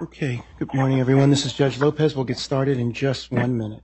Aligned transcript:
Okay, 0.00 0.40
good 0.60 0.72
morning, 0.74 1.00
everyone. 1.00 1.28
This 1.28 1.44
is 1.44 1.52
Judge 1.52 1.80
Lopez. 1.80 2.14
We'll 2.14 2.24
get 2.24 2.38
started 2.38 2.78
in 2.78 2.92
just 2.92 3.32
one 3.32 3.58
minute. 3.58 3.82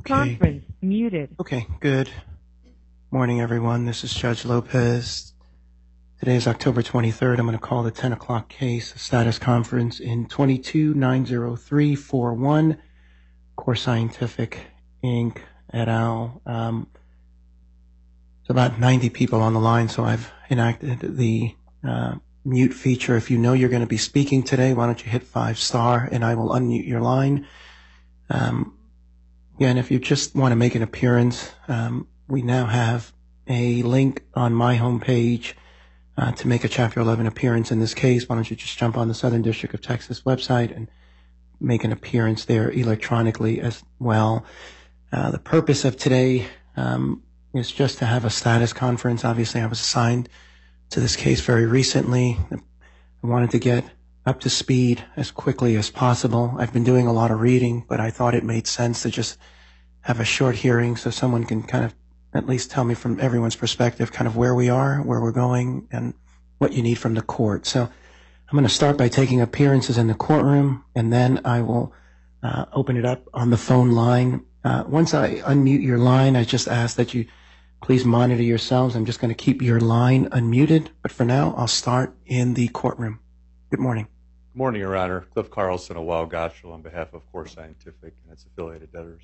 Okay. 0.00 0.14
Conference 0.14 0.64
muted. 0.80 1.36
Okay, 1.38 1.66
good 1.78 2.08
morning, 3.10 3.42
everyone. 3.42 3.84
This 3.84 4.02
is 4.02 4.14
Judge 4.14 4.46
Lopez. 4.46 5.34
Today 6.18 6.36
is 6.36 6.48
October 6.48 6.80
23rd. 6.80 7.38
I'm 7.38 7.44
going 7.44 7.52
to 7.52 7.58
call 7.58 7.82
the 7.82 7.90
10 7.90 8.14
o'clock 8.14 8.48
case, 8.48 8.98
status 8.98 9.38
conference 9.38 10.00
in 10.00 10.24
2290341, 10.26 12.78
Core 13.56 13.76
Scientific, 13.76 14.68
Inc., 15.04 15.36
et 15.70 15.86
al. 15.86 16.40
Um, 16.46 16.86
It's 18.40 18.48
about 18.48 18.80
90 18.80 19.10
people 19.10 19.42
on 19.42 19.52
the 19.52 19.60
line, 19.60 19.90
so 19.90 20.04
I've 20.04 20.32
enacted 20.48 21.18
the 21.18 21.54
uh, 21.86 22.14
mute 22.46 22.72
feature. 22.72 23.16
If 23.16 23.30
you 23.30 23.36
know 23.36 23.52
you're 23.52 23.68
going 23.68 23.82
to 23.82 23.86
be 23.86 23.98
speaking 23.98 24.44
today, 24.44 24.72
why 24.72 24.86
don't 24.86 25.04
you 25.04 25.10
hit 25.10 25.24
five 25.24 25.58
star 25.58 26.08
and 26.10 26.24
I 26.24 26.36
will 26.36 26.48
unmute 26.48 26.86
your 26.86 27.02
line. 27.02 27.46
Um, 28.30 28.78
yeah, 29.60 29.68
and 29.68 29.78
if 29.78 29.90
you 29.90 29.98
just 29.98 30.34
want 30.34 30.52
to 30.52 30.56
make 30.56 30.74
an 30.74 30.80
appearance, 30.80 31.52
um, 31.68 32.08
we 32.28 32.40
now 32.40 32.64
have 32.64 33.12
a 33.46 33.82
link 33.82 34.24
on 34.32 34.54
my 34.54 34.78
homepage 34.78 35.52
uh, 36.16 36.32
to 36.32 36.48
make 36.48 36.64
a 36.64 36.68
Chapter 36.68 36.98
11 36.98 37.26
appearance 37.26 37.70
in 37.70 37.78
this 37.78 37.92
case. 37.92 38.26
Why 38.26 38.36
don't 38.36 38.48
you 38.48 38.56
just 38.56 38.78
jump 38.78 38.96
on 38.96 39.08
the 39.08 39.14
Southern 39.14 39.42
District 39.42 39.74
of 39.74 39.82
Texas 39.82 40.22
website 40.22 40.74
and 40.74 40.88
make 41.60 41.84
an 41.84 41.92
appearance 41.92 42.46
there 42.46 42.70
electronically 42.70 43.60
as 43.60 43.84
well. 43.98 44.46
Uh, 45.12 45.30
the 45.30 45.38
purpose 45.38 45.84
of 45.84 45.98
today 45.98 46.46
um, 46.78 47.22
is 47.52 47.70
just 47.70 47.98
to 47.98 48.06
have 48.06 48.24
a 48.24 48.30
status 48.30 48.72
conference. 48.72 49.26
Obviously, 49.26 49.60
I 49.60 49.66
was 49.66 49.80
assigned 49.80 50.30
to 50.88 51.00
this 51.00 51.16
case 51.16 51.42
very 51.42 51.66
recently. 51.66 52.38
I 52.50 53.26
wanted 53.26 53.50
to 53.50 53.58
get 53.58 53.84
up 54.26 54.40
to 54.40 54.50
speed 54.50 55.04
as 55.16 55.30
quickly 55.30 55.76
as 55.76 55.90
possible. 55.90 56.54
I've 56.58 56.72
been 56.72 56.84
doing 56.84 57.06
a 57.06 57.12
lot 57.12 57.30
of 57.30 57.40
reading, 57.40 57.84
but 57.88 58.00
I 58.00 58.10
thought 58.10 58.34
it 58.34 58.44
made 58.44 58.66
sense 58.66 59.02
to 59.02 59.10
just 59.10 59.38
have 60.02 60.20
a 60.20 60.24
short 60.24 60.56
hearing 60.56 60.96
so 60.96 61.10
someone 61.10 61.44
can 61.44 61.62
kind 61.62 61.84
of 61.84 61.94
at 62.32 62.46
least 62.46 62.70
tell 62.70 62.84
me 62.84 62.94
from 62.94 63.18
everyone's 63.20 63.56
perspective 63.56 64.12
kind 64.12 64.28
of 64.28 64.36
where 64.36 64.54
we 64.54 64.68
are, 64.68 64.98
where 64.98 65.20
we're 65.20 65.32
going, 65.32 65.88
and 65.90 66.14
what 66.58 66.72
you 66.72 66.82
need 66.82 66.96
from 66.96 67.14
the 67.14 67.22
court. 67.22 67.66
So 67.66 67.82
I'm 67.82 68.56
going 68.56 68.64
to 68.64 68.68
start 68.68 68.96
by 68.96 69.08
taking 69.08 69.40
appearances 69.40 69.96
in 69.96 70.06
the 70.06 70.14
courtroom, 70.14 70.84
and 70.94 71.12
then 71.12 71.40
I 71.44 71.62
will 71.62 71.92
uh, 72.42 72.66
open 72.72 72.96
it 72.96 73.04
up 73.04 73.28
on 73.32 73.50
the 73.50 73.56
phone 73.56 73.92
line. 73.92 74.44
Uh, 74.62 74.84
once 74.86 75.14
I 75.14 75.36
unmute 75.36 75.82
your 75.82 75.98
line, 75.98 76.36
I 76.36 76.44
just 76.44 76.68
ask 76.68 76.96
that 76.96 77.14
you 77.14 77.26
please 77.82 78.04
monitor 78.04 78.42
yourselves. 78.42 78.94
I'm 78.94 79.06
just 79.06 79.20
going 79.20 79.34
to 79.34 79.44
keep 79.44 79.62
your 79.62 79.80
line 79.80 80.28
unmuted, 80.30 80.88
but 81.02 81.10
for 81.10 81.24
now, 81.24 81.54
I'll 81.56 81.66
start 81.66 82.14
in 82.26 82.54
the 82.54 82.68
courtroom. 82.68 83.20
Good 83.70 83.78
morning. 83.78 84.08
Good 84.52 84.58
morning, 84.58 84.80
Your 84.80 84.96
Honor. 84.96 85.20
Cliff 85.32 85.48
Carlson 85.48 85.96
of 85.96 86.02
Weil 86.02 86.26
Gotshal 86.26 86.72
on 86.72 86.82
behalf 86.82 87.14
of 87.14 87.22
Core 87.30 87.46
Scientific 87.46 88.14
and 88.24 88.32
its 88.32 88.44
affiliated 88.44 88.92
debtors. 88.92 89.22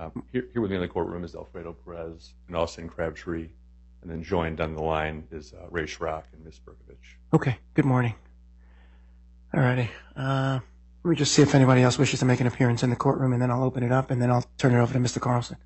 Um, 0.00 0.24
here, 0.32 0.48
here 0.52 0.60
with 0.60 0.72
me 0.72 0.76
in 0.78 0.82
the 0.82 0.88
courtroom 0.88 1.22
is 1.22 1.36
Alfredo 1.36 1.74
Perez 1.84 2.34
and 2.48 2.56
Austin 2.56 2.88
Crabtree, 2.88 3.48
and 4.02 4.10
then 4.10 4.24
joined 4.24 4.60
on 4.60 4.74
the 4.74 4.82
line 4.82 5.22
is 5.30 5.52
uh, 5.52 5.68
Ray 5.70 5.84
Schrock 5.84 6.24
and 6.32 6.44
Ms. 6.44 6.58
Berkovich. 6.66 6.96
Okay, 7.32 7.58
good 7.74 7.84
morning. 7.84 8.16
All 9.54 9.60
righty. 9.60 9.88
Uh, 10.16 10.58
let 11.04 11.10
me 11.10 11.14
just 11.14 11.32
see 11.32 11.42
if 11.42 11.54
anybody 11.54 11.82
else 11.82 11.96
wishes 11.96 12.18
to 12.18 12.26
make 12.26 12.40
an 12.40 12.48
appearance 12.48 12.82
in 12.82 12.90
the 12.90 12.96
courtroom, 12.96 13.32
and 13.32 13.40
then 13.40 13.52
I'll 13.52 13.62
open 13.62 13.84
it 13.84 13.92
up, 13.92 14.10
and 14.10 14.20
then 14.20 14.32
I'll 14.32 14.44
turn 14.58 14.74
it 14.74 14.80
over 14.80 14.92
to 14.92 14.98
Mr. 14.98 15.20
Carlson. 15.20 15.58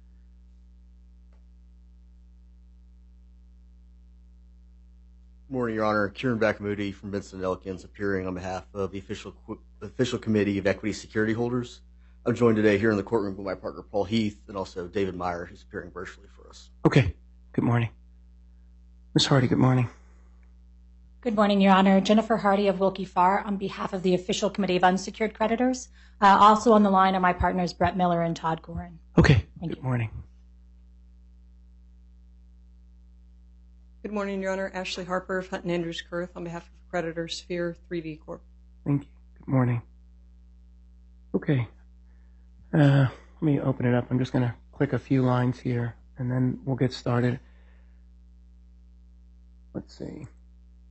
Morning, 5.50 5.76
Your 5.76 5.84
Honor. 5.84 6.08
Kiran 6.08 6.38
Vakamudi 6.38 6.94
from 6.94 7.10
Vinson 7.10 7.44
Elkins, 7.44 7.84
appearing 7.84 8.26
on 8.26 8.34
behalf 8.34 8.64
of 8.72 8.90
the 8.92 8.98
official 8.98 9.34
official 9.82 10.18
committee 10.18 10.56
of 10.56 10.66
equity 10.66 10.92
security 10.92 11.34
holders. 11.34 11.82
I'm 12.24 12.34
joined 12.34 12.56
today 12.56 12.78
here 12.78 12.90
in 12.90 12.96
the 12.96 13.02
courtroom 13.02 13.36
with 13.36 13.44
my 13.44 13.54
partner 13.54 13.82
Paul 13.82 14.04
Heath 14.04 14.40
and 14.48 14.56
also 14.56 14.88
David 14.88 15.14
Meyer, 15.14 15.44
who's 15.44 15.62
appearing 15.62 15.90
virtually 15.90 16.28
for 16.34 16.48
us. 16.48 16.70
Okay, 16.86 17.14
good 17.52 17.64
morning. 17.64 17.90
Ms. 19.14 19.26
Hardy, 19.26 19.46
good 19.46 19.58
morning. 19.58 19.90
Good 21.20 21.36
morning, 21.36 21.60
Your 21.60 21.72
Honor. 21.72 22.00
Jennifer 22.00 22.38
Hardy 22.38 22.68
of 22.68 22.80
Willkie 22.80 23.04
Farr 23.04 23.40
on 23.40 23.58
behalf 23.58 23.92
of 23.92 24.02
the 24.02 24.14
Official 24.14 24.48
Committee 24.48 24.76
of 24.76 24.84
Unsecured 24.84 25.34
Creditors. 25.34 25.88
Uh, 26.22 26.38
also 26.40 26.72
on 26.72 26.82
the 26.82 26.90
line 26.90 27.14
are 27.14 27.20
my 27.20 27.34
partners 27.34 27.74
Brett 27.74 27.96
Miller 27.96 28.22
and 28.22 28.34
Todd 28.34 28.62
Goren. 28.62 28.98
Okay, 29.18 29.44
good 29.60 29.82
morning. 29.82 30.10
Good 34.04 34.12
morning, 34.12 34.42
Your 34.42 34.52
Honor. 34.52 34.70
Ashley 34.74 35.06
Harper 35.06 35.38
of 35.38 35.48
Hunton 35.48 35.70
Andrews 35.70 36.02
Kurth 36.02 36.28
on 36.36 36.44
behalf 36.44 36.64
of 36.64 36.90
creditor 36.90 37.26
Sphere 37.26 37.74
3D 37.90 38.20
Corp. 38.20 38.42
Thank 38.84 39.04
you. 39.04 39.08
Good 39.38 39.48
morning. 39.48 39.80
Okay. 41.34 41.66
Uh, 42.74 43.06
let 43.08 43.42
me 43.42 43.60
open 43.60 43.86
it 43.86 43.94
up. 43.94 44.10
I'm 44.10 44.18
just 44.18 44.30
going 44.30 44.44
to 44.44 44.54
click 44.72 44.92
a 44.92 44.98
few 44.98 45.22
lines 45.22 45.58
here, 45.58 45.94
and 46.18 46.30
then 46.30 46.60
we'll 46.66 46.76
get 46.76 46.92
started. 46.92 47.40
Let's 49.72 49.96
see. 49.96 50.26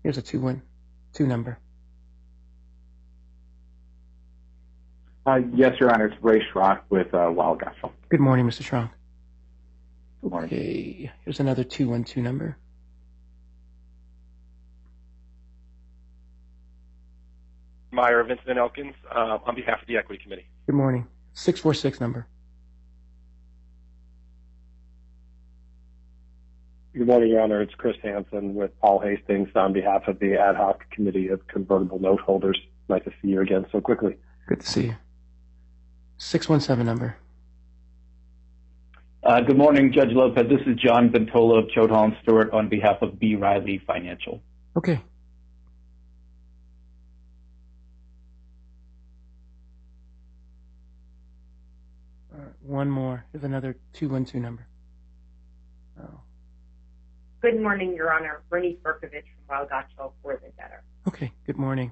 Here's 0.02 0.18
a 0.18 0.22
two 0.24 0.40
one 0.40 0.64
two 1.14 1.28
number. 1.28 1.60
Uh, 5.28 5.42
yes, 5.54 5.80
Your 5.80 5.94
Honor. 5.94 6.08
It's 6.08 6.24
Ray 6.24 6.42
Schrock 6.52 6.82
with 6.90 7.14
uh, 7.14 7.30
Weil 7.30 7.60
Good 8.10 8.20
morning, 8.20 8.48
Mr. 8.48 8.64
Schrock. 8.64 8.90
Good 10.24 10.32
morning. 10.32 10.50
Okay. 10.52 11.12
Here's 11.24 11.40
another 11.40 11.64
two 11.64 11.90
one 11.90 12.04
two 12.04 12.24
number. 12.24 12.58
Meyer, 17.94 18.24
Vinson 18.24 18.50
and 18.50 18.60
Elkins, 18.60 18.96
uh, 19.16 19.38
on 19.46 19.56
behalf 19.56 19.82
of 19.82 19.88
the 19.88 19.98
Equity 19.98 20.22
Committee. 20.22 20.48
Good 20.66 20.76
morning. 20.76 21.08
Six 21.34 21.60
four 21.60 21.74
six 21.74 22.02
number. 22.02 22.28
Good 26.96 27.08
morning, 27.08 27.30
Your 27.30 27.42
Honor. 27.42 27.62
It's 27.62 27.74
Chris 27.74 27.96
Hansen 28.04 28.54
with 28.54 28.72
Paul 28.80 29.00
Hastings 29.00 29.50
on 29.56 29.74
behalf 29.74 30.08
of 30.08 30.20
the 30.20 30.36
Ad 30.36 30.56
Hoc 30.56 30.88
Committee 30.92 31.28
of 31.30 31.48
Convertible 31.48 32.00
Note 32.00 32.20
Holders. 32.20 32.60
Glad 32.88 33.04
to 33.06 33.12
see 33.22 33.30
you 33.30 33.42
again 33.42 33.66
so 33.72 33.82
quickly. 33.82 34.16
Good 34.48 34.60
to 34.60 34.68
see 34.68 34.84
you. 34.88 34.96
617 36.18 36.86
number. 36.86 37.18
Uh, 39.24 39.42
good 39.42 39.58
morning, 39.58 39.92
Judge 39.92 40.12
Lopez. 40.12 40.48
This 40.50 40.62
is 40.68 40.76
John 40.80 41.10
Ventola 41.10 41.64
of 41.64 41.70
Choate 41.70 42.14
Stewart 42.22 42.52
on 42.52 42.70
behalf 42.70 43.02
of 43.02 43.20
B. 43.20 43.36
Riley 43.36 43.82
Financial. 43.88 44.44
Okay. 44.78 45.02
One 52.64 52.90
more. 52.90 53.26
There's 53.32 53.44
another 53.44 53.76
212 53.94 54.42
number. 54.42 54.66
Oh, 56.02 56.22
Good 57.42 57.62
morning, 57.62 57.94
Your 57.96 58.14
Honor. 58.14 58.42
Bernice 58.50 58.78
Berkovich 58.82 59.26
from 59.48 59.48
Weil 59.50 59.68
Gotshal 59.68 60.14
for 60.22 60.40
the 60.42 60.50
debtor. 60.58 60.84
okay. 61.08 61.32
Good 61.46 61.58
morning. 61.58 61.92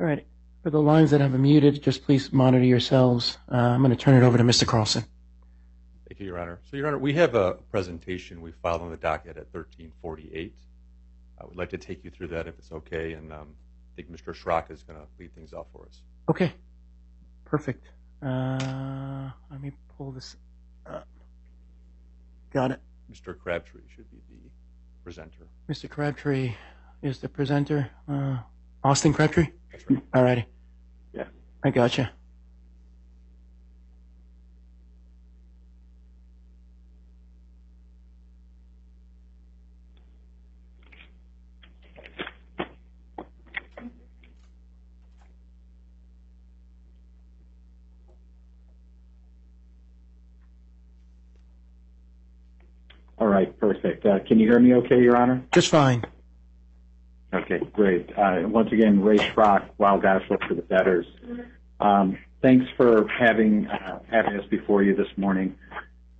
All 0.00 0.06
right. 0.06 0.26
For 0.62 0.70
the 0.70 0.82
lines 0.82 1.12
that 1.12 1.20
have 1.20 1.30
been 1.32 1.42
muted, 1.42 1.80
just 1.82 2.04
please 2.04 2.32
monitor 2.32 2.64
yourselves. 2.64 3.38
Uh, 3.50 3.56
I'm 3.56 3.80
going 3.82 3.92
to 3.92 3.96
turn 3.96 4.20
it 4.20 4.26
over 4.26 4.36
to 4.36 4.42
Mr. 4.44 4.66
Carlson. 4.66 5.04
Thank 6.08 6.18
you, 6.18 6.26
Your 6.26 6.38
Honor. 6.40 6.58
So, 6.68 6.76
Your 6.76 6.88
Honor, 6.88 6.98
we 6.98 7.12
have 7.14 7.36
a 7.36 7.52
presentation 7.70 8.40
we 8.40 8.50
filed 8.62 8.82
on 8.82 8.90
the 8.90 8.96
docket 8.96 9.36
at 9.36 9.46
1348. 9.54 10.52
I 11.40 11.44
would 11.44 11.56
like 11.56 11.70
to 11.70 11.78
take 11.78 12.02
you 12.02 12.10
through 12.10 12.28
that 12.28 12.48
if 12.48 12.58
it's 12.58 12.72
okay, 12.72 13.12
and 13.12 13.32
um, 13.32 13.48
I 13.92 14.02
think 14.02 14.10
Mr. 14.10 14.34
Schrock 14.34 14.70
is 14.72 14.82
going 14.82 14.98
to 14.98 15.06
lead 15.20 15.32
things 15.36 15.52
off 15.52 15.66
for 15.72 15.86
us. 15.86 16.00
Okay. 16.28 16.52
Perfect. 17.44 17.84
Uh, 18.22 19.30
let 19.50 19.60
me 19.60 19.72
pull 19.96 20.12
this 20.12 20.36
up. 20.86 21.06
Got 22.52 22.70
it. 22.72 22.80
Mr. 23.12 23.38
Crabtree 23.38 23.82
should 23.94 24.10
be 24.10 24.18
the 24.30 24.50
presenter. 25.04 25.46
Mr. 25.68 25.88
Crabtree 25.88 26.54
is 27.02 27.18
the 27.18 27.28
presenter. 27.28 27.90
Uh, 28.08 28.38
Austin 28.82 29.12
Crabtree? 29.12 29.48
That's 29.70 29.84
right. 29.90 30.02
All 30.14 30.22
righty. 30.22 30.44
Yeah. 31.12 31.24
I 31.64 31.70
gotcha. 31.70 32.10
All 53.18 53.25
right, 53.36 53.60
perfect. 53.60 54.06
Uh, 54.06 54.18
can 54.20 54.38
you 54.38 54.48
hear 54.48 54.58
me 54.58 54.74
okay, 54.74 55.02
Your 55.02 55.16
Honor? 55.16 55.44
Just 55.52 55.68
fine. 55.68 56.04
Okay, 57.34 57.60
great. 57.72 58.10
Uh, 58.16 58.42
once 58.46 58.72
again, 58.72 59.02
Ray 59.02 59.18
Schrock, 59.18 59.68
Weil 59.78 60.00
Gotshal 60.00 60.46
for 60.48 60.54
the 60.54 60.62
debtors. 60.62 61.06
Um, 61.80 62.18
thanks 62.40 62.64
for 62.76 63.06
having 63.08 63.66
uh, 63.66 64.00
having 64.10 64.38
us 64.38 64.46
before 64.48 64.82
you 64.82 64.96
this 64.96 65.08
morning. 65.16 65.56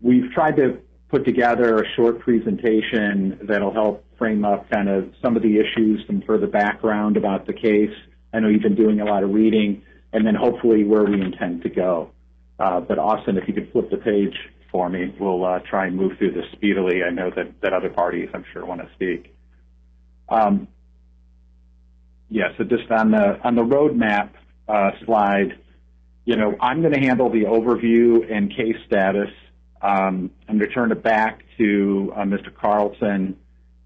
We've 0.00 0.30
tried 0.32 0.56
to 0.56 0.78
put 1.08 1.24
together 1.24 1.78
a 1.78 1.88
short 1.94 2.18
presentation 2.20 3.38
that'll 3.44 3.72
help 3.72 4.04
frame 4.18 4.44
up 4.44 4.68
kind 4.68 4.88
of 4.88 5.14
some 5.22 5.36
of 5.36 5.42
the 5.42 5.58
issues, 5.58 6.04
some 6.06 6.22
further 6.26 6.48
background 6.48 7.16
about 7.16 7.46
the 7.46 7.54
case. 7.54 7.94
I 8.34 8.40
know 8.40 8.48
you've 8.48 8.62
been 8.62 8.74
doing 8.74 9.00
a 9.00 9.04
lot 9.04 9.22
of 9.22 9.30
reading, 9.30 9.82
and 10.12 10.26
then 10.26 10.34
hopefully 10.34 10.84
where 10.84 11.04
we 11.04 11.20
intend 11.20 11.62
to 11.62 11.70
go. 11.70 12.10
Uh, 12.58 12.80
but 12.80 12.98
Austin, 12.98 13.38
if 13.38 13.48
you 13.48 13.54
could 13.54 13.70
flip 13.72 13.90
the 13.90 13.96
page 13.96 14.36
for 14.76 14.90
me, 14.90 15.10
we'll 15.18 15.42
uh, 15.42 15.58
try 15.60 15.86
and 15.86 15.96
move 15.96 16.18
through 16.18 16.32
this 16.32 16.44
speedily. 16.52 17.02
I 17.02 17.08
know 17.08 17.30
that, 17.34 17.62
that 17.62 17.72
other 17.72 17.88
parties, 17.88 18.28
I'm 18.34 18.44
sure, 18.52 18.66
want 18.66 18.82
to 18.82 18.88
speak. 18.92 19.34
Um, 20.28 20.68
yeah, 22.28 22.48
so 22.58 22.64
just 22.64 22.90
on 22.90 23.10
the 23.10 23.40
on 23.42 23.54
the 23.54 23.62
roadmap 23.62 24.32
uh, 24.68 24.90
slide, 25.06 25.58
you 26.26 26.36
know, 26.36 26.54
I'm 26.60 26.82
going 26.82 26.92
to 26.92 27.00
handle 27.00 27.30
the 27.30 27.44
overview 27.44 28.30
and 28.30 28.54
case 28.54 28.76
status. 28.86 29.30
Um, 29.80 30.30
I'm 30.46 30.58
going 30.58 30.68
to 30.68 30.74
turn 30.74 30.92
it 30.92 31.02
back 31.02 31.42
to 31.56 32.12
uh, 32.14 32.24
Mr. 32.24 32.54
Carlson 32.54 33.38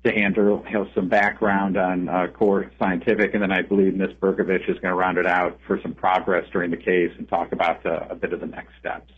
to 0.04 0.10
handle 0.10 0.64
some 0.92 1.08
background 1.08 1.76
on 1.76 2.08
uh, 2.08 2.26
core 2.36 2.72
scientific, 2.80 3.34
and 3.34 3.42
then 3.44 3.52
I 3.52 3.62
believe 3.62 3.94
Ms. 3.94 4.10
Berkovich 4.20 4.68
is 4.68 4.76
going 4.80 4.90
to 4.90 4.94
round 4.94 5.18
it 5.18 5.26
out 5.26 5.60
for 5.68 5.78
some 5.82 5.94
progress 5.94 6.46
during 6.52 6.72
the 6.72 6.78
case 6.78 7.12
and 7.16 7.28
talk 7.28 7.52
about 7.52 7.84
the, 7.84 8.10
a 8.10 8.16
bit 8.16 8.32
of 8.32 8.40
the 8.40 8.46
next 8.46 8.72
steps. 8.80 9.12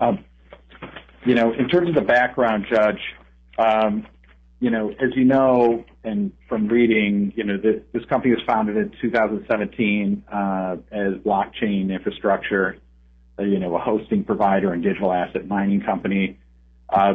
Um, 0.00 0.24
you 1.24 1.34
know, 1.34 1.52
in 1.52 1.68
terms 1.68 1.88
of 1.88 1.94
the 1.94 2.00
background, 2.00 2.66
Judge, 2.68 3.00
um, 3.58 4.06
you 4.60 4.70
know, 4.70 4.90
as 4.90 5.10
you 5.14 5.24
know, 5.24 5.84
and 6.04 6.32
from 6.48 6.68
reading, 6.68 7.32
you 7.36 7.44
know, 7.44 7.56
this, 7.58 8.04
company 8.06 8.34
was 8.34 8.42
founded 8.46 8.76
in 8.76 8.92
2017 9.00 10.24
uh, 10.32 10.76
as 10.90 11.14
blockchain 11.24 11.90
infrastructure, 11.90 12.76
uh, 13.38 13.42
you 13.42 13.58
know, 13.58 13.74
a 13.74 13.78
hosting 13.78 14.24
provider 14.24 14.72
and 14.72 14.82
digital 14.82 15.12
asset 15.12 15.46
mining 15.48 15.80
company. 15.80 16.38
Uh, 16.88 17.14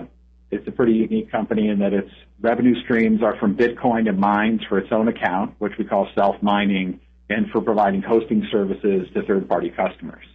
it's 0.52 0.68
a 0.68 0.72
pretty 0.72 0.94
unique 0.94 1.32
company 1.32 1.70
in 1.70 1.80
that 1.80 1.94
its 1.94 2.12
revenue 2.40 2.82
streams 2.84 3.22
are 3.22 3.38
from 3.38 3.56
Bitcoin 3.56 4.08
and 4.08 4.20
mines 4.20 4.62
for 4.68 4.78
its 4.78 4.92
own 4.92 5.08
account, 5.08 5.56
which 5.60 5.74
we 5.78 5.86
call 5.86 6.08
self-mining, 6.16 7.00
and 7.30 7.50
for 7.52 7.62
providing 7.62 8.02
hosting 8.02 8.48
services 8.52 9.08
to 9.14 9.24
third-party 9.24 9.70
customers. 9.72 10.26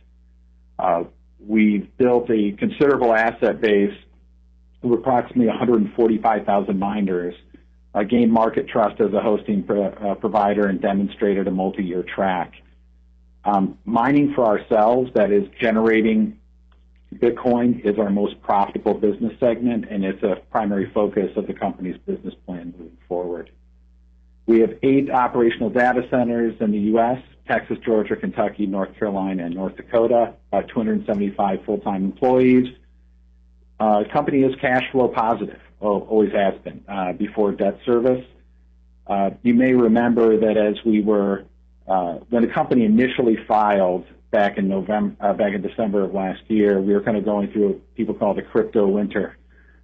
We've 1.47 1.89
built 1.97 2.31
a 2.31 2.53
considerable 2.53 3.13
asset 3.15 3.61
base 3.61 3.95
of 4.83 4.93
approximately 4.93 5.47
145,000 5.47 6.79
miners, 6.79 7.35
gained 8.09 8.33
market 8.33 8.69
trust 8.69 9.01
as 9.01 9.13
a 9.13 9.21
hosting 9.21 9.69
uh, 9.71 10.15
provider, 10.15 10.67
and 10.67 10.81
demonstrated 10.81 11.47
a 11.47 11.51
multi-year 11.51 12.03
track. 12.03 12.55
Um, 13.45 13.79
mining 13.85 14.35
for 14.35 14.47
ourselves, 14.47 15.11
that 15.15 15.33
is 15.33 15.49
generating 15.61 16.39
Bitcoin, 17.15 17.85
is 17.85 17.99
our 17.99 18.11
most 18.11 18.41
profitable 18.43 18.95
business 18.95 19.39
segment, 19.39 19.87
and 19.91 20.05
it's 20.05 20.23
a 20.23 20.37
primary 20.51 20.91
focus 20.95 21.31
of 21.37 21.47
the 21.47 21.55
company's 21.55 21.99
business 22.07 22.35
plan 22.47 22.73
moving 22.79 22.97
forward. 23.09 23.51
We 24.47 24.61
have 24.61 24.79
eight 24.83 25.11
operational 25.11 25.71
data 25.71 26.07
centers 26.11 26.55
in 26.61 26.73
the 26.73 26.79
U.S., 26.79 27.19
Texas, 27.53 27.77
Georgia, 27.85 28.17
Kentucky, 28.17 28.65
North 28.67 28.97
Carolina, 28.99 29.45
and 29.45 29.55
North 29.55 29.77
Dakota, 29.77 30.33
about 30.51 30.69
275 30.69 31.59
full-time 31.67 32.03
employees. 32.05 32.67
Uh, 33.79 34.05
company 34.11 34.43
is 34.43 34.55
cash 34.59 34.85
flow 34.91 35.09
positive, 35.09 35.61
always 35.81 36.33
has 36.33 36.55
been, 36.63 36.83
uh, 36.89 37.13
before 37.13 37.53
debt 37.53 37.79
service. 37.85 38.25
Uh, 39.07 39.31
you 39.43 39.53
may 39.53 39.75
remember 39.75 40.39
that 40.39 40.57
as 40.57 40.83
we 40.87 41.03
were, 41.03 41.45
uh, 41.87 42.15
when 42.31 42.43
the 42.43 42.49
company 42.49 42.87
initially 42.87 43.37
filed 43.47 44.07
back 44.31 44.57
in 44.57 44.69
November, 44.69 45.15
uh, 45.21 45.35
back 45.35 45.53
in 45.53 45.61
December 45.61 46.05
of 46.05 46.15
last 46.15 46.41
year, 46.49 46.81
we 46.81 46.95
were 46.95 47.03
kind 47.03 47.19
of 47.19 47.25
going 47.27 47.53
through 47.53 47.69
what 47.69 47.95
people 47.97 48.15
call 48.15 48.33
the 48.33 48.41
crypto 48.41 48.87
winter, 48.87 49.37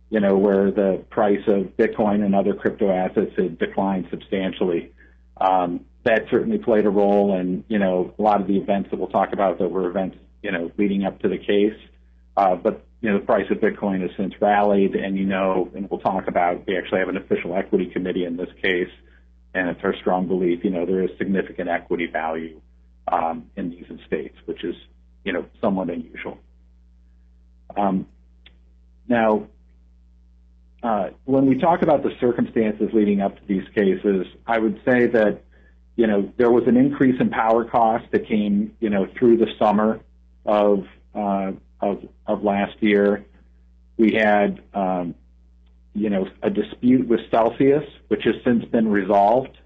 you 0.08 0.20
know, 0.20 0.38
where 0.38 0.70
the 0.70 1.04
price 1.10 1.46
of 1.46 1.76
Bitcoin 1.76 2.24
and 2.24 2.34
other 2.34 2.54
crypto 2.54 2.90
assets 2.90 3.32
had 3.36 3.58
declined 3.58 4.06
substantially. 4.10 4.90
Um, 5.38 5.84
that 6.04 6.26
certainly 6.30 6.58
played 6.58 6.86
a 6.86 6.90
role 6.90 7.36
in, 7.38 7.64
you 7.68 7.78
know, 7.78 8.14
a 8.18 8.22
lot 8.22 8.40
of 8.40 8.46
the 8.46 8.56
events 8.56 8.90
that 8.90 8.98
we'll 8.98 9.08
talk 9.08 9.32
about 9.32 9.58
that 9.58 9.70
were 9.70 9.88
events, 9.88 10.16
you 10.42 10.52
know, 10.52 10.70
leading 10.78 11.04
up 11.04 11.20
to 11.20 11.28
the 11.28 11.38
case. 11.38 11.78
Uh, 12.36 12.54
but, 12.54 12.84
you 13.00 13.10
know, 13.10 13.18
the 13.18 13.24
price 13.24 13.46
of 13.50 13.58
Bitcoin 13.58 14.00
has 14.00 14.10
since 14.16 14.32
rallied, 14.40 14.94
and, 14.94 15.18
you 15.18 15.26
know, 15.26 15.70
and 15.74 15.90
we'll 15.90 16.00
talk 16.00 16.28
about, 16.28 16.66
we 16.66 16.76
actually 16.78 17.00
have 17.00 17.08
an 17.08 17.16
official 17.16 17.54
equity 17.54 17.86
committee 17.86 18.24
in 18.24 18.36
this 18.36 18.48
case, 18.62 18.90
and 19.54 19.68
it's 19.68 19.80
our 19.82 19.94
strong 19.96 20.28
belief, 20.28 20.62
you 20.62 20.70
know, 20.70 20.86
there 20.86 21.02
is 21.02 21.10
significant 21.18 21.68
equity 21.68 22.06
value 22.06 22.60
um, 23.10 23.50
in 23.56 23.70
these 23.70 23.86
estates, 24.00 24.36
which 24.44 24.62
is, 24.62 24.76
you 25.24 25.32
know, 25.32 25.44
somewhat 25.60 25.90
unusual. 25.90 26.38
Um, 27.76 28.06
now, 29.08 29.48
uh, 30.82 31.10
when 31.24 31.46
we 31.46 31.58
talk 31.58 31.82
about 31.82 32.02
the 32.02 32.10
circumstances 32.20 32.90
leading 32.92 33.20
up 33.20 33.34
to 33.36 33.42
these 33.46 33.66
cases, 33.74 34.26
I 34.46 34.58
would 34.58 34.80
say 34.84 35.06
that, 35.06 35.42
you 35.98 36.06
know, 36.06 36.32
there 36.36 36.50
was 36.52 36.62
an 36.68 36.76
increase 36.76 37.20
in 37.20 37.28
power 37.28 37.64
costs 37.64 38.06
that 38.12 38.28
came, 38.28 38.72
you 38.78 38.88
know, 38.88 39.08
through 39.18 39.36
the 39.36 39.48
summer 39.58 39.98
of 40.46 40.86
uh, 41.12 41.50
of, 41.80 42.04
of 42.24 42.44
last 42.44 42.80
year. 42.80 43.26
We 43.96 44.12
had, 44.14 44.62
um, 44.72 45.16
you 45.94 46.08
know, 46.08 46.28
a 46.40 46.50
dispute 46.50 47.08
with 47.08 47.18
Celsius, 47.32 47.82
which 48.06 48.22
has 48.26 48.36
since 48.44 48.64
been 48.66 48.86
resolved, 48.86 49.58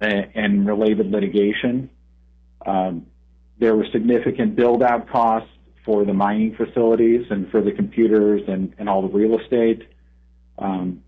and, 0.00 0.28
and 0.34 0.66
related 0.66 1.12
litigation. 1.12 1.88
Um, 2.66 3.06
there 3.60 3.76
were 3.76 3.86
significant 3.92 4.56
build-out 4.56 5.08
costs 5.08 5.50
for 5.84 6.04
the 6.04 6.12
mining 6.12 6.56
facilities 6.56 7.26
and 7.30 7.48
for 7.52 7.62
the 7.62 7.70
computers 7.70 8.42
and, 8.48 8.74
and 8.78 8.88
all 8.88 9.02
the 9.02 9.14
real 9.16 9.38
estate. 9.38 9.86
Um, 10.58 11.04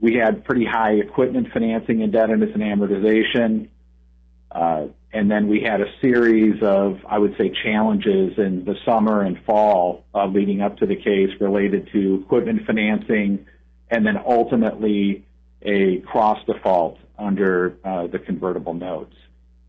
we 0.00 0.14
had 0.14 0.44
pretty 0.44 0.64
high 0.64 0.94
equipment 0.94 1.52
financing 1.52 2.00
indebtedness 2.00 2.50
and 2.54 2.62
amortization. 2.64 3.68
Uh, 4.50 4.86
and 5.12 5.30
then 5.30 5.48
we 5.48 5.60
had 5.60 5.80
a 5.80 5.86
series 6.00 6.62
of, 6.62 6.98
I 7.08 7.18
would 7.18 7.36
say, 7.36 7.52
challenges 7.64 8.38
in 8.38 8.64
the 8.64 8.76
summer 8.84 9.22
and 9.22 9.38
fall 9.44 10.04
uh, 10.14 10.26
leading 10.26 10.60
up 10.60 10.78
to 10.78 10.86
the 10.86 10.96
case 10.96 11.30
related 11.40 11.88
to 11.92 12.22
equipment 12.24 12.66
financing 12.66 13.46
and 13.90 14.06
then 14.06 14.16
ultimately 14.16 15.24
a 15.62 15.98
cross 15.98 16.38
default 16.46 16.98
under 17.18 17.76
uh, 17.84 18.06
the 18.06 18.18
convertible 18.18 18.74
notes. 18.74 19.14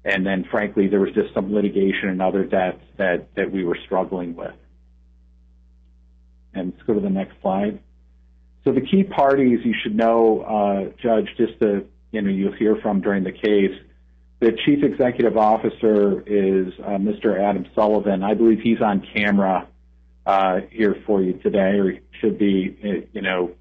And 0.05 0.25
then, 0.25 0.45
frankly, 0.49 0.87
there 0.87 0.99
was 0.99 1.13
just 1.13 1.33
some 1.33 1.53
litigation 1.53 2.09
and 2.09 2.21
other 2.21 2.43
debts 2.43 2.83
that, 2.97 3.33
that 3.35 3.51
we 3.51 3.63
were 3.63 3.77
struggling 3.85 4.35
with. 4.35 4.53
And 6.53 6.73
let's 6.73 6.85
go 6.85 6.93
to 6.93 6.99
the 6.99 7.09
next 7.09 7.35
slide. 7.41 7.79
So 8.63 8.71
the 8.71 8.81
key 8.81 9.03
parties 9.03 9.59
you 9.63 9.73
should 9.81 9.95
know, 9.95 10.41
uh, 10.41 11.01
Judge, 11.01 11.29
just 11.37 11.59
to, 11.59 11.85
you 12.11 12.21
know, 12.21 12.29
you'll 12.29 12.53
hear 12.53 12.75
from 12.81 13.01
during 13.01 13.23
the 13.23 13.31
case. 13.31 13.77
The 14.41 14.57
chief 14.65 14.83
executive 14.83 15.37
officer 15.37 16.21
is 16.21 16.73
uh, 16.79 16.97
Mr. 16.97 17.39
Adam 17.39 17.67
Sullivan. 17.75 18.23
I 18.23 18.33
believe 18.33 18.59
he's 18.59 18.81
on 18.81 19.07
camera 19.13 19.67
uh, 20.25 20.61
here 20.71 20.95
for 21.05 21.21
you 21.21 21.33
today, 21.33 21.77
or 21.77 21.99
should 22.19 22.39
be, 22.39 22.75
uh, 22.83 23.05
you 23.13 23.21
know, 23.21 23.51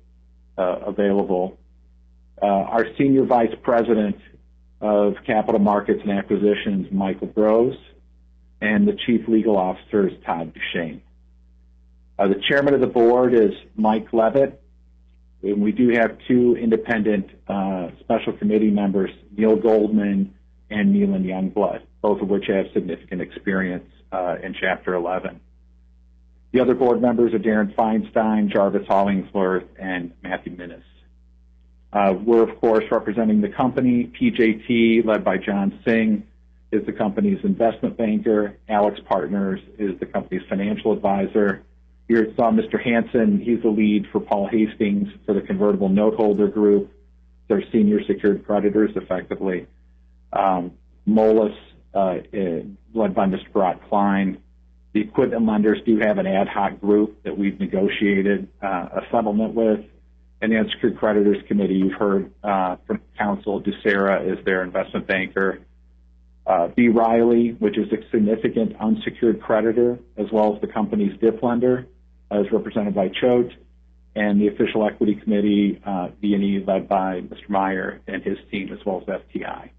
uh, 0.56 0.76
available. 0.86 1.58
Uh, 2.40 2.46
our 2.46 2.86
senior 2.96 3.26
vice 3.26 3.54
president 3.62 4.16
of 4.80 5.16
capital 5.26 5.60
markets 5.60 6.00
and 6.02 6.12
acquisitions, 6.12 6.86
Michael 6.90 7.26
Bros, 7.26 7.76
and 8.62 8.88
the 8.88 8.96
chief 9.04 9.28
legal 9.28 9.58
officer 9.58 10.08
is 10.08 10.14
Todd 10.24 10.54
DuChene. 10.54 11.02
Uh, 12.18 12.28
the 12.28 12.40
chairman 12.48 12.72
of 12.72 12.80
the 12.80 12.86
board 12.86 13.34
is 13.34 13.52
Mike 13.76 14.14
Levitt, 14.14 14.58
and 15.42 15.60
we 15.60 15.72
do 15.72 15.90
have 15.90 16.16
two 16.26 16.56
independent 16.56 17.28
special 18.00 18.32
committee 18.32 18.70
members, 18.70 19.10
Neil 19.36 19.56
Goldman 19.56 20.32
and 20.70 20.94
Kneeland 20.94 21.24
Youngblood, 21.24 21.82
both 22.00 22.20
of 22.20 22.28
which 22.28 22.46
have 22.46 22.66
significant 22.72 23.20
experience 23.20 23.88
uh, 24.12 24.36
in 24.42 24.54
Chapter 24.54 24.94
11. 24.94 25.40
The 26.52 26.60
other 26.60 26.74
board 26.74 27.00
members 27.00 27.32
are 27.32 27.38
Darin 27.38 27.72
Feinstein, 27.78 28.52
Jarvis 28.52 28.86
Hollingsworth, 28.88 29.64
and 29.78 30.12
Matthew 30.22 30.56
Minnis. 30.56 30.82
Uh, 31.92 32.14
we're, 32.24 32.48
of 32.48 32.60
course, 32.60 32.84
representing 32.90 33.40
the 33.40 33.48
company. 33.48 34.10
PJT, 34.20 35.04
led 35.04 35.24
by 35.24 35.38
John 35.38 35.80
Singh, 35.84 36.26
is 36.72 36.84
the 36.86 36.92
company's 36.92 37.38
investment 37.44 37.96
banker. 37.96 38.56
AlixPartners 38.68 39.60
is 39.78 39.98
the 39.98 40.06
company's 40.06 40.42
financial 40.48 40.92
advisor. 40.92 41.62
Here 42.08 42.32
saw 42.36 42.50
Mr. 42.50 42.82
Hansen. 42.82 43.40
He's 43.40 43.62
the 43.62 43.68
lead 43.68 44.06
for 44.10 44.20
Paul 44.20 44.48
Hastings 44.48 45.08
for 45.26 45.32
the 45.32 45.40
convertible 45.40 45.88
note 45.88 46.14
holder 46.14 46.48
group. 46.48 46.92
They're 47.48 47.64
senior 47.72 48.04
secured 48.04 48.44
creditors, 48.46 48.90
effectively. 48.94 49.66
Um, 50.32 50.72
Moelis, 51.08 51.56
uh, 51.94 52.18
led 52.94 53.14
by 53.14 53.26
Mr. 53.26 53.88
Klein. 53.88 54.38
The 54.92 55.00
equipment 55.00 55.46
lenders 55.46 55.78
do 55.86 55.98
have 55.98 56.18
an 56.18 56.26
ad 56.26 56.48
hoc 56.48 56.80
group 56.80 57.22
that 57.22 57.36
we've 57.36 57.58
negotiated 57.60 58.48
uh, 58.62 58.66
a 58.66 59.00
settlement 59.10 59.54
with. 59.54 59.80
And 60.42 60.52
the 60.52 60.56
unsecured 60.56 60.98
creditors 60.98 61.36
committee, 61.46 61.74
you've 61.74 61.98
heard 61.98 62.32
uh, 62.42 62.76
from 62.86 63.00
counsel, 63.18 63.62
Ducera 63.62 64.32
is 64.32 64.44
their 64.44 64.62
investment 64.62 65.06
banker. 65.06 65.60
Uh, 66.46 66.68
B. 66.68 66.88
Riley, 66.88 67.50
which 67.58 67.76
is 67.76 67.92
a 67.92 68.10
significant 68.10 68.74
unsecured 68.80 69.40
creditor, 69.40 69.98
as 70.16 70.26
well 70.32 70.54
as 70.54 70.60
the 70.60 70.66
company's 70.66 71.16
DIP 71.20 71.42
lender, 71.42 71.86
is 72.32 72.46
represented 72.50 72.94
by 72.94 73.08
Choate. 73.08 73.52
And 74.16 74.40
the 74.40 74.48
official 74.48 74.84
equity 74.86 75.14
committee, 75.14 75.80
uh, 75.84 76.08
V&E, 76.20 76.64
led 76.66 76.88
by 76.88 77.20
Mr. 77.20 77.48
Meyer 77.48 78.00
and 78.08 78.22
his 78.22 78.38
team, 78.50 78.72
as 78.72 78.84
well 78.84 79.04
as 79.06 79.20
FTI. 79.20 79.70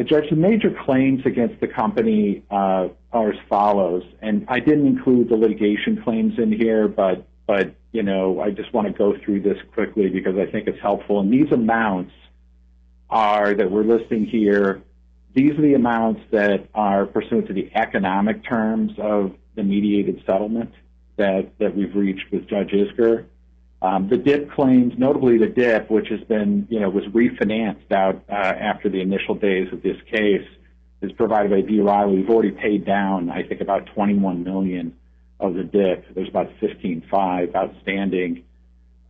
Judge, 0.00 0.30
the 0.30 0.36
major 0.36 0.74
claims 0.86 1.20
against 1.26 1.60
the 1.60 1.68
company 1.68 2.42
uh, 2.50 2.88
are 3.12 3.32
as 3.32 3.38
follows, 3.48 4.02
and 4.22 4.46
I 4.48 4.58
didn't 4.58 4.86
include 4.86 5.28
the 5.28 5.36
litigation 5.36 6.02
claims 6.02 6.38
in 6.38 6.50
here, 6.50 6.88
but 6.88 7.26
but 7.46 7.74
you 7.92 8.02
know 8.02 8.40
I 8.40 8.50
just 8.50 8.72
want 8.72 8.86
to 8.86 8.92
go 8.94 9.14
through 9.22 9.42
this 9.42 9.58
quickly 9.74 10.08
because 10.08 10.38
I 10.38 10.50
think 10.50 10.66
it's 10.66 10.80
helpful. 10.80 11.20
And 11.20 11.30
these 11.30 11.52
amounts 11.52 12.12
are 13.10 13.52
that 13.52 13.70
we're 13.70 13.84
listing 13.84 14.24
here. 14.24 14.82
These 15.34 15.58
are 15.58 15.62
the 15.62 15.74
amounts 15.74 16.22
that 16.30 16.68
are 16.74 17.04
pursuant 17.04 17.48
to 17.48 17.52
the 17.52 17.70
economic 17.74 18.44
terms 18.44 18.92
of 18.98 19.32
the 19.56 19.62
mediated 19.62 20.22
settlement 20.24 20.72
that 21.16 21.50
that 21.58 21.76
we've 21.76 21.94
reached 21.94 22.32
with 22.32 22.48
Judge 22.48 22.70
Isgur. 22.70 23.26
Um, 23.82 24.08
the 24.08 24.16
DIP 24.16 24.52
claims, 24.52 24.94
notably 24.96 25.38
the 25.38 25.48
DIP, 25.48 25.90
which 25.90 26.08
has 26.08 26.20
been, 26.20 26.68
you 26.70 26.78
know, 26.78 26.88
was 26.88 27.04
refinanced 27.06 27.90
out 27.90 28.22
uh, 28.28 28.32
after 28.32 28.88
the 28.88 29.00
initial 29.00 29.34
days 29.34 29.72
of 29.72 29.82
this 29.82 29.96
case, 30.08 30.46
is 31.00 31.10
provided 31.12 31.50
by 31.50 31.62
B. 31.62 31.80
Riley. 31.80 32.18
We've 32.18 32.30
already 32.30 32.52
paid 32.52 32.86
down, 32.86 33.28
I 33.28 33.42
think, 33.42 33.60
about 33.60 33.86
21 33.86 34.44
million 34.44 34.96
of 35.40 35.54
the 35.54 35.64
DIP. 35.64 36.14
There's 36.14 36.28
about 36.28 36.50
15.5 36.60 37.56
outstanding. 37.56 38.44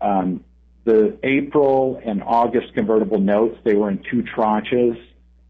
Um, 0.00 0.42
the 0.84 1.18
April 1.22 2.00
and 2.02 2.22
August 2.22 2.72
convertible 2.72 3.20
notes, 3.20 3.58
they 3.64 3.74
were 3.74 3.90
in 3.90 4.02
two 4.10 4.22
tranches, 4.22 4.98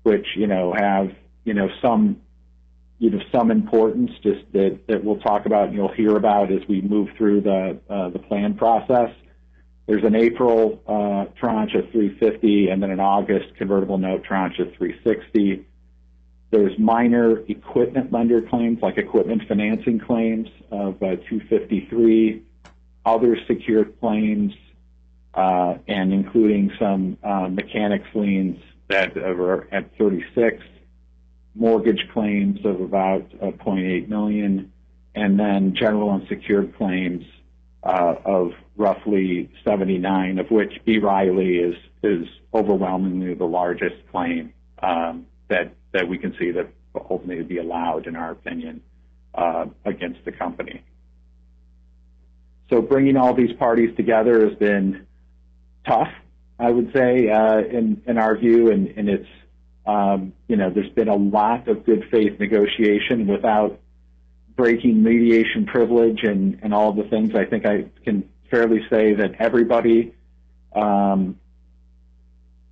which, 0.03 0.27
you 0.37 0.49
know, 0.49 0.75
have, 0.77 1.13
you 1.45 1.55
know, 1.55 1.69
some 1.81 2.21
you 3.03 3.11
know, 3.11 3.19
some 3.33 3.51
importance 3.51 4.13
just 4.23 4.45
that, 4.53 4.79
that 4.87 5.03
we'll 5.03 5.19
talk 5.19 5.45
about 5.45 5.67
and 5.67 5.75
you'll 5.75 5.93
hear 5.93 6.17
about 6.17 6.53
as 6.53 6.61
we 6.69 6.81
move 6.81 7.09
through 7.19 7.41
the, 7.41 7.77
uh, 7.91 8.11
the 8.11 8.21
plan 8.21 8.55
process. 8.55 9.11
There's 9.89 10.05
an 10.05 10.15
April 10.15 10.81
uh, 10.87 11.25
tranche 11.37 11.75
of 11.75 11.91
350 11.91 12.69
and 12.69 12.81
then 12.81 12.93
an 12.93 13.01
August 13.01 13.57
convertible 13.57 13.99
note 13.99 14.23
tranche 14.23 14.61
of 14.61 14.69
360. 14.77 15.67
There's 16.53 16.79
minor 16.79 17.41
equipment 17.49 18.13
lender 18.13 18.41
claims 18.41 18.79
like 18.81 18.99
equipment 18.99 19.43
financing 19.49 19.99
claims 19.99 20.47
of 20.71 20.95
uh, 21.03 21.17
253, 21.29 22.45
other 23.05 23.37
secured 23.49 23.99
claims, 23.99 24.53
uh, 25.35 25.75
and 25.89 26.13
including 26.13 26.71
some 26.79 27.19
uh, 27.25 27.49
mechanics 27.49 28.07
liens 28.15 28.63
that 28.89 29.17
are 29.17 29.67
at 29.75 29.91
36 29.99 30.63
mortgage 31.55 32.09
claims 32.13 32.65
of 32.65 32.81
about 32.81 33.23
uh, 33.41 33.47
0.8 33.47 34.09
million, 34.09 34.73
and 35.15 35.39
then 35.39 35.75
general 35.75 36.11
unsecured 36.11 36.77
claims 36.77 37.25
uh, 37.83 38.15
of 38.25 38.53
roughly 38.77 39.51
79, 39.65 40.39
of 40.39 40.51
which 40.51 40.73
B. 40.85 40.99
Riley 40.99 41.57
is 41.57 41.75
is 42.03 42.27
overwhelmingly 42.55 43.35
the 43.35 43.45
largest 43.45 43.97
claim 44.11 44.53
um, 44.83 45.27
that 45.49 45.75
that 45.93 46.09
we 46.09 46.19
can 46.19 46.35
see 46.39 46.51
that 46.53 46.69
ultimately 47.11 47.37
would 47.37 47.49
be 47.49 47.59
allowed, 47.59 48.07
in 48.07 48.17
our 48.17 48.31
opinion, 48.31 48.83
uh, 49.35 49.67
against 49.85 50.25
the 50.25 50.33
company. 50.33 50.83
So 52.71 52.81
bringing 52.81 53.17
all 53.17 53.35
these 53.35 53.53
parties 53.59 53.95
together 53.97 54.49
has 54.49 54.57
been 54.59 55.07
tough, 55.87 56.09
I 56.59 56.71
would 56.71 56.93
say, 56.95 57.29
uh, 57.29 57.59
in 57.59 58.03
in 58.07 58.17
our 58.17 58.37
view, 58.37 58.71
and, 58.71 58.89
and 58.97 59.09
it's 59.09 59.29
um, 59.87 60.33
you 60.49 60.57
know, 60.57 60.71
there's 60.71 60.91
been 60.91 61.09
a 61.09 61.17
lot 61.17 61.69
of 61.69 61.85
good 61.85 62.05
faith 62.11 62.39
negotiation 62.39 63.27
without 63.27 63.81
breaking 64.55 65.03
mediation 65.03 65.67
privilege 65.67 66.23
and, 66.23 66.61
and 66.63 66.73
all 66.73 66.93
the 66.93 67.05
things. 67.05 67.35
I 67.35 67.45
think 67.45 67.67
I 67.67 67.87
can 68.05 68.29
fairly 68.51 68.81
say 68.91 69.15
that 69.15 69.33
everybody 69.39 70.15
um, 70.75 71.39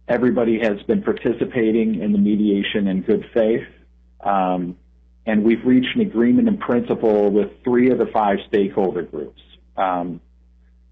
everybody 0.09 0.59
has 0.61 0.83
been 0.83 1.03
participating 1.03 2.01
in 2.01 2.13
the 2.13 2.19
mediation 2.19 2.89
in 2.89 3.03
good 3.03 3.25
faith. 3.35 3.67
Um, 4.21 4.77
and 5.27 5.45
we've 5.45 5.65
reached 5.65 5.95
an 5.95 6.01
agreement 6.01 6.49
in 6.49 6.57
principle 6.59 7.31
with 7.31 7.51
three 7.63 7.91
of 7.91 7.99
the 7.99 8.07
five 8.07 8.39
stakeholder 8.49 9.03
groups 9.03 9.41
um, 9.77 10.21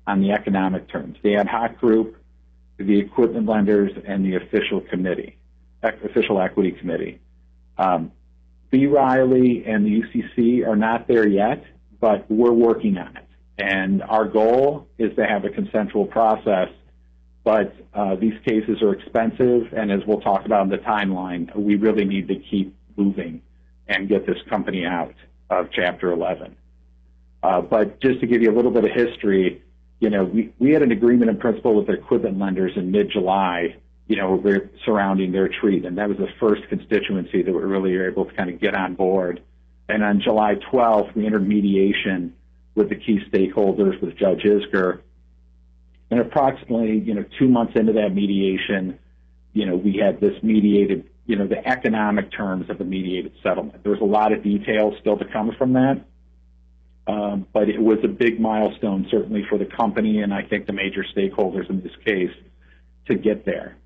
on 0.07 0.21
the 0.21 0.33
economic 0.33 0.89
terms 0.89 1.17
the 1.23 1.37
ad 1.37 1.49
hoc 1.49 1.79
group, 1.79 2.17
the 2.77 2.99
equipment 2.99 3.47
lenders, 3.47 3.93
and 4.07 4.25
the 4.25 4.37
official 4.37 4.81
committee 4.81 5.38
official 5.83 6.41
equity 6.41 6.73
committee. 6.73 7.21
Um, 7.77 8.13
B. 8.71 8.87
Riley 8.87 9.65
and 9.67 9.85
the 9.87 10.03
UCC 10.03 10.67
are 10.67 10.77
not 10.77 11.09
there 11.09 11.27
yet, 11.27 11.65
but 12.01 12.31
we're 12.31 12.53
working 12.53 12.99
on 12.99 13.17
it. 13.17 13.25
And 13.59 14.03
our 14.03 14.27
goal 14.27 14.87
is 14.99 15.15
to 15.17 15.27
have 15.27 15.45
a 15.45 15.49
consensual 15.49 16.07
process, 16.07 16.69
but 17.45 17.75
uh, 17.95 18.15
these 18.17 18.35
cases 18.47 18.83
are 18.83 18.93
expensive, 18.93 19.73
and 19.73 19.91
as 19.91 20.01
we'll 20.07 20.21
talk 20.21 20.45
about 20.45 20.65
in 20.65 20.69
the 20.69 20.79
timeline, 20.79 21.55
we 21.57 21.77
really 21.77 22.05
need 22.05 22.29
to 22.29 22.37
keep 22.37 22.77
moving 22.97 23.43
and 23.89 24.09
get 24.09 24.27
this 24.27 24.37
company 24.49 24.85
out 24.85 25.15
of 25.51 25.69
Chapter 25.73 26.13
11. 26.13 26.57
Uh, 27.43 27.61
but 27.63 28.01
just 28.01 28.21
to 28.21 28.27
give 28.27 28.43
you 28.43 28.51
a 28.51 28.55
little 28.55 28.71
bit 28.71 28.85
of 28.85 28.91
history, 28.91 29.63
you 30.01 30.11
know, 30.11 30.25
we, 30.25 30.53
we 30.59 30.73
had 30.73 30.83
an 30.83 30.93
agreement 30.93 31.31
in 31.31 31.39
principle 31.39 31.75
with 31.75 31.87
the 31.87 31.95
equipment 31.95 32.39
lenders 32.39 32.73
in 32.77 32.91
mid-July 32.91 33.77
you 34.09 34.17
know, 34.17 34.43
surrounding 34.85 35.33
their 35.33 35.49
treatment. 35.49 35.97
That 35.97 36.09
was 36.09 36.19
the 36.19 36.29
first 36.41 36.63
constituency 36.69 37.43
that 37.43 37.53
we 37.53 37.61
really 37.61 37.95
were 37.95 38.09
able 38.09 38.25
to 38.25 38.33
kind 38.35 38.51
of 38.51 38.59
get 38.59 38.75
on 38.75 38.95
board. 38.95 39.43
And 39.89 40.03
on 40.03 40.21
July 40.23 40.55
12th, 40.73 41.15
we 41.15 41.27
entered 41.27 41.47
mediation 41.47 42.35
with 42.75 42.89
the 42.89 42.97
key 42.97 43.21
stakeholders, 43.31 44.01
with 44.01 44.17
Judge 44.17 44.43
Isgur. 44.45 45.01
And 46.11 46.21
approximately, 46.21 46.99
you 46.99 47.15
know, 47.15 47.25
two 47.39 47.49
months 47.49 47.75
into 47.77 47.93
that 47.95 48.15
mediation, 48.15 48.99
you 49.53 49.67
know, 49.67 49.77
we 49.77 49.99
had 50.03 50.21
this 50.21 50.43
mediated, 50.43 51.09
you 51.27 51.37
know, 51.37 51.47
the 51.47 51.67
economic 51.69 52.33
terms 52.33 52.71
of 52.71 52.79
the 52.79 52.85
mediated 52.85 53.33
settlement. 53.43 53.83
There 53.83 53.93
was 53.93 54.01
a 54.01 54.05
lot 54.05 54.33
of 54.33 54.43
details 54.43 54.95
still 55.01 55.19
to 55.19 55.27
come 55.27 55.53
from 55.59 55.75
that. 55.75 56.05
um, 57.09 57.47
but 57.53 57.69
it 57.71 57.81
was 57.81 57.99
a 58.05 58.09
big 58.09 58.39
milestone, 58.39 59.07
certainly 59.11 59.45
for 59.49 59.59
the 59.59 59.65
company 59.65 60.21
and 60.21 60.33
I 60.33 60.43
think 60.43 60.67
the 60.67 60.75
major 60.75 61.05
stakeholders 61.17 61.69
in 61.71 61.83
this 61.83 61.97
case 62.05 62.35
to 63.07 63.15
get 63.15 63.47
there. 63.47 63.77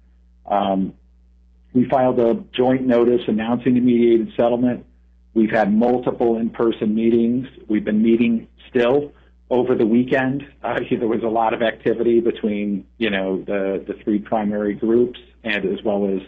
Um, 0.46 0.94
we 1.72 1.88
filed 1.88 2.18
a 2.20 2.34
joint 2.52 2.86
notice 2.86 3.22
announcing 3.26 3.74
the 3.74 3.80
mediated 3.80 4.32
settlement. 4.36 4.84
We've 5.34 5.50
had 5.50 5.72
multiple 5.72 6.38
in-person 6.38 6.94
meetings. 6.94 7.46
We've 7.68 7.84
been 7.84 8.02
meeting 8.02 8.48
still 8.68 9.12
over 9.50 9.74
the 9.74 9.86
weekend. 9.86 10.44
Uh, 10.62 10.80
there 10.90 11.08
was 11.08 11.22
a 11.22 11.28
lot 11.28 11.54
of 11.54 11.62
activity 11.62 12.20
between, 12.20 12.86
you 12.98 13.10
know, 13.10 13.42
the, 13.42 13.84
the 13.86 13.94
three 14.02 14.18
primary 14.18 14.74
groups 14.74 15.20
and 15.44 15.64
as 15.66 15.82
well 15.84 16.08
as 16.08 16.22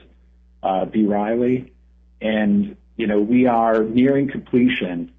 uh, 0.62 0.84
B. 0.86 1.04
Riley. 1.04 1.72
And, 2.20 2.76
you 2.96 3.06
know, 3.06 3.20
we 3.20 3.46
are 3.46 3.82
nearing 3.82 4.30
completion. 4.30 5.12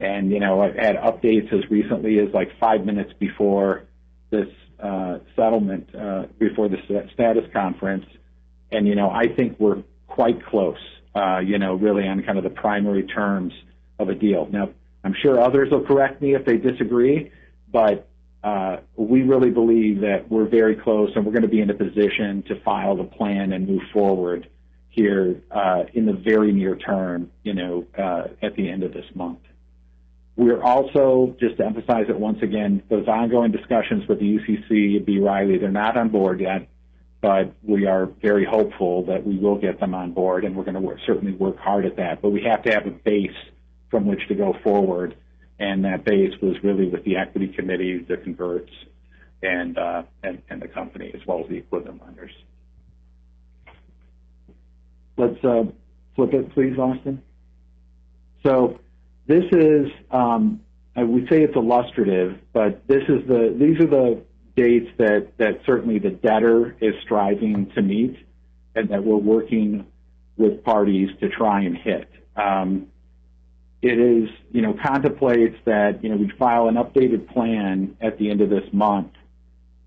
And, 0.00 0.30
you 0.30 0.40
know, 0.40 0.60
I've 0.60 0.76
had 0.76 0.96
updates 0.96 1.52
as 1.52 1.68
recently 1.70 2.18
as 2.18 2.32
like 2.34 2.50
five 2.58 2.84
minutes 2.84 3.12
before 3.18 3.84
this 4.30 4.48
uh, 4.80 5.18
settlement, 5.34 5.94
uh, 5.94 6.26
before 6.38 6.68
the 6.68 6.78
status 7.14 7.44
conference. 7.52 8.06
And, 8.70 8.86
you 8.86 8.94
know, 8.94 9.10
I 9.10 9.28
think 9.28 9.58
we're 9.58 9.82
quite 10.06 10.44
close, 10.44 10.78
uh, 11.14 11.38
you 11.38 11.58
know, 11.58 11.74
really 11.74 12.06
on 12.06 12.22
kind 12.22 12.38
of 12.38 12.44
the 12.44 12.50
primary 12.50 13.04
terms 13.04 13.52
of 13.98 14.08
a 14.08 14.14
deal. 14.14 14.48
Now, 14.50 14.70
I'm 15.04 15.14
sure 15.22 15.40
others 15.40 15.70
will 15.70 15.84
correct 15.84 16.20
me 16.20 16.34
if 16.34 16.44
they 16.44 16.56
disagree, 16.56 17.30
but 17.72 18.08
uh, 18.42 18.78
we 18.96 19.22
really 19.22 19.50
believe 19.50 20.00
that 20.00 20.30
we're 20.30 20.48
very 20.48 20.76
close 20.76 21.10
and 21.14 21.24
we're 21.24 21.32
going 21.32 21.42
to 21.42 21.48
be 21.48 21.60
in 21.60 21.70
a 21.70 21.74
position 21.74 22.42
to 22.48 22.60
file 22.60 22.96
the 22.96 23.04
plan 23.04 23.52
and 23.52 23.66
move 23.66 23.82
forward 23.92 24.48
here 24.90 25.40
uh, 25.50 25.84
in 25.94 26.06
the 26.06 26.12
very 26.12 26.52
near 26.52 26.76
term, 26.76 27.30
you 27.42 27.54
know, 27.54 27.86
uh, 27.96 28.24
at 28.42 28.54
the 28.56 28.68
end 28.68 28.82
of 28.82 28.92
this 28.92 29.04
month. 29.14 29.40
We're 30.36 30.62
also, 30.62 31.36
just 31.40 31.56
to 31.56 31.66
emphasize 31.66 32.06
it 32.08 32.18
once 32.18 32.38
again, 32.42 32.82
those 32.88 33.08
ongoing 33.08 33.50
discussions 33.50 34.06
with 34.08 34.20
the 34.20 34.38
UCC 34.38 35.04
B. 35.04 35.18
Riley, 35.18 35.58
they're 35.58 35.70
not 35.70 35.96
on 35.96 36.10
board 36.10 36.40
yet, 36.40 36.68
but 37.20 37.52
we 37.62 37.86
are 37.86 38.06
very 38.06 38.44
hopeful 38.44 39.04
that 39.06 39.26
we 39.26 39.38
will 39.38 39.58
get 39.58 39.80
them 39.80 39.94
on 39.94 40.12
board, 40.12 40.44
and 40.44 40.54
we're 40.54 40.64
going 40.64 40.74
to 40.74 40.80
work, 40.80 40.98
certainly 41.06 41.32
work 41.32 41.58
hard 41.58 41.84
at 41.84 41.96
that. 41.96 42.22
But 42.22 42.30
we 42.30 42.42
have 42.44 42.62
to 42.62 42.70
have 42.70 42.86
a 42.86 42.90
base 42.90 43.36
from 43.90 44.06
which 44.06 44.26
to 44.28 44.34
go 44.34 44.54
forward, 44.62 45.16
and 45.58 45.84
that 45.84 46.04
base 46.04 46.32
was 46.40 46.56
really 46.62 46.88
with 46.88 47.04
the 47.04 47.16
equity 47.16 47.48
committee, 47.48 47.98
the 47.98 48.16
converts, 48.18 48.72
and, 49.42 49.78
uh, 49.78 50.02
and, 50.22 50.42
and 50.48 50.62
the 50.62 50.68
company, 50.68 51.10
as 51.14 51.26
well 51.26 51.40
as 51.42 51.48
the 51.48 51.56
equipment 51.56 52.00
lenders. 52.04 52.32
Let's 55.16 55.44
uh, 55.44 55.64
flip 56.14 56.32
it, 56.34 56.52
please, 56.54 56.78
Austin. 56.78 57.22
So 58.44 58.78
this 59.26 59.44
is, 59.50 59.88
um, 60.12 60.60
I 60.94 61.02
would 61.02 61.28
say 61.28 61.42
it's 61.42 61.56
illustrative, 61.56 62.38
but 62.52 62.86
this 62.86 63.02
is 63.08 63.26
the 63.26 63.54
these 63.58 63.80
are 63.80 63.86
the 63.86 64.22
dates 64.58 64.90
that 64.98 65.32
that 65.38 65.60
certainly 65.64 65.98
the 65.98 66.10
debtor 66.10 66.76
is 66.80 66.94
striving 67.02 67.70
to 67.74 67.82
meet, 67.82 68.16
and 68.74 68.88
that 68.90 69.04
we're 69.04 69.16
working 69.16 69.86
with 70.36 70.64
parties 70.64 71.10
to 71.20 71.28
try 71.28 71.62
and 71.62 71.76
hit. 71.76 72.08
Um, 72.36 72.88
it 73.80 73.98
is, 73.98 74.28
you 74.50 74.62
know, 74.62 74.74
contemplates 74.84 75.56
that 75.64 76.02
you 76.02 76.10
know 76.10 76.16
we 76.16 76.30
file 76.38 76.68
an 76.68 76.74
updated 76.74 77.32
plan 77.32 77.96
at 78.00 78.18
the 78.18 78.30
end 78.30 78.40
of 78.40 78.50
this 78.50 78.72
month, 78.72 79.12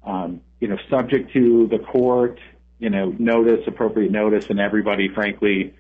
um, 0.06 0.42
you 0.60 0.68
know, 0.68 0.78
subject 0.90 1.34
to 1.34 1.68
the 1.68 1.80
court 1.80 2.40
you 2.82 2.90
know, 2.90 3.16
notice, 3.20 3.60
appropriate 3.68 4.12
notice, 4.12 4.50
and 4.50 4.60
everybody, 4.60 5.08
frankly, 5.14 5.74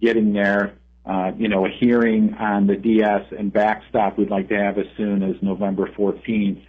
getting 0.00 0.32
there. 0.32 0.74
Uh, 1.04 1.32
you 1.36 1.48
know, 1.48 1.66
a 1.66 1.68
hearing 1.68 2.32
on 2.34 2.66
the 2.66 2.76
DS 2.76 3.26
and 3.36 3.52
backstop 3.52 4.16
we'd 4.16 4.30
like 4.30 4.48
to 4.48 4.56
have 4.56 4.78
as 4.78 4.86
soon 4.96 5.22
as 5.22 5.36
November 5.42 5.86
14th. 5.98 6.64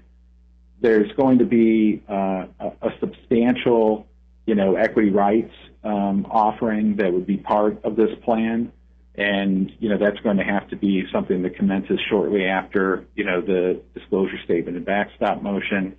There's 0.86 1.12
going 1.14 1.40
to 1.40 1.46
be 1.46 2.04
uh, 2.08 2.46
a, 2.60 2.92
substantial, 3.00 4.06
you 4.46 4.54
know, 4.54 4.76
equity 4.76 5.10
rights 5.10 5.52
um, 5.84 6.28
offering 6.30 6.98
that 6.98 7.12
would 7.12 7.26
be 7.26 7.38
part 7.38 7.84
of 7.84 7.96
this 7.96 8.12
plan. 8.24 8.72
And, 9.16 9.72
you 9.80 9.90
know, 9.90 9.98
that's 9.98 10.20
going 10.20 10.38
to 10.38 10.44
have 10.44 10.68
to 10.68 10.76
be 10.76 11.08
something 11.12 11.42
that 11.42 11.56
commences 11.56 12.00
shortly 12.08 12.46
after, 12.46 13.04
you 13.16 13.24
know, 13.24 13.42
the 13.42 13.82
disclosure 13.96 14.38
statement 14.44 14.78
and 14.78 14.86
backstop 14.86 15.42
motion. 15.42 15.96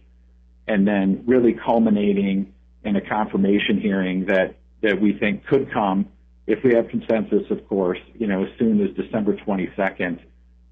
And 0.69 0.87
then 0.87 1.25
really 1.27 1.55
culminating 1.55 2.55
in 2.85 2.95
a 2.95 3.01
confirmation 3.01 3.81
hearing 3.81 4.27
that 4.27 4.55
that 4.83 5.01
we 5.01 5.15
think 5.15 5.47
could 5.47 5.73
come 5.73 6.07
if 6.47 6.63
we 6.63 6.75
have 6.75 6.91
consensus, 6.91 7.51
of 7.51 7.67
course, 7.67 7.99
you 8.15 8.29
know, 8.29 8.45
as 8.45 8.51
soon 8.57 8.81
as 8.87 8.95
December 8.95 9.35
22nd 9.35 10.21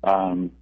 um, 0.05 0.53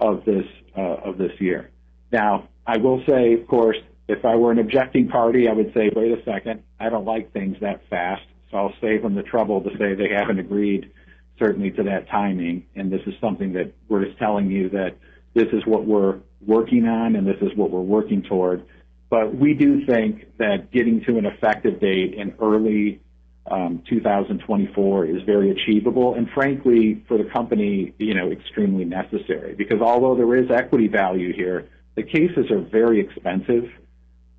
of 0.00 0.24
this 0.24 0.46
uh, 0.74 0.80
of 0.80 1.18
this 1.18 1.32
year. 1.40 1.70
Now, 2.10 2.48
I 2.66 2.78
will 2.78 3.02
say, 3.06 3.34
of 3.34 3.46
course, 3.46 3.76
if 4.08 4.24
I 4.24 4.36
were 4.36 4.52
an 4.52 4.58
objecting 4.58 5.08
party, 5.08 5.48
I 5.48 5.52
would 5.52 5.72
say, 5.74 5.90
wait 5.94 6.12
a 6.12 6.22
second, 6.24 6.62
I 6.78 6.88
don't 6.88 7.04
like 7.04 7.32
things 7.32 7.56
that 7.60 7.82
fast, 7.88 8.22
so 8.50 8.56
I'll 8.56 8.74
save 8.80 9.02
them 9.02 9.14
the 9.14 9.22
trouble 9.22 9.60
to 9.62 9.70
say 9.78 9.94
they 9.94 10.14
haven't 10.14 10.38
agreed 10.38 10.90
certainly 11.38 11.70
to 11.72 11.82
that 11.84 12.08
timing, 12.08 12.66
and 12.74 12.90
this 12.90 13.02
is 13.06 13.14
something 13.20 13.52
that 13.54 13.72
we're 13.88 14.04
just 14.04 14.18
telling 14.18 14.50
you 14.50 14.70
that 14.70 14.96
this 15.34 15.48
is 15.52 15.66
what 15.66 15.84
we're 15.84 16.18
working 16.46 16.86
on 16.86 17.14
and 17.16 17.26
this 17.26 17.36
is 17.42 17.54
what 17.56 17.70
we're 17.70 17.80
working 17.80 18.22
toward. 18.22 18.64
But 19.10 19.36
we 19.36 19.54
do 19.54 19.84
think 19.86 20.36
that 20.38 20.72
getting 20.72 21.02
to 21.04 21.18
an 21.18 21.26
effective 21.26 21.78
date 21.80 22.14
in 22.14 22.34
early 22.40 23.00
um, 23.48 23.82
2024 23.88 25.06
is 25.06 25.22
very 25.22 25.50
achievable, 25.50 26.14
and 26.14 26.28
frankly, 26.30 27.04
for 27.06 27.16
the 27.18 27.24
company, 27.24 27.94
you 27.98 28.14
know, 28.14 28.32
extremely 28.32 28.84
necessary. 28.84 29.54
Because 29.54 29.80
although 29.80 30.16
there 30.16 30.34
is 30.36 30.50
equity 30.50 30.88
value 30.88 31.32
here, 31.32 31.68
the 31.96 32.02
cases 32.02 32.50
are 32.50 32.60
very 32.60 33.00
expensive. 33.00 33.70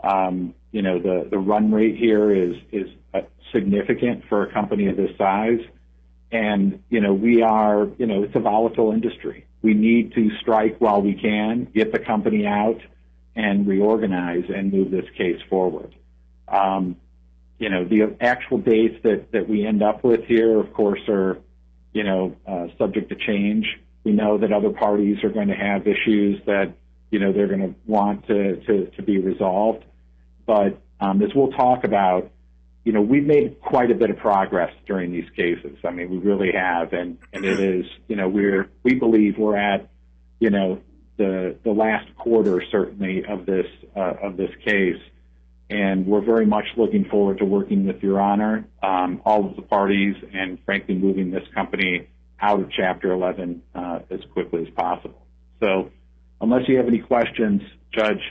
Um, 0.04 0.56
you 0.72 0.82
know, 0.82 1.00
the 1.00 1.28
the 1.30 1.38
run 1.38 1.72
rate 1.72 1.98
here 1.98 2.32
is 2.32 2.56
is 2.72 2.88
uh, 3.13 3.22
significant 3.52 4.24
for 4.30 4.43
a 4.43 4.54
company 4.54 4.88
of 4.88 4.96
this 4.96 5.12
size, 5.17 5.60
and 6.32 6.84
you 6.89 7.02
know, 7.02 7.13
we 7.13 7.41
are, 7.41 7.88
you 7.98 8.06
know, 8.06 8.24
it's 8.24 8.36
a 8.36 8.39
volatile 8.39 8.91
industry. 8.91 9.46
We 9.62 9.74
need 9.74 10.13
to 10.13 10.30
strike 10.41 10.78
while 10.80 11.02
we 11.02 11.15
can, 11.15 11.65
get 11.74 11.91
the 11.91 12.00
company 12.00 12.46
out 12.46 12.80
and 13.36 13.67
reorganize 13.67 14.46
and 14.54 14.72
move 14.72 14.91
this 14.91 15.06
case 15.17 15.39
forward. 15.50 15.96
Um, 16.48 16.98
you 17.60 17.70
know, 17.70 17.86
the 17.86 18.15
actual 18.22 18.60
dates 18.60 19.02
that, 19.04 19.32
that 19.32 19.50
we 19.50 19.65
end 19.65 19.82
up 19.82 20.04
with 20.04 20.26
here, 20.26 20.60
of 20.60 20.74
course, 20.74 21.02
are, 21.08 21.38
you 21.91 22.04
know, 22.04 22.36
uh, 22.48 22.67
subject 22.78 23.10
to 23.10 23.15
change. 23.15 23.65
We 24.04 24.12
know 24.12 24.38
that 24.38 24.52
other 24.54 24.70
parties 24.70 25.24
are 25.24 25.30
going 25.30 25.48
to 25.48 25.56
have 25.56 25.88
issues 25.88 26.41
that, 26.46 26.74
you 27.12 27.20
know, 27.20 27.32
they're 27.32 27.48
going 27.48 27.62
to 27.62 27.76
want 27.86 28.28
to, 28.28 28.58
to, 28.58 28.86
to 28.91 29.02
be 29.02 29.20
resolved. 29.20 29.86
But 30.46 30.82
um, 31.00 31.22
as 31.22 31.30
we'll 31.36 31.52
talk 31.52 31.84
about, 31.84 32.32
you 32.84 32.93
know, 32.93 33.02
we've 33.02 33.26
made 33.26 33.60
quite 33.62 33.91
a 33.91 33.96
bit 33.96 34.10
of 34.10 34.17
progress 34.17 34.72
during 34.86 35.12
these 35.12 35.30
cases. 35.36 35.78
I 35.84 35.91
mean, 35.91 36.10
we 36.10 36.17
really 36.17 36.52
have, 36.54 36.93
and, 36.93 37.17
and 37.34 37.43
it 37.43 37.60
is, 37.60 37.86
you 38.08 38.15
know, 38.15 38.30
we're 38.30 38.70
we 38.84 38.96
believe 38.96 39.38
we're 39.38 39.58
at, 39.58 39.89
you 40.39 40.50
know, 40.50 40.82
the 41.17 41.58
the 41.63 41.72
last 41.72 42.15
quarter 42.15 42.63
certainly 42.72 43.26
of 43.26 43.46
this 43.46 43.65
uh, 43.96 44.13
of 44.24 44.38
this 44.38 44.52
case, 44.63 45.02
and 45.70 46.06
we're 46.08 46.22
very 46.22 46.46
much 46.46 46.65
looking 46.78 47.06
forward 47.06 47.39
to 47.39 47.46
working 47.46 47.86
with 47.86 48.02
Your 48.02 48.22
Honor, 48.22 48.65
um, 48.82 49.22
all 49.26 49.50
of 49.50 49.56
the 49.56 49.63
parties, 49.63 50.15
and 50.34 50.58
frankly 50.63 50.96
moving 50.96 51.32
this 51.32 51.43
company 51.54 52.08
out 52.39 52.62
of 52.62 52.72
Chapter 52.72 53.12
11 53.12 53.63
uh, 53.74 54.00
as 54.10 54.20
quickly 54.32 54.62
as 54.62 54.74
possible. 54.76 55.26
So, 55.60 55.91
unless 56.41 56.67
you 56.67 56.78
have 56.78 56.88
any 56.88 57.00
questions, 57.00 57.62
Judge, 57.91 58.21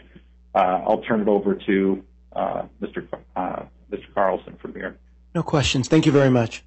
uh, 0.54 0.82
I'll 0.86 1.02
turn 1.02 1.20
it 1.20 1.28
over 1.28 1.54
to 1.54 2.04
uh, 2.34 2.62
Mr. 2.80 3.06
Uh, 3.34 3.62
Mr. 3.90 4.14
Carlson 4.14 4.56
from 4.60 4.74
here. 4.74 4.98
No 5.34 5.42
questions. 5.42 5.88
Thank 5.88 6.06
you 6.06 6.12
very 6.12 6.30
much. 6.30 6.64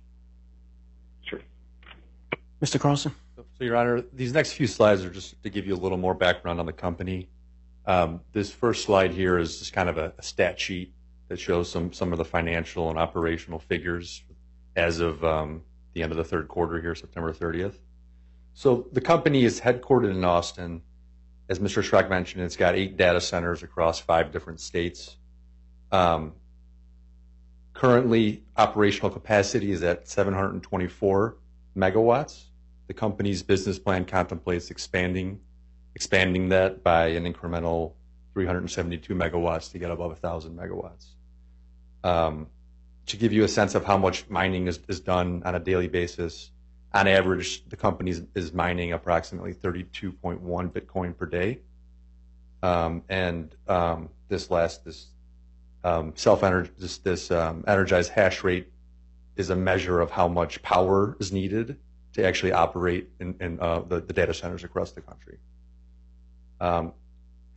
Sure. 1.24 1.42
Mr. 2.62 2.80
Carlson. 2.80 3.14
So, 3.36 3.66
Your 3.66 3.76
Honor, 3.76 4.02
these 4.14 4.34
next 4.34 4.54
few 4.54 4.68
slides 4.68 5.04
are 5.04 5.10
just 5.10 5.42
to 5.44 5.50
give 5.50 5.68
you 5.68 5.74
a 5.74 5.78
little 5.78 5.98
more 5.98 6.14
background 6.14 6.60
on 6.60 6.66
the 6.66 6.74
company. 6.74 7.28
Um, 7.86 8.22
this 8.32 8.52
first 8.52 8.86
slide 8.86 9.12
here 9.12 9.38
is 9.38 9.60
just 9.60 9.74
kind 9.74 9.90
of 9.90 9.98
a, 9.98 10.14
a, 10.18 10.24
stat 10.24 10.60
sheet 10.60 10.94
that 11.28 11.40
shows 11.40 11.72
some 11.72 11.92
some 11.92 12.12
of 12.12 12.18
the 12.18 12.26
financial 12.26 12.90
and 12.90 13.00
operational 13.00 13.60
figures 13.60 14.24
as 14.76 15.00
of 15.00 15.24
um, 15.26 15.64
the 15.94 16.04
end 16.04 16.12
of 16.12 16.18
the 16.18 16.24
third 16.24 16.48
quarter 16.48 16.80
here, 16.80 16.94
September 16.96 17.34
30th. 17.34 17.80
So 18.54 18.88
the 18.92 19.02
company 19.02 19.44
is 19.44 19.60
headquartered 19.60 20.12
in 20.12 20.24
Austin. 20.24 20.82
As 21.50 21.58
Mr. 21.58 21.82
Schrock 21.84 22.10
mentioned, 22.10 22.44
it's 22.44 22.56
got 22.56 22.76
eight 22.76 22.96
data 22.96 23.20
centers 23.20 23.64
across 23.64 24.00
five 24.00 24.32
different 24.32 24.60
states. 24.60 25.18
Um, 25.92 26.34
currently, 27.74 28.44
operational 28.56 29.10
capacity 29.10 29.72
is 29.72 29.82
at 29.82 30.08
724 30.08 31.38
megawatts. 31.76 32.44
The 32.86 32.94
company's 32.94 33.42
business 33.42 33.80
plan 33.80 34.06
contemplates 34.06 34.70
expanding 34.70 35.40
that 35.96 36.84
by 36.84 37.08
an 37.08 37.32
incremental 37.32 37.94
372 38.36 39.16
megawatts 39.16 39.72
to 39.72 39.80
get 39.80 39.90
above 39.90 40.12
1,000 40.12 40.56
megawatts. 40.56 41.08
Um, 42.04 42.48
to 43.08 43.18
give 43.18 43.34
you 43.34 43.44
a 43.44 43.48
sense 43.48 43.74
of 43.74 43.84
how 43.86 43.98
much 43.98 44.30
mining 44.30 44.68
is 44.68 45.00
done 45.00 45.42
on 45.44 45.56
a 45.56 45.60
daily 45.60 45.88
basis, 45.88 46.52
on 46.94 47.08
average, 47.08 47.68
the 47.70 47.76
company 47.76 48.14
is 48.34 48.54
mining 48.54 48.94
approximately 48.94 49.54
32.1 49.54 50.42
Bitcoin 50.72 51.16
per 51.16 51.26
day. 51.26 51.60
Um, 52.64 53.04
and 53.10 53.56
um, 53.68 54.10
this 54.28 54.50
last, 54.50 54.84
this 54.84 55.08
um, 55.84 57.64
energized 57.68 58.12
hash 58.12 58.44
rate 58.44 58.72
is 59.36 59.50
a 59.50 59.56
measure 59.56 60.02
of 60.02 60.12
how 60.12 60.28
much 60.28 60.62
power 60.62 61.16
is 61.20 61.32
needed 61.32 61.78
to 62.14 62.26
actually 62.26 62.52
operate 62.52 63.10
in, 63.20 63.60
uh, 63.62 63.82
the, 63.82 64.02
data 64.02 64.34
centers 64.34 64.64
across 64.64 64.92
the 64.92 65.02
country. 65.02 65.38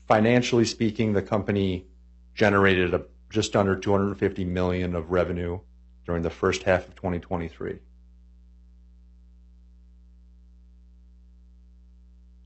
Financially 0.06 0.66
speaking, 0.66 1.14
the 1.14 1.22
company 1.22 1.86
generated 2.34 2.94
just 3.30 3.56
under 3.56 3.74
250 3.74 4.44
million 4.44 4.94
of 4.94 5.10
revenue 5.10 5.58
during 6.04 6.22
the 6.22 6.30
first 6.30 6.64
half 6.64 6.86
of 6.86 6.94
2023. 6.96 7.78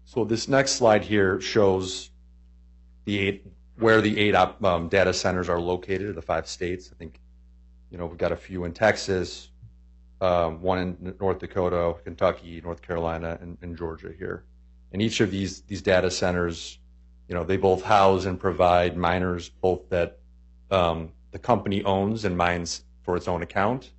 So 0.07 0.25
this 0.25 0.47
next 0.47 0.77
slide 0.77 1.03
here 1.03 1.41
shows 1.41 2.11
the 3.07 3.19
eight, 3.19 3.47
where 3.77 4.01
the 4.01 4.17
eight 4.21 4.37
um, 4.37 4.89
data 4.89 5.13
centers 5.13 5.49
are 5.49 5.59
located, 5.59 6.09
in 6.11 6.15
the 6.15 6.23
five 6.23 6.47
states. 6.47 6.91
I 6.93 6.95
think, 6.97 7.21
you 7.91 7.99
know, 7.99 8.07
we've 8.07 8.17
got 8.17 8.31
a 8.31 8.37
few 8.37 8.65
in 8.67 8.73
Texas, 8.73 9.49
um, 10.21 10.63
one 10.63 10.79
in 10.79 11.15
North 11.21 11.41
Dakota, 11.41 11.97
Kentucky, 12.05 12.61
North 12.63 12.83
Carolina, 12.83 13.37
and, 13.41 13.59
and, 13.63 13.77
Georgia 13.77 14.13
here. 14.17 14.45
And 14.93 15.03
each 15.03 15.21
of 15.21 15.33
these 15.33 15.63
these 15.63 15.83
data 15.83 16.09
centers, 16.09 16.79
you 17.29 17.35
know, 17.35 17.43
they 17.43 17.57
both 17.57 17.83
house 17.83 18.27
and 18.27 18.39
provide 18.39 18.97
miners, 18.97 19.49
both 19.49 19.89
that 19.89 20.21
um, 20.71 21.11
the 21.33 21.39
company 21.41 21.83
owns 21.83 22.25
and 22.25 22.37
mines 22.37 22.85
for 23.03 23.17
its 23.17 23.27
own 23.27 23.43
account, 23.43 23.91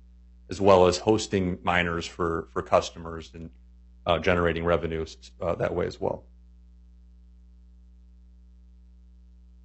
as 0.48 0.58
well 0.58 0.86
as 0.86 0.96
hosting 0.96 1.58
miners 1.62 2.06
for 2.06 2.48
for 2.50 2.62
customers 2.62 3.30
and 3.34 3.50
generating 4.16 4.64
revenues 4.64 5.18
uh, 5.42 5.54
that 5.56 5.74
way 5.74 5.86
as 5.86 6.00
well. 6.00 6.24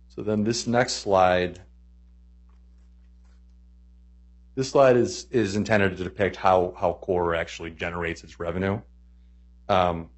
So 0.10 0.22
then 0.22 0.44
this 0.44 0.68
next 0.68 0.96
slide, 0.98 1.62
this 4.56 4.70
slide 4.70 4.98
is, 4.98 5.28
is 5.32 5.56
intended 5.56 5.98
to 5.98 6.04
depict 6.04 6.36
how, 6.36 6.74
how 6.78 6.94
Core 6.94 7.34
actually 7.36 7.72
generates 7.72 8.24
its 8.24 8.40
revenue. 8.40 8.82
Um, 9.70 10.10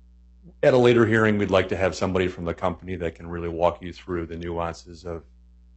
at 0.63 0.73
a 0.73 0.77
later 0.77 1.05
hearing, 1.05 1.37
we'd 1.37 1.51
like 1.51 1.69
to 1.69 1.77
have 1.77 1.95
somebody 1.95 2.27
from 2.27 2.45
the 2.45 2.53
company 2.53 2.95
that 2.95 3.15
can 3.15 3.27
really 3.27 3.47
walk 3.47 3.81
you 3.81 3.93
through 3.93 4.25
the 4.25 4.35
nuances 4.35 5.05
of 5.05 5.23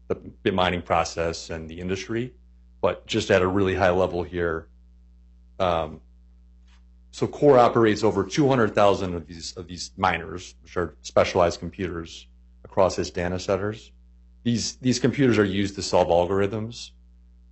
the 0.09 0.15
bit 0.15 0.55
mining 0.55 0.83
process 0.83 1.51
and 1.51 1.69
the 1.69 1.79
industry. 1.79 2.33
But 2.81 3.07
just 3.07 3.31
at 3.31 3.43
a 3.43 3.47
really 3.47 3.75
high 3.75 3.91
level 3.91 4.23
here, 4.23 4.69
um, 5.59 6.01
so 7.19 7.27
Core 7.27 7.59
operates 7.59 8.03
over 8.05 8.25
200,000 8.25 9.15
of 9.15 9.27
these 9.27 9.57
of 9.57 9.67
these 9.67 9.91
miners, 9.97 10.55
which 10.63 10.77
are 10.77 10.95
specialized 11.03 11.61
computers 11.61 12.27
across 12.65 12.99
its 12.99 13.11
data 13.11 13.39
centers 13.39 13.93
these 14.49 14.77
these 14.77 14.99
computers 14.99 15.39
are 15.39 15.45
used 15.45 15.75
to 15.75 15.83
solve 15.83 16.09
algorithms 16.09 16.93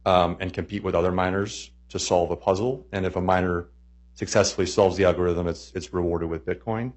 um, 0.04 0.36
and 0.40 0.52
compete 0.52 0.82
with 0.82 0.94
other 0.94 1.12
miners 1.12 1.70
to 1.90 1.98
solve 1.98 2.30
a 2.30 2.36
puzzle. 2.36 2.86
And 2.92 3.04
if 3.04 3.16
a 3.16 3.20
miner 3.20 3.68
successfully 4.14 4.66
solves 4.66 4.96
the 4.96 5.04
algorithm, 5.04 5.46
it's 5.46 5.72
it's 5.74 5.92
rewarded 5.92 6.28
with 6.28 6.46
Bitcoin. 6.46 6.92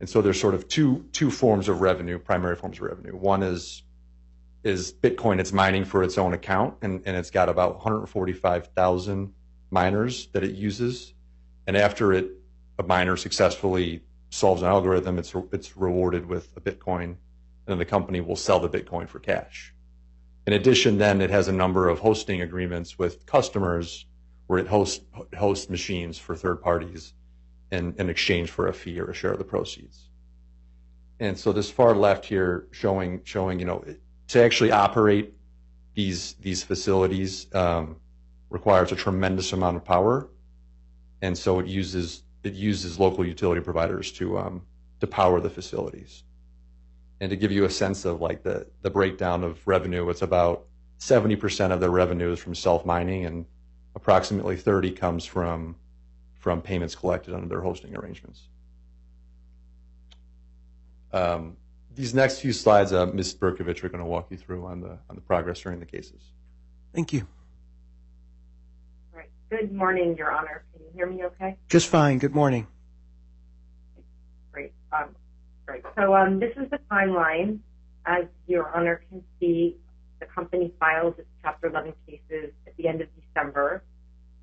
And 0.00 0.08
so 0.08 0.22
there's 0.22 0.40
sort 0.40 0.54
of 0.54 0.66
two 0.68 1.04
two 1.12 1.30
forms 1.30 1.68
of 1.68 1.80
revenue, 1.80 2.18
primary 2.18 2.56
forms 2.56 2.78
of 2.78 2.84
revenue. 2.84 3.14
One 3.14 3.42
is 3.42 3.82
Bitcoin. 4.64 5.40
It's 5.40 5.52
mining 5.52 5.84
for 5.84 6.02
its 6.02 6.16
own 6.16 6.32
account, 6.32 6.76
and, 6.82 7.02
and 7.04 7.16
it's 7.16 7.30
got 7.30 7.48
about 7.48 7.74
145,000 7.74 9.32
miners 9.70 10.26
that 10.28 10.44
it 10.44 10.54
uses. 10.54 11.14
And 11.66 11.76
after 11.76 12.12
it, 12.12 12.30
a 12.78 12.82
miner 12.82 13.16
successfully 13.16 14.02
solves 14.30 14.62
an 14.62 14.68
algorithm, 14.68 15.18
it's 15.18 15.34
it's 15.52 15.76
rewarded 15.76 16.26
with 16.26 16.48
a 16.56 16.60
Bitcoin 16.60 17.16
and 17.66 17.80
the 17.80 17.84
company 17.84 18.20
will 18.20 18.36
sell 18.36 18.60
the 18.60 18.68
Bitcoin 18.68 19.08
for 19.08 19.18
cash. 19.18 19.74
In 20.46 20.52
addition, 20.54 20.98
then 20.98 21.20
it 21.20 21.30
has 21.30 21.48
a 21.48 21.52
number 21.52 21.88
of 21.88 22.00
hosting 22.00 22.42
agreements 22.42 22.98
with 22.98 23.24
customers 23.26 24.06
where 24.48 24.58
it 24.58 24.66
hosts 24.66 25.04
hosts 25.38 25.70
machines 25.70 26.18
for 26.18 26.34
third 26.34 26.60
parties 26.60 27.14
in, 27.70 27.94
in 27.98 28.10
exchange 28.10 28.50
for 28.50 28.66
a 28.66 28.72
fee 28.72 28.98
or 28.98 29.10
a 29.10 29.14
share 29.14 29.32
of 29.32 29.38
the 29.38 29.44
proceeds. 29.44 30.08
And 31.20 31.38
so 31.38 31.52
this 31.52 31.70
far 31.70 31.94
left 31.94 32.24
here 32.24 32.66
showing 32.72 33.20
showing 33.24 33.60
you 33.60 33.64
know 33.64 33.84
to 34.28 34.42
actually 34.42 34.72
operate 34.72 35.34
these 35.94 36.34
these 36.40 36.64
facilities 36.64 37.46
um, 37.54 37.96
requires 38.50 38.90
a 38.90 38.96
tremendous 38.96 39.52
amount 39.52 39.76
of 39.76 39.84
power, 39.84 40.28
and 41.22 41.36
so 41.36 41.58
it 41.58 41.66
uses 41.66 42.22
it 42.44 42.52
uses 42.54 42.98
local 42.98 43.24
utility 43.24 43.60
providers 43.60 44.12
to 44.12 44.38
um, 44.38 44.62
to 45.00 45.06
power 45.06 45.40
the 45.40 45.50
facilities 45.50 46.24
and 47.22 47.30
to 47.30 47.36
give 47.36 47.52
you 47.52 47.64
a 47.64 47.70
sense 47.70 48.04
of 48.04 48.20
like 48.20 48.42
the, 48.42 48.66
the 48.82 48.90
breakdown 48.90 49.44
of 49.44 49.64
revenue, 49.64 50.10
it's 50.10 50.22
about 50.22 50.66
70% 50.98 51.70
of 51.70 51.78
their 51.78 51.88
revenue 51.88 52.32
is 52.32 52.40
from 52.40 52.52
self-mining 52.52 53.26
and 53.26 53.46
approximately 53.94 54.56
30 54.56 54.90
comes 54.90 55.24
from 55.24 55.76
from 56.34 56.60
payments 56.60 56.96
collected 56.96 57.32
under 57.32 57.46
their 57.46 57.60
hosting 57.60 57.94
arrangements. 57.94 58.48
Um, 61.12 61.56
these 61.94 62.12
next 62.12 62.40
few 62.40 62.52
slides, 62.52 62.92
uh, 62.92 63.06
Ms. 63.06 63.34
Berkovich 63.34 63.84
are 63.84 63.88
going 63.88 64.02
to 64.02 64.04
walk 64.04 64.26
you 64.30 64.36
through 64.36 64.66
on 64.66 64.80
the 64.80 64.98
on 65.08 65.14
the 65.14 65.20
progress 65.20 65.60
during 65.60 65.78
the 65.78 65.86
cases. 65.86 66.20
Thank 66.92 67.12
you. 67.12 67.28
Good 69.52 69.70
morning, 69.70 70.16
Your 70.16 70.32
Honor. 70.32 70.64
Can 70.72 70.82
you 70.82 70.90
hear 70.94 71.06
me 71.06 71.24
okay? 71.24 71.58
Just 71.68 71.88
fine. 71.88 72.16
Good 72.16 72.34
morning. 72.34 72.66
Great. 74.50 74.72
Um, 74.90 75.14
Great. 75.66 75.82
So 75.94 76.14
um, 76.14 76.40
this 76.40 76.52
is 76.56 76.70
the 76.70 76.78
timeline. 76.90 77.58
As 78.06 78.24
Your 78.46 78.74
Honor 78.74 79.04
can 79.10 79.22
see, 79.38 79.76
the 80.20 80.26
company 80.34 80.72
filed 80.80 81.18
its 81.18 81.28
Chapter 81.42 81.66
11 81.66 81.92
cases 82.06 82.54
at 82.66 82.74
the 82.78 82.88
end 82.88 83.02
of 83.02 83.08
December. 83.14 83.84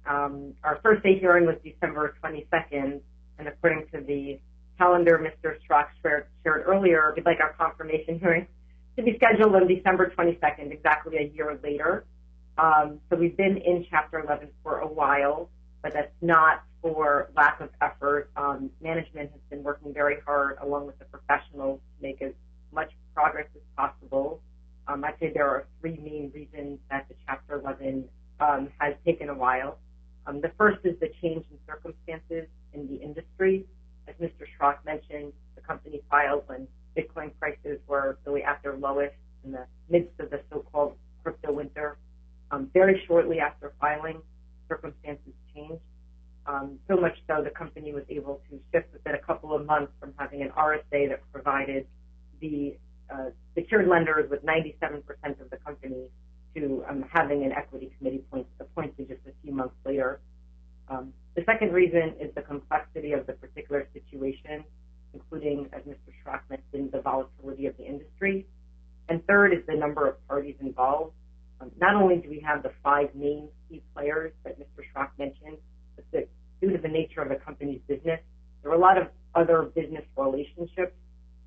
Um, 0.05 0.53
our 0.63 0.79
first 0.83 1.01
day 1.01 1.17
hearing 1.17 1.47
was 1.47 1.55
December 1.63 2.15
22nd, 2.23 3.01
and 3.39 3.47
according 3.47 3.87
to 3.91 4.01
the 4.01 4.39
calendar 4.77 5.17
Mr. 5.17 5.55
Shared, 5.67 6.27
shared 6.43 6.63
earlier, 6.67 7.13
we'd 7.15 7.25
like 7.25 7.39
our 7.39 7.53
confirmation 7.53 8.19
hearing 8.19 8.45
to 8.95 9.01
be 9.01 9.15
scheduled 9.15 9.55
on 9.55 9.67
December 9.67 10.13
22nd, 10.15 10.71
exactly 10.71 11.17
a 11.17 11.35
year 11.35 11.59
later. 11.63 12.05
Um, 12.59 12.99
so 13.09 13.15
we've 13.15 13.37
been 13.37 13.55
in 13.57 13.85
Chapter 13.89 14.19
11 14.19 14.49
for 14.63 14.79
a 14.79 14.87
while, 14.87 15.49
but 15.81 15.93
that's 15.93 16.11
not 16.21 16.63
for 16.81 17.31
lack 17.35 17.61
of 17.61 17.69
effort. 17.81 18.29
Um, 18.35 18.69
management 18.81 19.31
has 19.31 19.39
been 19.49 19.63
working 19.63 19.93
very 19.93 20.17
hard 20.25 20.57
along 20.61 20.85
with 20.85 20.99
the 20.99 21.05
professionals 21.05 21.79
to 21.79 22.03
make 22.05 22.21
as 22.21 22.33
much 22.73 22.91
progress 23.15 23.47
as 23.55 23.61
possible. 23.77 24.41
Um, 24.87 25.05
I'd 25.05 25.17
say 25.21 25.31
there 25.33 25.47
are 25.47 25.67
three 25.79 25.97
main 26.03 26.31
reasons 26.35 26.79
that 26.89 27.07
the 27.07 27.15
Chapter 27.25 27.61
11 27.61 28.03
um, 28.41 28.69
has 28.79 28.93
taken 29.05 29.29
a 29.29 29.35
while. 29.35 29.77
Um, 30.27 30.41
the 30.41 30.51
first 30.57 30.79
is 30.83 30.99
the 30.99 31.11
change 31.21 31.45
in 31.49 31.57
circumstances 31.65 32.49
in 32.73 32.87
the 32.87 32.95
industry. 32.95 33.65
As 34.09 34.15
Mr. 34.15 34.45
Schrock 34.59 34.83
mentioned, 34.85 35.31
the 35.55 35.61
company 35.61 36.01
filed 36.09 36.43
when 36.47 36.67
Bitcoin 36.97 37.31
prices 37.39 37.79
were 37.87 38.17
really 38.25 38.43
at 38.43 38.61
their 38.63 38.75
lowest 38.75 39.15
in 39.45 39.53
the 39.53 39.65
midst 39.89 40.19
of 40.19 40.29
the 40.29 40.41
so-called 40.51 40.97
crypto 41.23 41.53
winter. 41.53 41.97
Um, 42.51 42.69
very 42.73 43.03
shortly 43.07 43.39
after 43.39 43.73
filing, 43.79 44.21
circumstances 44.67 45.33
changed. 45.53 45.81
Um, 46.45 46.79
so 46.87 46.97
much 46.97 47.15
so 47.27 47.43
the 47.43 47.51
company 47.51 47.93
was 47.93 48.03
able 48.09 48.41
to 48.49 48.59
shift 48.71 48.91
within 48.91 49.13
a 49.13 49.19
couple 49.19 49.53
of 49.53 49.65
months 49.65 49.91
from 49.99 50.13
having 50.17 50.41
an 50.41 50.49
RSA 50.49 51.09
that 51.09 51.21
provided 51.31 51.85
the 52.41 52.77
uh, 53.13 53.29
secured 53.55 53.87
lenders 53.87 54.29
with 54.29 54.43
97% 54.43 55.03
of 55.41 55.49
the 55.51 55.57
company 55.57 56.07
to 56.55 56.83
um, 56.89 57.05
having 57.13 57.43
an 57.43 57.51
equity 57.51 57.91
committee 57.97 58.23
point, 58.31 58.47
appointed 58.59 59.07
just 59.07 59.21
a 59.27 59.31
few 59.43 59.53
months 59.53 59.75
later. 59.85 60.19
The 61.39 61.45
second 61.45 61.71
reason 61.71 62.15
is 62.19 62.35
the 62.35 62.41
complexity 62.41 63.13
of 63.13 63.25
the 63.25 63.31
particular 63.31 63.87
situation, 63.93 64.65
including, 65.13 65.69
as 65.71 65.83
Mr. 65.83 66.11
Schrock 66.21 66.41
mentioned, 66.49 66.91
the 66.91 66.99
volatility 66.99 67.65
of 67.65 67.77
the 67.77 67.85
industry. 67.85 68.45
And 69.07 69.25
third 69.25 69.53
is 69.53 69.59
the 69.65 69.75
number 69.75 70.05
of 70.05 70.27
parties 70.27 70.55
involved. 70.59 71.13
Um, 71.61 71.71
not 71.79 71.95
only 71.95 72.17
do 72.17 72.29
we 72.29 72.39
have 72.39 72.63
the 72.63 72.71
five 72.83 73.13
main 73.15 73.49
key 73.67 73.81
players 73.93 74.31
that 74.43 74.59
Mr. 74.59 74.83
Schrock 74.93 75.09
mentioned, 75.17 75.57
but 75.95 76.05
the 76.11 76.27
due 76.61 76.71
to 76.71 76.77
the 76.77 76.87
nature 76.87 77.21
of 77.21 77.29
the 77.29 77.35
company's 77.35 77.81
business. 77.87 78.19
There 78.61 78.71
were 78.71 78.77
a 78.77 78.79
lot 78.79 78.97
of 78.97 79.07
other 79.35 79.63
business 79.75 80.03
relationships 80.17 80.93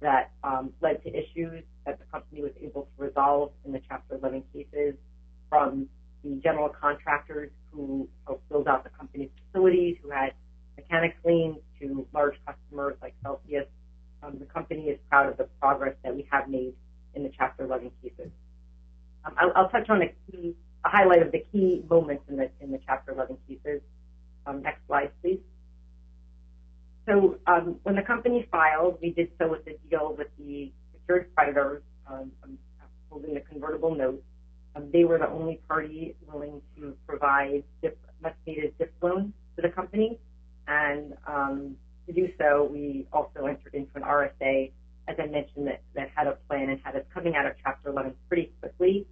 that 0.00 0.30
um, 0.42 0.72
led 0.80 1.02
to 1.04 1.10
issues 1.10 1.64
that 1.86 1.98
the 1.98 2.04
company 2.06 2.42
was 2.42 2.52
able 2.60 2.82
to 2.82 3.04
resolve 3.04 3.52
in 3.64 3.72
the 3.72 3.80
Chapter 3.88 4.16
11 4.16 4.44
cases 4.52 4.94
from 5.48 5.88
the 6.24 6.40
general 6.42 6.68
contractors 6.68 7.50
who 7.70 8.08
helped 8.26 8.48
build 8.48 8.68
out 8.68 8.84
the 8.84 8.90
company's 8.90 9.30
facilities, 9.46 9.96
who 10.02 10.10
had 10.10 10.32
mechanics 10.76 11.16
liens, 11.24 11.58
to 11.80 12.06
large 12.14 12.36
customers 12.46 12.96
like 13.02 13.14
Celsius. 13.22 13.66
Um, 14.22 14.36
the 14.38 14.46
company 14.46 14.84
is 14.84 14.98
proud 15.10 15.28
of 15.28 15.36
the 15.36 15.48
progress 15.60 15.94
that 16.04 16.14
we 16.14 16.26
have 16.30 16.48
made 16.48 16.74
in 17.14 17.24
the 17.24 17.30
Chapter 17.36 17.64
11 17.64 17.90
cases. 18.02 18.30
Um, 19.24 19.34
I'll, 19.38 19.52
I'll, 19.54 19.68
touch 19.68 19.88
on 19.88 20.02
a 20.02 20.08
key, 20.30 20.54
a 20.84 20.88
highlight 20.88 21.22
of 21.22 21.32
the 21.32 21.44
key 21.52 21.82
moments 21.88 22.24
in 22.28 22.36
the 22.36 22.50
in 22.60 22.70
the 22.70 22.80
Chapter 22.86 23.12
11 23.12 23.36
cases. 23.48 23.80
Um, 24.46 24.62
next 24.62 24.86
slide, 24.86 25.10
please. 25.22 25.40
So 27.06 27.38
um, 27.46 27.76
when 27.82 27.96
the 27.96 28.02
company 28.02 28.46
filed, 28.50 28.98
we 29.00 29.10
did 29.10 29.30
so 29.38 29.48
with 29.48 29.66
a 29.66 29.76
deal 29.88 30.14
with 30.16 30.28
the 30.38 30.72
secured 30.92 31.28
creditors 31.34 31.82
um, 32.08 32.32
um, 32.44 32.58
holding 33.10 33.34
the 33.34 33.40
convertible 33.40 33.94
notes. 33.94 34.22
Um, 34.74 34.90
they 34.92 35.04
were 35.04 35.18
the 35.18 35.28
only 35.28 35.60
party 35.68 36.16
willing 36.26 36.60
to 36.76 36.96
provide 37.06 37.64
dip, 37.82 37.98
much 38.22 38.34
needed 38.46 38.76
DIP 38.78 38.92
loans 39.02 39.32
to 39.56 39.62
the 39.62 39.68
company. 39.68 40.18
And 40.66 41.14
to 42.06 42.12
do 42.12 42.28
so, 42.38 42.68
we 42.70 43.06
also 43.12 43.46
entered 43.46 43.74
into 43.74 43.90
an 43.94 44.02
RSA, 44.02 44.70
as 45.08 45.16
I 45.18 45.26
mentioned, 45.26 45.66
that, 45.66 45.82
that 45.94 46.10
had 46.14 46.26
a 46.26 46.36
plan 46.48 46.70
and 46.70 46.80
had 46.82 46.96
us 46.96 47.04
coming 47.12 47.34
out 47.34 47.46
of 47.46 47.52
Chapter 47.62 47.90
11 47.90 48.14
pretty 48.28 48.52
quickly. 48.60 49.06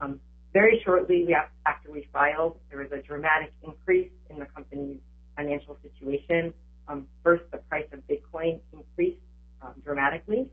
Um, 0.00 0.20
very 0.52 0.80
shortly 0.84 1.24
we, 1.26 1.36
after 1.66 1.90
we 1.90 2.08
filed, 2.12 2.58
there 2.70 2.78
was 2.80 2.92
a 2.92 3.02
dramatic 3.02 3.52
increase 3.62 4.10
in 4.30 4.38
the 4.38 4.46
company's 4.46 4.98
financial 5.36 5.76
situation. 5.82 6.54
Um, 6.88 7.06
first, 7.22 7.44
the 7.50 7.58
price 7.58 7.86
of 7.92 8.00
Bitcoin 8.08 8.60
increased 8.72 9.20
um, 9.62 9.74
dramatically, 9.84 10.48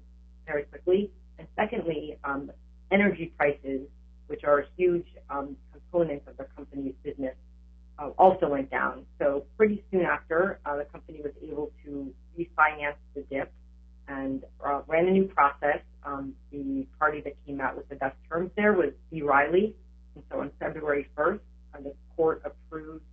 very 0.45 0.63
quickly. 0.63 1.11
And 1.37 1.47
secondly, 1.55 2.17
um, 2.23 2.51
energy 2.91 3.33
prices, 3.37 3.81
which 4.27 4.43
are 4.43 4.59
a 4.59 4.65
huge 4.75 5.07
um, 5.29 5.55
component 5.71 6.23
of 6.27 6.37
the 6.37 6.45
company's 6.55 6.95
business, 7.03 7.35
uh, 7.99 8.09
also 8.17 8.49
went 8.49 8.71
down. 8.71 9.05
So 9.19 9.45
pretty 9.57 9.83
soon 9.91 10.01
after, 10.01 10.59
uh, 10.65 10.77
the 10.77 10.85
company 10.85 11.21
was 11.21 11.33
able 11.43 11.71
to 11.85 12.13
refinance 12.37 12.95
the 13.15 13.21
dip 13.29 13.51
and 14.11 14.43
uh, 14.65 14.81
ran 14.87 15.07
a 15.07 15.11
new 15.11 15.25
process. 15.25 15.79
Um, 16.03 16.33
the 16.51 16.87
party 16.99 17.21
that 17.21 17.33
came 17.45 17.61
out 17.61 17.77
with 17.77 17.87
the 17.89 17.95
best 17.95 18.15
terms 18.29 18.51
there 18.55 18.73
was 18.73 18.89
B. 19.11 19.21
Riley. 19.21 19.75
And 20.15 20.23
so 20.29 20.41
on 20.41 20.51
February 20.59 21.09
1st, 21.17 21.39
uh, 21.73 21.81
the 21.81 21.93
court 22.15 22.41
approved 22.43 23.03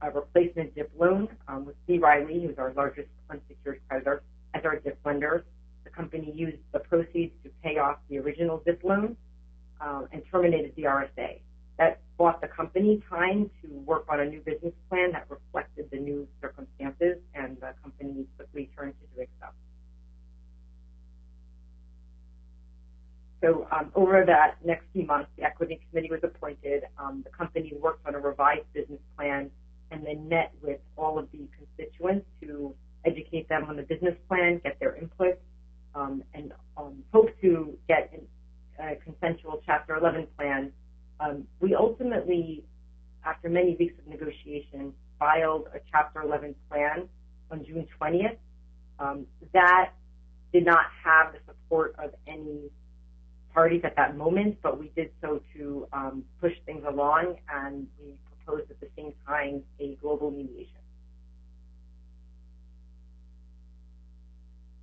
a 0.00 0.10
replacement 0.10 0.74
DIP 0.74 0.90
loan 0.98 1.28
um, 1.48 1.66
with 1.66 1.74
B. 1.86 1.98
Riley, 1.98 2.44
who's 2.46 2.56
our 2.58 2.72
largest 2.72 3.08
unsecured 3.28 3.80
creditor, 3.88 4.22
as 4.54 4.64
our 4.64 4.76
DIP 4.76 4.98
lender. 5.04 5.44
The 5.84 5.90
company 5.90 6.32
used 6.34 6.58
the 6.72 6.78
proceeds 6.78 7.34
to 7.44 7.50
pay 7.62 7.78
off 7.78 7.98
the 8.08 8.18
original 8.18 8.62
DIP 8.64 8.82
loan 8.84 9.16
um, 9.80 10.08
and 10.12 10.22
terminated 10.30 10.72
the 10.76 10.84
RSA. 10.84 11.40
That 11.78 12.00
bought 12.16 12.40
the 12.40 12.48
company 12.48 13.02
time 13.08 13.50
to 13.62 13.68
work 13.68 14.06
on 14.08 14.20
a 14.20 14.24
new 14.24 14.40
business 14.40 14.72
plan 14.88 15.12
that 15.12 15.26
reflected 15.28 15.88
the 15.90 15.98
new 15.98 16.26
circumstances, 16.40 17.18
and 17.34 17.56
the 17.60 17.74
company 17.82 18.26
quickly 18.36 18.70
turned 18.76 18.94
to 19.00 19.16
doing 19.16 19.28
so. 19.40 19.48
So 23.40 23.68
um, 23.70 23.92
over 23.94 24.24
that 24.26 24.56
next 24.64 24.84
few 24.92 25.06
months, 25.06 25.30
the 25.36 25.44
equity 25.44 25.80
committee 25.88 26.10
was 26.10 26.20
appointed. 26.22 26.84
Um, 26.98 27.22
the 27.24 27.30
company 27.30 27.72
worked 27.80 28.06
on 28.06 28.14
a 28.14 28.18
revised 28.18 28.72
business 28.72 29.00
plan 29.16 29.50
and 29.90 30.04
then 30.04 30.28
met 30.28 30.52
with 30.62 30.80
all 30.96 31.18
of 31.18 31.30
the 31.30 31.46
constituents 31.56 32.26
to 32.42 32.74
educate 33.04 33.48
them 33.48 33.64
on 33.68 33.76
the 33.76 33.82
business 33.82 34.14
plan, 34.28 34.60
get 34.62 34.78
their 34.80 34.96
input, 34.96 35.38
um, 35.94 36.22
and 36.34 36.52
um, 36.76 37.02
hope 37.12 37.30
to 37.40 37.76
get 37.88 38.12
a 38.80 38.96
consensual 38.96 39.62
Chapter 39.64 39.96
11 39.96 40.26
plan. 40.36 40.72
Um, 41.20 41.44
we 41.60 41.74
ultimately, 41.74 42.64
after 43.24 43.48
many 43.48 43.76
weeks 43.78 43.94
of 43.98 44.06
negotiation, 44.06 44.92
filed 45.18 45.68
a 45.74 45.78
Chapter 45.90 46.22
11 46.22 46.54
plan 46.68 47.08
on 47.50 47.64
June 47.64 47.86
20th. 48.00 48.36
Um, 48.98 49.26
that 49.52 49.92
did 50.52 50.64
not 50.64 50.86
have 51.04 51.32
the 51.32 51.38
support 51.46 51.94
of 52.02 52.10
any 52.26 52.70
parties 53.58 53.80
at 53.82 53.96
that 53.96 54.16
moment, 54.16 54.56
but 54.62 54.78
we 54.78 54.92
did 54.94 55.10
so 55.20 55.40
to 55.52 55.88
um, 55.92 56.22
push 56.40 56.52
things 56.64 56.84
along, 56.88 57.34
and 57.52 57.88
we 58.00 58.14
proposed 58.30 58.70
at 58.70 58.78
the 58.78 58.86
same 58.96 59.12
time 59.26 59.64
a 59.80 59.96
global 60.00 60.30
mediation. 60.30 60.78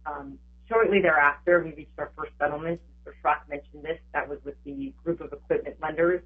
Um, 0.06 0.38
shortly 0.68 1.00
thereafter, 1.02 1.64
we 1.64 1.74
reached 1.74 1.98
our 1.98 2.12
first 2.18 2.34
settlement. 2.38 2.82
Mr. 3.08 3.14
Schrock 3.24 3.48
mentioned 3.50 3.86
this. 3.86 3.98
That 4.14 4.28
was 4.28 4.40
with 4.44 4.56
the 4.66 4.94
group 5.06 5.22
of 5.22 5.32
equipment 5.32 5.78
lenders. 5.82 6.22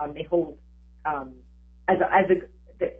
Um, 0.00 0.12
they 0.12 0.24
hold, 0.24 0.58
um, 1.04 1.34
as 1.86 1.98
a, 2.00 2.12
as 2.12 2.26
a, 2.30 2.34
the 2.80 2.92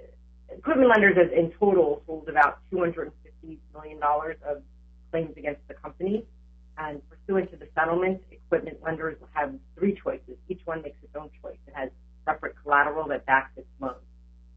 equipment 0.57 0.91
lenders 0.91 1.17
as 1.21 1.37
in 1.37 1.51
total 1.59 2.05
hold 2.07 2.29
about 2.29 2.61
$250 2.73 3.11
million 3.75 3.99
of 4.47 4.62
claims 5.11 5.37
against 5.37 5.67
the 5.67 5.75
company. 5.75 6.25
And 6.78 7.02
pursuant 7.08 7.50
to 7.50 7.56
the 7.56 7.68
settlement, 7.74 8.22
equipment 8.30 8.78
lenders 8.82 9.20
will 9.20 9.28
have 9.35 9.54
three 9.76 9.98
choices. 10.02 10.37
Each 10.48 10.61
one 10.64 10.82
makes 10.82 10.96
its 11.02 11.14
own 11.14 11.30
choice. 11.42 11.58
It 11.66 11.74
has 11.74 11.90
separate 12.24 12.54
collateral 12.62 13.06
that 13.08 13.26
backs 13.26 13.52
its 13.56 13.68
loan. 13.80 13.94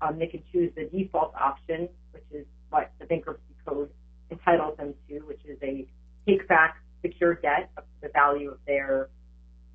Um, 0.02 0.20
they 0.20 0.28
can 0.28 0.44
choose 0.52 0.72
the 0.76 0.86
default 0.86 1.34
option, 1.36 1.90
which 2.12 2.24
is 2.32 2.46
what 2.70 2.92
the 3.00 3.06
bankruptcy 3.06 3.56
code 3.66 3.90
entitles 4.32 4.78
them 4.78 4.94
to, 5.10 5.20
which 5.22 5.42
is 5.46 5.58
a 5.62 5.88
take-back 6.28 6.78
secured 7.02 7.42
debt 7.42 7.70
to 7.76 7.84
the 8.02 8.10
value 8.10 8.52
of 8.52 8.60
their 8.66 9.10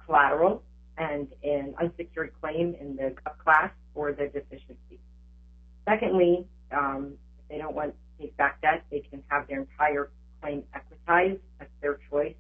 collateral 0.05 0.63
and 0.99 1.29
an 1.45 1.75
unsecured 1.81 2.33
claim 2.41 2.75
in 2.81 2.97
the 2.97 3.15
class 3.43 3.71
or 3.95 4.13
the 4.13 4.27
deficiency. 4.27 5.01
Secondly, 5.89 6.47
um, 6.73 7.15
if 7.39 7.49
they 7.49 7.59
don't 7.59 7.75
want 7.75 7.95
to 7.95 8.23
take 8.23 8.37
back 8.37 8.61
debt, 8.61 8.85
they 8.91 9.01
can 9.01 9.23
have 9.29 9.47
their 9.49 9.61
entire 9.61 10.11
claim 10.41 10.63
equitized. 10.75 11.41
Their 11.81 11.99
choice. 12.11 12.35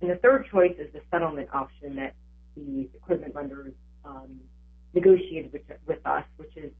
And 0.00 0.10
the 0.10 0.16
third 0.16 0.46
choice 0.50 0.74
is 0.78 0.92
the 0.92 1.00
settlement 1.10 1.48
option 1.52 1.96
that 1.96 2.14
the 2.56 2.88
equipment 2.94 3.34
lenders 3.34 3.74
um, 4.04 4.40
negotiated 4.94 5.52
with, 5.52 5.62
with 5.86 6.04
us, 6.06 6.24
which 6.36 6.56
is 6.56 6.72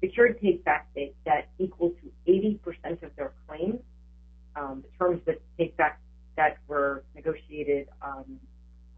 secured 0.00 0.40
take-back 0.40 0.88
debt 1.24 1.48
equal 1.58 1.90
to 1.90 2.30
80% 2.30 3.02
of 3.02 3.14
their 3.16 3.32
claims. 3.46 3.80
Um, 4.56 4.82
the 4.82 5.04
terms 5.04 5.20
of 5.20 5.24
the 5.26 5.38
take-back 5.58 6.00
debt 6.36 6.58
were 6.66 7.04
negotiated 7.14 7.88
um, 8.02 8.38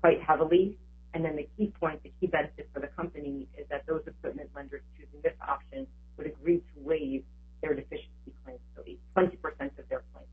quite 0.01 0.21
heavily. 0.23 0.79
And 1.15 1.25
then 1.25 1.37
the 1.37 1.49
key 1.57 1.73
point, 1.81 2.03
the 2.03 2.13
key 2.21 2.27
benefit 2.27 2.69
for 2.75 2.81
the 2.81 2.89
company 2.89 3.47
is 3.57 3.67
that 3.71 3.87
those 3.87 4.03
equipment 4.07 4.51
lenders 4.55 4.83
choosing 4.97 5.21
this 5.23 5.33
option 5.47 5.87
would 6.19 6.27
agree 6.27 6.59
to 6.59 6.75
waive 6.77 7.25
their 7.63 7.75
deficiency 7.75 8.33
claims, 8.45 8.61
so 8.75 8.83
20% 9.17 9.33
of 9.79 9.89
their 9.89 10.03
claims. 10.13 10.29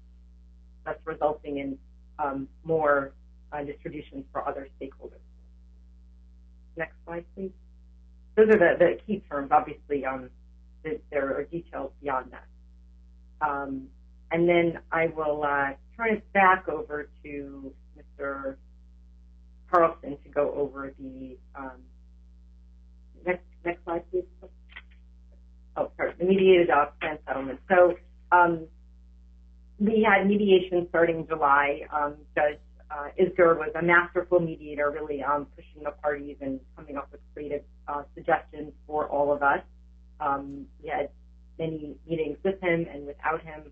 That's 0.86 1.00
resulting 1.06 1.60
in 1.60 1.78
um, 2.19 2.47
more 2.63 3.13
uh, 3.52 3.63
distributions 3.63 4.26
for 4.32 4.47
other 4.47 4.67
stakeholders. 4.80 5.19
Next 6.76 6.95
slide, 7.06 7.26
please. 7.36 7.52
Those 8.36 8.49
are 8.49 8.58
the, 8.58 8.76
the 8.80 8.97
key 9.06 9.23
terms. 9.30 9.49
Obviously, 9.52 10.06
um, 10.06 10.30
there 11.12 11.38
are 11.38 11.43
details 11.43 11.91
beyond 12.02 12.32
that. 12.32 12.47
Um, 13.47 13.88
and 14.32 14.49
then 14.49 14.80
I 14.91 15.08
will 15.08 15.43
uh, 15.43 15.73
turn 15.95 16.15
it 16.15 16.34
back 16.34 16.67
over 16.67 17.10
to 17.23 17.73
Mr. 17.97 18.56
Carlson 19.71 20.17
to 20.23 20.30
go 20.30 20.52
over 20.54 20.93
the 20.99 21.38
um, 21.56 21.82
next 23.26 23.43
next 23.63 23.84
slide, 23.84 24.04
please. 24.12 24.23
Oh, 25.76 25.91
sorry, 25.97 26.13
the 26.17 26.26
mediated 26.26 26.69
uh, 26.69 26.88
plan 26.99 27.17
settlement. 27.28 27.60
So 27.69 27.95
um, 28.32 28.67
we 29.80 30.04
had 30.08 30.28
mediation 30.28 30.88
starting 30.90 31.26
July. 31.28 31.82
Um, 31.92 32.16
Judge 32.36 32.60
uh, 32.92 33.10
Isgur 33.20 33.58
was 33.58 33.72
a 33.76 33.82
masterful 33.82 34.40
mediator, 34.40 34.92
really 34.92 35.24
um, 35.24 35.48
pushing 35.56 35.84
the 35.84 35.92
parties 35.92 36.38
and 36.42 36.60
coming 36.76 36.98
up 36.98 37.10
with 37.12 37.22
creative 37.34 37.64
uh, 37.88 38.04
suggestions 38.16 38.72
for 38.86 39.08
all 39.08 39.32
of 39.34 39.42
us. 39.42 39.62
Um, 40.20 40.66
we 40.82 40.90
had 40.90 41.10
many 41.58 41.96
meetings 42.08 42.38
with 42.44 42.62
him 42.62 42.86
and 42.92 43.06
without 43.06 43.42
him, 43.42 43.64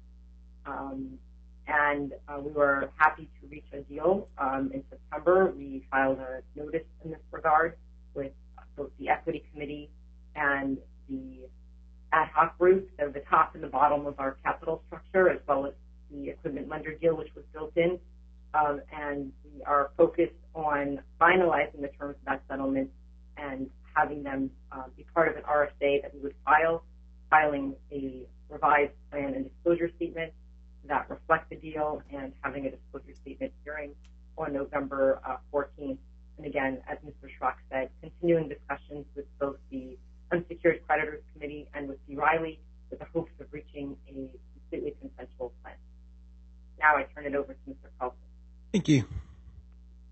um, 0.65 1.19
and 1.67 2.13
uh, 2.27 2.39
we 2.39 2.51
were 2.51 2.89
happy 2.95 3.29
to 3.39 3.47
reach 3.47 3.65
a 3.73 3.81
deal. 3.81 4.27
Um, 4.37 4.71
in 4.73 4.83
September, 4.89 5.53
we 5.55 5.85
filed 5.91 6.19
a 6.19 6.41
notice 6.55 6.85
in 7.05 7.11
this 7.11 7.19
regard 7.31 7.77
with 8.13 8.31
both 8.75 8.89
the 8.99 9.09
equity 9.09 9.45
committee 9.53 9.89
and 10.35 10.77
the 11.09 11.41
ad 12.11 12.29
hoc 12.33 12.57
group, 12.57 12.89
so 12.99 13.09
the 13.09 13.21
top 13.29 13.53
and 13.55 13.63
the 13.63 13.67
bottom 13.67 14.05
of 14.05 14.19
our 14.19 14.37
capital 14.43 14.83
structure, 14.87 15.29
as 15.29 15.39
well 15.47 15.65
as 15.65 15.73
the 16.11 16.29
equipment 16.29 16.69
lender 16.69 16.93
deal, 16.95 17.15
which 17.15 17.33
was 17.35 17.45
built 17.53 17.71
in. 17.75 17.99
Um, 18.53 18.81
and 18.91 19.31
we 19.45 19.63
are 19.63 19.91
focused 19.97 20.33
on 20.53 20.99
finalizing 21.19 21.81
the 21.81 21.89
terms 21.99 22.15
of 22.19 22.25
that 22.25 22.43
settlement 22.49 22.89
and 23.37 23.69
having 23.95 24.23
them 24.23 24.51
uh, 24.71 24.83
be 24.95 25.05
part 25.13 25.29
of 25.29 25.35
an 25.37 25.43
RSA 25.43 26.01
that 26.01 26.13
we 26.13 26.19
would 26.19 26.35
file, 26.43 26.83
filing 27.29 27.75
a 27.91 28.23
revised 28.49 28.91
plan 29.09 29.33
and 29.33 29.45
disclosure 29.49 29.89
statement 29.95 30.33
that 30.87 31.09
reflect 31.09 31.49
the 31.49 31.55
deal 31.55 32.01
and 32.13 32.33
having 32.41 32.65
a 32.65 32.71
disclosure 32.71 33.17
statement 33.21 33.53
hearing 33.63 33.91
on 34.37 34.53
November 34.53 35.21
uh, 35.27 35.37
14th. 35.53 35.97
And 36.37 36.45
again, 36.45 36.79
as 36.89 36.97
Mr. 37.05 37.29
Schrock 37.29 37.55
said, 37.69 37.89
continuing 38.01 38.49
discussions 38.49 39.05
with 39.15 39.25
both 39.39 39.57
the 39.69 39.97
Unsecured 40.31 40.81
Creditors 40.87 41.21
Committee 41.33 41.67
and 41.73 41.87
with 41.87 41.97
B. 42.07 42.15
Riley 42.15 42.59
with 42.89 42.99
the 42.99 43.05
hopes 43.13 43.31
of 43.39 43.47
reaching 43.51 43.95
a 44.07 44.29
completely 44.53 44.95
consensual 44.99 45.53
plan. 45.61 45.75
Now 46.81 46.97
I 46.97 47.03
turn 47.03 47.25
it 47.25 47.35
over 47.35 47.53
to 47.53 47.59
Mr. 47.69 47.89
Carlson. 47.99 48.17
Thank 48.71 48.87
you. 48.87 49.01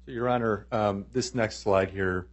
So, 0.06 0.12
Your 0.12 0.30
Honor, 0.30 0.68
um, 0.72 1.06
this 1.12 1.34
next 1.34 1.60
slide 1.60 1.90
here, 1.90 2.28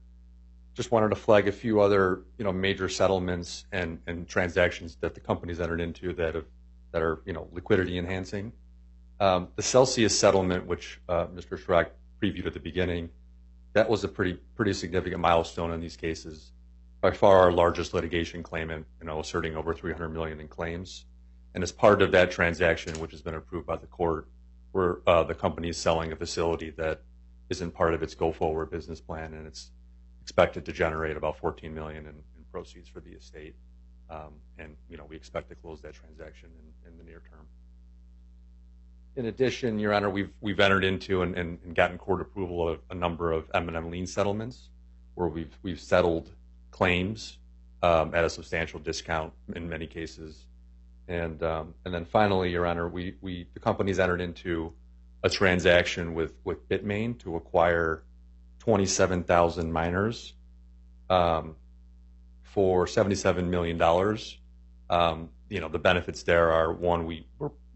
just 0.75 0.91
wanted 0.91 1.09
to 1.09 1.17
flag 1.17 1.49
a 1.49 1.53
few 1.53 1.81
other, 1.81 2.21
you 2.37 2.45
know, 2.45 2.53
major 2.53 2.89
settlements 2.89 3.65
and, 3.73 3.99
and 4.07 4.29
transactions 4.29 4.97
that 5.01 5.15
the 5.15 5.21
company's 5.21 5.61
entered 5.61 5.81
into 5.81 6.13
that 6.15 6.35
have 6.35 6.45
that 6.93 7.03
are 7.03 7.21
you 7.27 7.33
know 7.35 7.47
liquidity 7.53 7.99
enhancing. 7.99 8.53
Um, 9.21 9.49
the 9.57 9.63
Celsius 9.63 10.19
settlement, 10.19 10.67
which 10.67 11.01
uh, 11.09 11.27
Mr. 11.27 11.59
Schrock 11.59 11.89
previewed 12.23 12.47
at 12.47 12.55
the 12.55 12.61
beginning, 12.61 13.11
that 13.75 13.89
was 13.89 14.05
a 14.05 14.09
pretty 14.09 14.39
pretty 14.55 14.73
significant 14.73 15.21
milestone 15.21 15.73
in 15.73 15.81
these 15.81 15.97
cases. 15.97 16.53
By 17.03 17.11
far, 17.11 17.39
our 17.39 17.53
largest 17.53 17.93
litigation 17.93 18.43
claimant, 18.43 18.87
you 19.01 19.07
know, 19.07 19.21
asserting 19.21 19.57
over 19.57 19.75
300 19.75 20.09
million 20.09 20.41
in 20.41 20.49
claims. 20.49 21.05
And 21.57 21.63
as 21.63 21.73
part 21.73 22.03
of 22.03 22.13
that 22.13 22.31
transaction, 22.31 23.01
which 23.01 23.13
has 23.13 23.23
been 23.23 23.35
approved 23.35 23.67
by 23.67 23.77
the 23.77 23.87
court, 23.87 24.29
where 24.73 24.99
uh, 25.07 25.23
the 25.23 25.35
company 25.35 25.71
is 25.71 25.79
selling 25.79 26.13
a 26.13 26.17
facility 26.17 26.69
that 26.77 27.01
isn't 27.49 27.71
part 27.71 27.95
of 27.95 28.03
its 28.03 28.15
go-forward 28.15 28.71
business 28.71 29.01
plan, 29.01 29.33
and 29.33 29.47
it's 29.47 29.71
expected 30.21 30.67
to 30.67 30.73
generate 30.75 31.17
about 31.17 31.39
14 31.39 31.75
million 31.75 32.07
in, 32.07 32.15
proceeds 32.53 32.91
for 32.91 33.01
the 33.01 33.11
estate. 33.11 33.55
Um, 34.11 34.35
and 34.59 34.77
we 35.09 35.17
expect 35.17 35.49
to 35.49 35.55
close 35.55 35.81
that 35.81 35.95
transaction 35.95 36.51
in, 36.87 36.99
the 36.99 37.05
near 37.05 37.23
term. 37.31 37.47
In 39.17 39.27
addition, 39.27 39.79
Your 39.79 39.95
Honor, 39.95 40.11
we've 40.11 40.61
entered 40.61 40.85
into 40.85 41.23
and, 41.23 41.59
gotten 41.75 41.97
court 41.97 42.21
approval 42.21 42.69
of 42.69 42.81
a 42.91 42.95
number 42.95 43.33
of 43.33 43.51
M&M 43.55 43.91
lien 43.91 44.07
settlements, 44.07 44.69
where 45.15 45.29
we've 45.29 45.57
we've 45.63 45.81
settled 45.81 46.31
claims 46.71 47.39
um, 47.83 48.15
at 48.15 48.25
a 48.25 48.31
substantial 48.31 48.79
discount 48.79 49.33
in 49.55 49.67
many 49.67 49.87
cases. 49.87 50.47
And 51.09 51.43
um, 51.43 51.75
and 51.85 51.95
then 51.95 52.05
finally, 52.05 52.51
Your 52.51 52.67
Honor, 52.67 52.91
the 52.91 53.47
company's 53.61 53.99
entered 53.99 54.21
into 54.21 54.73
a 55.23 55.31
transaction 55.31 56.15
with 56.15 56.43
Bitmain 56.69 57.19
to 57.21 57.37
acquire 57.37 58.03
27,000 58.61 59.73
miners 59.73 60.35
um, 61.09 61.55
for 62.43 62.87
77 62.87 63.49
million 63.49 63.79
dollars. 63.79 64.39
Um, 64.91 65.31
you 65.49 65.61
know, 65.61 65.69
the 65.69 65.79
benefits 65.79 66.25
there 66.25 66.53
are 66.53 66.73
one, 66.73 67.25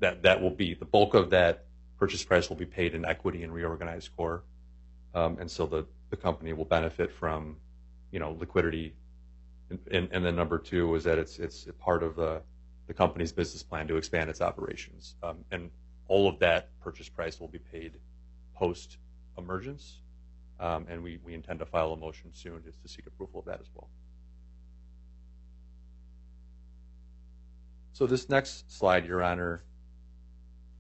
that 0.01 0.23
that 0.23 0.43
will 0.43 0.51
be 0.51 0.75
the 0.75 0.85
bulk 0.85 1.15
of 1.15 1.31
that 1.31 1.67
purchase 1.99 2.25
price 2.25 2.49
will 2.49 2.57
be 2.57 2.67
paid 2.67 2.95
in 2.95 3.05
equity 3.05 3.45
and 3.45 3.53
reorganized 3.53 4.11
core, 4.17 4.43
and 5.15 5.49
so 5.49 5.67
the 5.67 5.87
the 6.11 6.17
company 6.17 6.53
will 6.53 6.65
benefit 6.65 7.13
from 7.13 7.57
you 8.11 8.19
know 8.19 8.33
liquidity. 8.33 8.95
And, 9.93 10.09
then 10.11 10.35
number 10.35 10.59
two 10.59 10.97
is 10.97 11.05
that 11.05 11.19
it's 11.19 11.69
part 11.79 12.03
of 12.03 12.17
the 12.17 12.43
the 12.91 12.95
company's 12.95 13.31
business 13.31 13.63
plan 13.63 13.87
to 13.87 13.97
expand 13.97 14.29
its 14.29 14.41
operations, 14.41 15.15
um, 15.23 15.45
and 15.53 15.71
all 16.09 16.27
of 16.27 16.41
that 16.41 16.77
purchase 16.81 17.09
price 17.09 17.39
will 17.39 17.47
be 17.47 17.61
paid 17.61 17.93
post 18.53 18.99
emergence, 19.39 20.01
um, 20.59 20.87
and 20.91 21.01
we, 21.01 21.21
intend 21.29 21.61
to 21.61 21.65
file 21.65 21.93
a 21.93 21.97
motion 21.97 22.33
soon 22.33 22.61
just 22.65 22.83
to 22.83 22.89
seek 22.89 23.07
approval 23.07 23.39
of 23.39 23.47
that 23.47 23.61
as 23.61 23.69
well. 23.77 23.89
So 27.93 28.09
this 28.09 28.29
next 28.29 28.77
slide, 28.77 29.07
Your 29.07 29.23
Honor, 29.23 29.63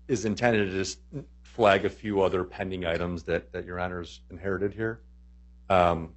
is 0.08 0.24
intended 0.24 0.66
to 0.66 0.72
just 0.72 0.98
flag 1.42 1.84
a 1.84 1.90
few 1.90 2.22
other 2.22 2.42
pending 2.42 2.86
items 2.86 3.22
that, 3.22 3.52
Your 3.64 3.78
Honor's 3.78 4.20
inherited 4.32 4.74
here. 4.74 5.00
Um, 5.68 6.14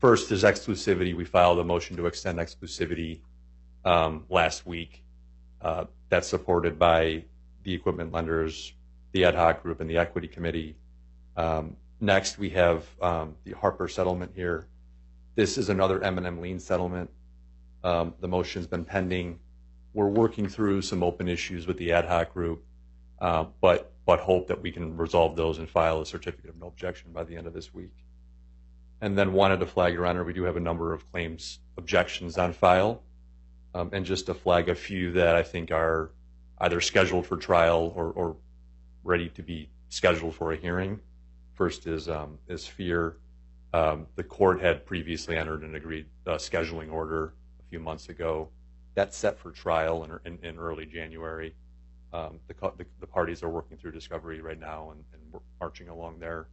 first 0.00 0.32
is 0.32 0.42
exclusivity. 0.42 1.14
We 1.14 1.24
filed 1.24 1.60
a 1.60 1.64
motion 1.64 1.96
to 1.96 2.06
extend 2.06 2.40
exclusivity 2.40 3.20
last 3.84 4.66
week. 4.66 5.02
Uh, 5.60 5.84
that's 6.08 6.28
supported 6.28 6.78
by 6.78 7.24
the 7.62 7.72
equipment 7.72 8.12
lenders, 8.12 8.74
the 9.12 9.24
ad 9.24 9.34
hoc 9.34 9.62
group, 9.62 9.80
and 9.80 9.88
the 9.88 9.96
equity 9.96 10.28
committee. 10.28 10.76
Um, 11.36 11.76
next, 12.00 12.38
we 12.38 12.50
have 12.50 12.84
um, 13.00 13.36
the 13.44 13.52
Harper 13.52 13.88
settlement 13.88 14.32
here. 14.34 14.66
This 15.34 15.56
is 15.56 15.68
another 15.68 16.02
M&M 16.02 16.40
lien 16.40 16.58
settlement. 16.58 17.10
Um, 17.84 18.14
the 18.20 18.28
motion's 18.28 18.66
been 18.66 18.84
pending. 18.84 19.38
We're 19.94 20.08
working 20.08 20.48
through 20.48 20.82
some 20.82 21.02
open 21.02 21.28
issues 21.28 21.66
with 21.66 21.78
the 21.78 21.92
ad 21.92 22.06
hoc 22.06 22.32
group, 22.34 22.64
uh, 23.20 23.46
but 23.60 23.92
but 24.04 24.18
hope 24.18 24.48
that 24.48 24.60
we 24.60 24.72
can 24.72 24.96
resolve 24.96 25.36
those 25.36 25.58
and 25.58 25.70
file 25.70 26.00
a 26.00 26.06
certificate 26.06 26.50
of 26.50 26.58
no 26.58 26.66
objection 26.66 27.12
by 27.12 27.22
the 27.22 27.36
end 27.36 27.46
of 27.46 27.54
this 27.54 27.72
week. 27.72 27.94
And 29.00 29.16
then 29.16 29.32
wanted 29.32 29.60
to 29.60 29.66
flag, 29.66 29.94
Your 29.94 30.06
Honor, 30.06 30.24
we 30.24 30.32
do 30.32 30.42
have 30.42 30.56
a 30.56 30.60
number 30.60 30.92
of 30.92 31.10
claims 31.12 31.60
objections 31.78 32.36
on 32.36 32.52
file, 32.52 33.02
um, 33.74 33.90
and 33.92 34.04
just 34.04 34.26
to 34.26 34.34
flag 34.34 34.68
a 34.68 34.74
few 34.74 35.12
that 35.12 35.34
I 35.34 35.42
think 35.42 35.70
are 35.70 36.10
either 36.60 36.80
scheduled 36.80 37.26
for 37.26 37.36
trial 37.36 37.92
or, 37.96 38.12
or 38.12 38.36
ready 39.04 39.28
to 39.30 39.42
be 39.42 39.68
scheduled 39.88 40.34
for 40.34 40.52
a 40.52 40.56
hearing. 40.56 41.00
First 41.54 41.86
is 41.86 42.08
um, 42.08 42.38
is 42.48 42.64
Sphere. 42.64 43.16
Um, 43.74 44.06
the 44.16 44.22
court 44.22 44.60
had 44.60 44.84
previously 44.84 45.36
entered 45.36 45.62
an 45.62 45.74
agreed 45.74 46.06
uh, 46.26 46.32
scheduling 46.32 46.92
order 46.92 47.34
a 47.60 47.70
few 47.70 47.80
months 47.80 48.08
ago. 48.08 48.50
That's 48.94 49.16
set 49.16 49.38
for 49.38 49.50
trial 49.50 50.04
in, 50.04 50.18
in, 50.30 50.44
in 50.44 50.58
early 50.58 50.84
January. 50.84 51.54
Um, 52.12 52.38
the, 52.46 52.54
the, 52.76 52.84
the, 53.00 53.06
parties 53.06 53.42
are 53.42 53.48
working 53.48 53.78
through 53.78 53.92
discovery 53.92 54.42
right 54.42 54.60
now 54.60 54.90
and, 54.90 55.02
and 55.14 55.22
we're 55.32 55.40
marching 55.58 55.88
along 55.88 56.18
there. 56.18 56.48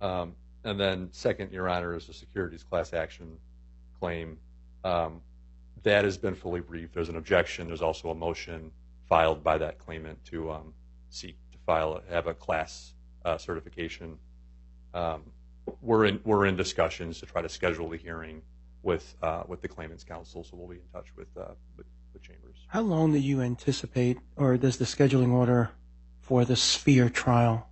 Um, 0.00 0.34
and 0.64 0.80
then 0.80 1.08
second, 1.12 1.52
Your 1.52 1.68
Honor, 1.68 1.94
is 1.94 2.06
the 2.06 2.14
securities 2.14 2.62
class 2.62 2.94
action 2.94 3.36
claim. 4.00 4.38
That 5.86 6.02
has 6.02 6.18
been 6.18 6.34
fully 6.34 6.58
briefed. 6.58 6.94
There's 6.94 7.10
an 7.10 7.16
objection. 7.16 7.68
There's 7.68 7.80
also 7.80 8.10
a 8.10 8.14
motion 8.14 8.72
filed 9.08 9.44
by 9.44 9.56
that 9.58 9.78
claimant 9.78 10.18
to 10.24 10.50
um, 10.50 10.74
seek 11.10 11.36
to 11.52 11.58
file 11.64 12.02
have 12.10 12.26
a 12.26 12.34
class 12.34 12.92
uh, 13.24 13.38
certification. 13.38 14.18
Um, 14.94 15.22
we're 15.80 16.06
in 16.06 16.20
we're 16.24 16.46
in 16.46 16.56
discussions 16.56 17.20
to 17.20 17.26
try 17.26 17.40
to 17.40 17.48
schedule 17.48 17.88
the 17.88 17.98
hearing 17.98 18.42
with 18.82 19.14
uh, 19.22 19.44
with 19.46 19.62
the 19.62 19.68
claimant's 19.68 20.02
counsel, 20.02 20.42
so 20.42 20.56
we'll 20.56 20.66
be 20.66 20.74
in 20.74 20.88
touch 20.92 21.06
with 21.16 21.28
uh, 21.36 21.54
with, 21.76 21.86
with 22.12 22.20
Chambers. 22.20 22.56
How 22.66 22.80
long 22.80 23.12
do 23.12 23.18
you 23.18 23.40
anticipate, 23.40 24.18
or 24.34 24.56
does 24.56 24.78
the 24.78 24.86
scheduling 24.86 25.32
order 25.32 25.70
for 26.18 26.44
the 26.44 26.56
Sphere 26.56 27.08
trial? 27.08 27.68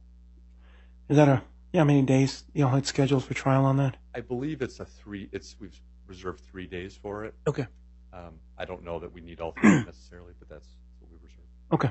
Is 1.08 1.16
that 1.16 1.26
a 1.26 1.42
yeah? 1.72 1.80
How 1.80 1.84
many 1.84 2.02
days 2.02 2.44
you 2.52 2.64
all 2.64 2.70
had 2.70 2.86
scheduled 2.86 3.24
for 3.24 3.34
trial 3.34 3.64
on 3.64 3.76
that? 3.78 3.96
I 4.14 4.20
believe 4.20 4.62
it's 4.62 4.78
a 4.78 4.84
three. 4.84 5.28
It's 5.32 5.56
we've 5.58 5.80
reserved 6.06 6.44
three 6.48 6.68
days 6.68 6.94
for 6.94 7.24
it. 7.24 7.34
Okay. 7.48 7.66
Um, 8.14 8.34
I 8.56 8.64
don't 8.64 8.84
know 8.84 9.00
that 9.00 9.12
we 9.12 9.20
need 9.20 9.40
all 9.40 9.52
three 9.60 9.70
necessarily, 9.86 10.32
but 10.38 10.48
that's 10.48 10.68
what 11.00 11.10
we 11.10 11.16
reserved. 11.22 11.48
Okay. 11.72 11.90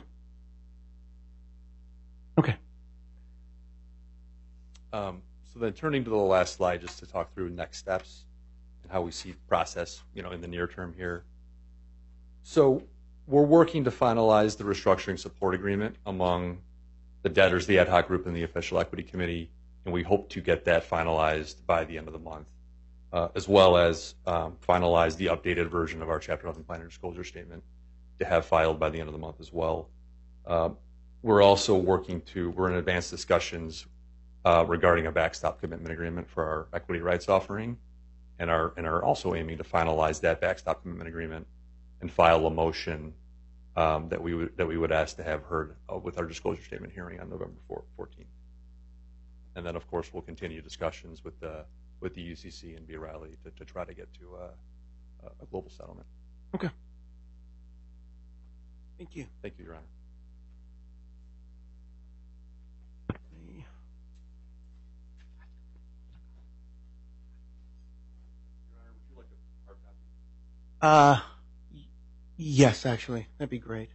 Okay. 2.37 2.55
Um, 4.93 5.21
so 5.51 5.59
then 5.59 5.73
turning 5.73 6.03
to 6.03 6.09
the 6.09 6.15
last 6.15 6.55
slide, 6.55 6.81
just 6.81 6.99
to 6.99 7.05
talk 7.05 7.33
through 7.33 7.49
next 7.49 7.79
steps 7.79 8.23
and 8.83 8.91
how 8.91 9.01
we 9.01 9.11
see 9.11 9.31
the 9.31 9.37
process, 9.47 10.01
you 10.13 10.23
know, 10.23 10.31
in 10.31 10.39
the 10.39 10.47
near 10.47 10.67
term 10.67 10.93
here. 10.95 11.25
So 12.43 12.83
we're 13.27 13.43
working 13.43 13.83
to 13.83 13.91
finalize 13.91 14.57
the 14.57 14.63
restructuring 14.63 15.19
support 15.19 15.55
agreement 15.55 15.95
among 16.05 16.59
the 17.21 17.29
debtors, 17.29 17.67
the 17.67 17.79
ad 17.79 17.87
hoc 17.87 18.07
group, 18.07 18.25
and 18.27 18.35
the 18.35 18.43
official 18.43 18.79
equity 18.79 19.03
committee, 19.03 19.49
and 19.85 19.93
we 19.93 20.03
hope 20.03 20.29
to 20.29 20.41
get 20.41 20.65
that 20.65 20.89
finalized 20.89 21.65
by 21.65 21.83
the 21.85 21.97
end 21.97 22.07
of 22.07 22.13
the 22.13 22.19
month, 22.19 22.47
as 23.35 23.47
well 23.47 23.77
as 23.77 24.15
um, 24.25 24.57
finalize 24.67 25.15
the 25.17 25.27
updated 25.27 25.67
version 25.67 26.01
of 26.01 26.09
our 26.09 26.19
Chapter 26.19 26.47
11 26.47 26.63
plan 26.63 26.83
disclosure 26.83 27.23
statement 27.23 27.63
to 28.19 28.25
have 28.25 28.45
filed 28.45 28.79
by 28.79 28.89
the 28.89 28.99
end 28.99 29.07
of 29.07 29.13
the 29.13 29.19
month 29.19 29.39
as 29.39 29.53
well. 29.53 29.89
Uh, 30.45 30.69
we're 31.21 31.41
also 31.41 31.75
working 31.75 32.21
to, 32.21 32.49
we're 32.51 32.69
in 32.69 32.75
advanced 32.75 33.09
discussions 33.09 33.85
uh, 34.45 34.65
regarding 34.67 35.07
a 35.07 35.11
backstop 35.11 35.61
commitment 35.61 35.91
agreement 35.91 36.29
for 36.29 36.43
our 36.43 36.67
equity 36.73 36.99
rights 36.99 37.29
offering, 37.29 37.77
and 38.39 38.49
are 38.49 38.73
and 38.77 38.85
are 38.85 39.03
also 39.03 39.35
aiming 39.35 39.57
to 39.57 39.63
finalize 39.63 40.19
that 40.19 40.41
backstop 40.41 40.81
commitment 40.81 41.07
agreement 41.07 41.47
and 42.01 42.11
file 42.11 42.45
a 42.45 42.49
motion 42.49 43.13
um, 43.77 44.09
that 44.09 44.21
we 44.21 44.33
would 44.33 44.57
that 44.57 44.67
we 44.67 44.77
would 44.77 44.91
ask 44.91 45.15
to 45.15 45.23
have 45.23 45.43
heard 45.43 45.75
uh, 45.91 45.97
with 45.97 46.17
our 46.17 46.25
disclosure 46.25 46.61
statement 46.61 46.91
hearing 46.91 47.19
on 47.19 47.29
November 47.29 47.55
14th. 47.97 48.25
And 49.55 49.65
then, 49.65 49.75
of 49.75 49.87
course, 49.87 50.11
we'll 50.11 50.23
continue 50.23 50.61
discussions 50.61 51.23
with 51.23 51.39
the 51.39 51.63
with 52.03 52.13
the 52.13 52.31
UCC 52.33 52.75
and 52.75 52.85
B. 52.85 52.97
Riley 52.97 53.37
to, 53.45 53.51
to 53.51 53.63
try 53.65 53.85
to 53.85 53.93
get 53.93 54.13
to 54.15 54.35
a, 54.35 55.25
a 55.41 55.45
global 55.49 55.69
settlement. 55.69 56.05
Okay. 56.53 56.69
Thank 58.97 59.15
you. 59.15 59.25
Thank 59.41 59.57
you, 59.57 59.65
Your 59.65 59.75
Honor. 59.75 59.83
Uh, 70.81 71.17
yes, 72.35 72.85
actually, 72.85 73.25
that'd 73.37 73.49
be 73.49 73.57
great. 73.57 73.89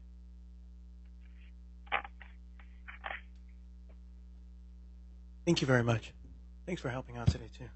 Thank 5.44 5.60
you 5.60 5.66
very 5.66 5.82
much. 5.84 6.14
Thanks 6.64 6.80
for 6.80 6.88
helping 6.88 7.18
out 7.18 7.26
today 7.26 7.50
too. 7.58 7.66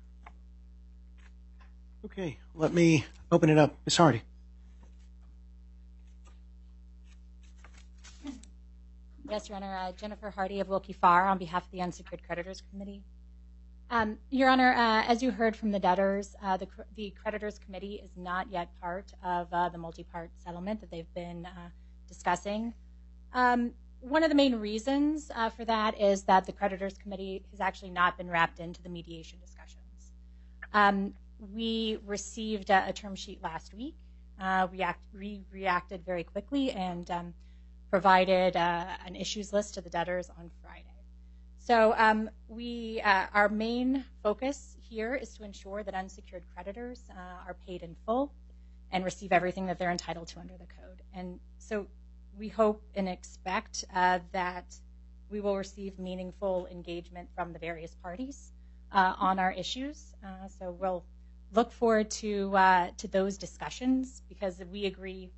Okay, 2.04 2.38
let 2.54 2.74
me 2.74 3.06
open 3.30 3.48
it 3.48 3.58
up. 3.58 3.76
Ms. 3.86 3.96
Hardy. 3.96 4.22
Yes, 9.30 9.48
Your 9.48 9.56
Honor. 9.56 9.76
Uh, 9.76 9.92
Jennifer 9.92 10.30
Hardy 10.30 10.58
of 10.58 10.68
Willkie 10.68 10.94
Farr 10.94 11.28
on 11.28 11.38
behalf 11.38 11.64
of 11.64 11.70
the 11.70 11.80
Unsecured 11.80 12.22
Creditors 12.26 12.62
Committee. 12.70 13.02
Um, 13.88 14.18
Your 14.30 14.48
Honor, 14.48 14.72
uh, 14.72 15.04
as 15.06 15.22
you 15.22 15.30
heard 15.30 15.54
from 15.54 15.70
the 15.70 15.78
debtors, 15.78 16.34
uh, 16.42 16.56
the, 16.56 17.10
Creditors 17.22 17.58
Committee 17.58 18.00
is 18.04 18.10
not 18.16 18.50
yet 18.50 18.68
part 18.80 19.12
of 19.22 19.48
the 19.70 19.78
multi-part 19.78 20.30
settlement 20.44 20.80
that 20.80 20.90
they've 20.90 21.14
been 21.14 21.46
discussing. 22.08 22.74
Um, 23.32 23.72
one 24.00 24.24
of 24.24 24.28
the 24.28 24.34
main 24.34 24.56
reasons 24.56 25.30
for 25.56 25.64
that 25.64 26.00
is 26.00 26.24
that 26.24 26.46
the 26.46 26.52
creditors 26.52 26.98
committee 26.98 27.44
has 27.52 27.60
actually 27.60 27.90
not 27.90 28.18
been 28.18 28.28
wrapped 28.28 28.58
into 28.58 28.82
the 28.82 28.88
mediation 28.88 29.38
discussions. 29.40 29.78
We 31.50 31.98
received 32.06 32.70
a, 32.70 32.92
term 32.92 33.16
sheet 33.16 33.42
last 33.42 33.74
week. 33.74 33.96
Uh, 34.40 34.68
we, 34.70 34.80
act, 34.82 35.00
we, 35.12 35.44
reacted 35.50 36.04
very 36.04 36.22
quickly 36.22 36.70
and 36.70 37.10
um, 37.10 37.34
provided 37.90 38.56
uh, 38.56 38.86
an 39.04 39.16
issues 39.16 39.52
list 39.52 39.74
to 39.74 39.80
the 39.80 39.90
debtors 39.90 40.30
on 40.30 40.50
Friday. 40.62 40.86
So 41.58 41.94
um, 41.96 42.30
we, 42.48 43.00
uh, 43.04 43.26
our 43.34 43.48
main 43.48 44.04
focus 44.22 44.76
here 44.80 45.16
is 45.16 45.34
to 45.34 45.44
ensure 45.44 45.82
that 45.82 45.94
unsecured 45.94 46.44
creditors 46.54 47.02
are 47.46 47.56
paid 47.66 47.82
in 47.82 47.96
full 48.06 48.32
and 48.92 49.04
receive 49.04 49.32
everything 49.32 49.66
that 49.66 49.78
they're 49.78 49.90
entitled 49.90 50.28
to 50.28 50.38
under 50.38 50.54
the 50.54 50.66
code. 50.66 51.02
And 51.12 51.40
so 51.58 51.86
we 52.38 52.48
hope 52.48 52.82
and 52.94 53.08
expect 53.08 53.84
that 53.92 54.74
we 55.28 55.40
will 55.40 55.56
receive 55.56 55.98
meaningful 55.98 56.68
engagement 56.70 57.28
from 57.34 57.52
the 57.52 57.58
various 57.58 57.94
parties 57.96 58.52
on 58.92 59.38
our 59.38 59.52
issues. 59.52 60.14
So 60.58 60.76
we'll 60.78 61.04
look 61.54 61.72
forward 61.72 62.10
to 62.10 62.54
uh, 62.56 62.88
to 62.98 63.08
those 63.08 63.36
discussions 63.36 64.22
because 64.28 64.62
we 64.70 64.86
agree, 64.86 65.30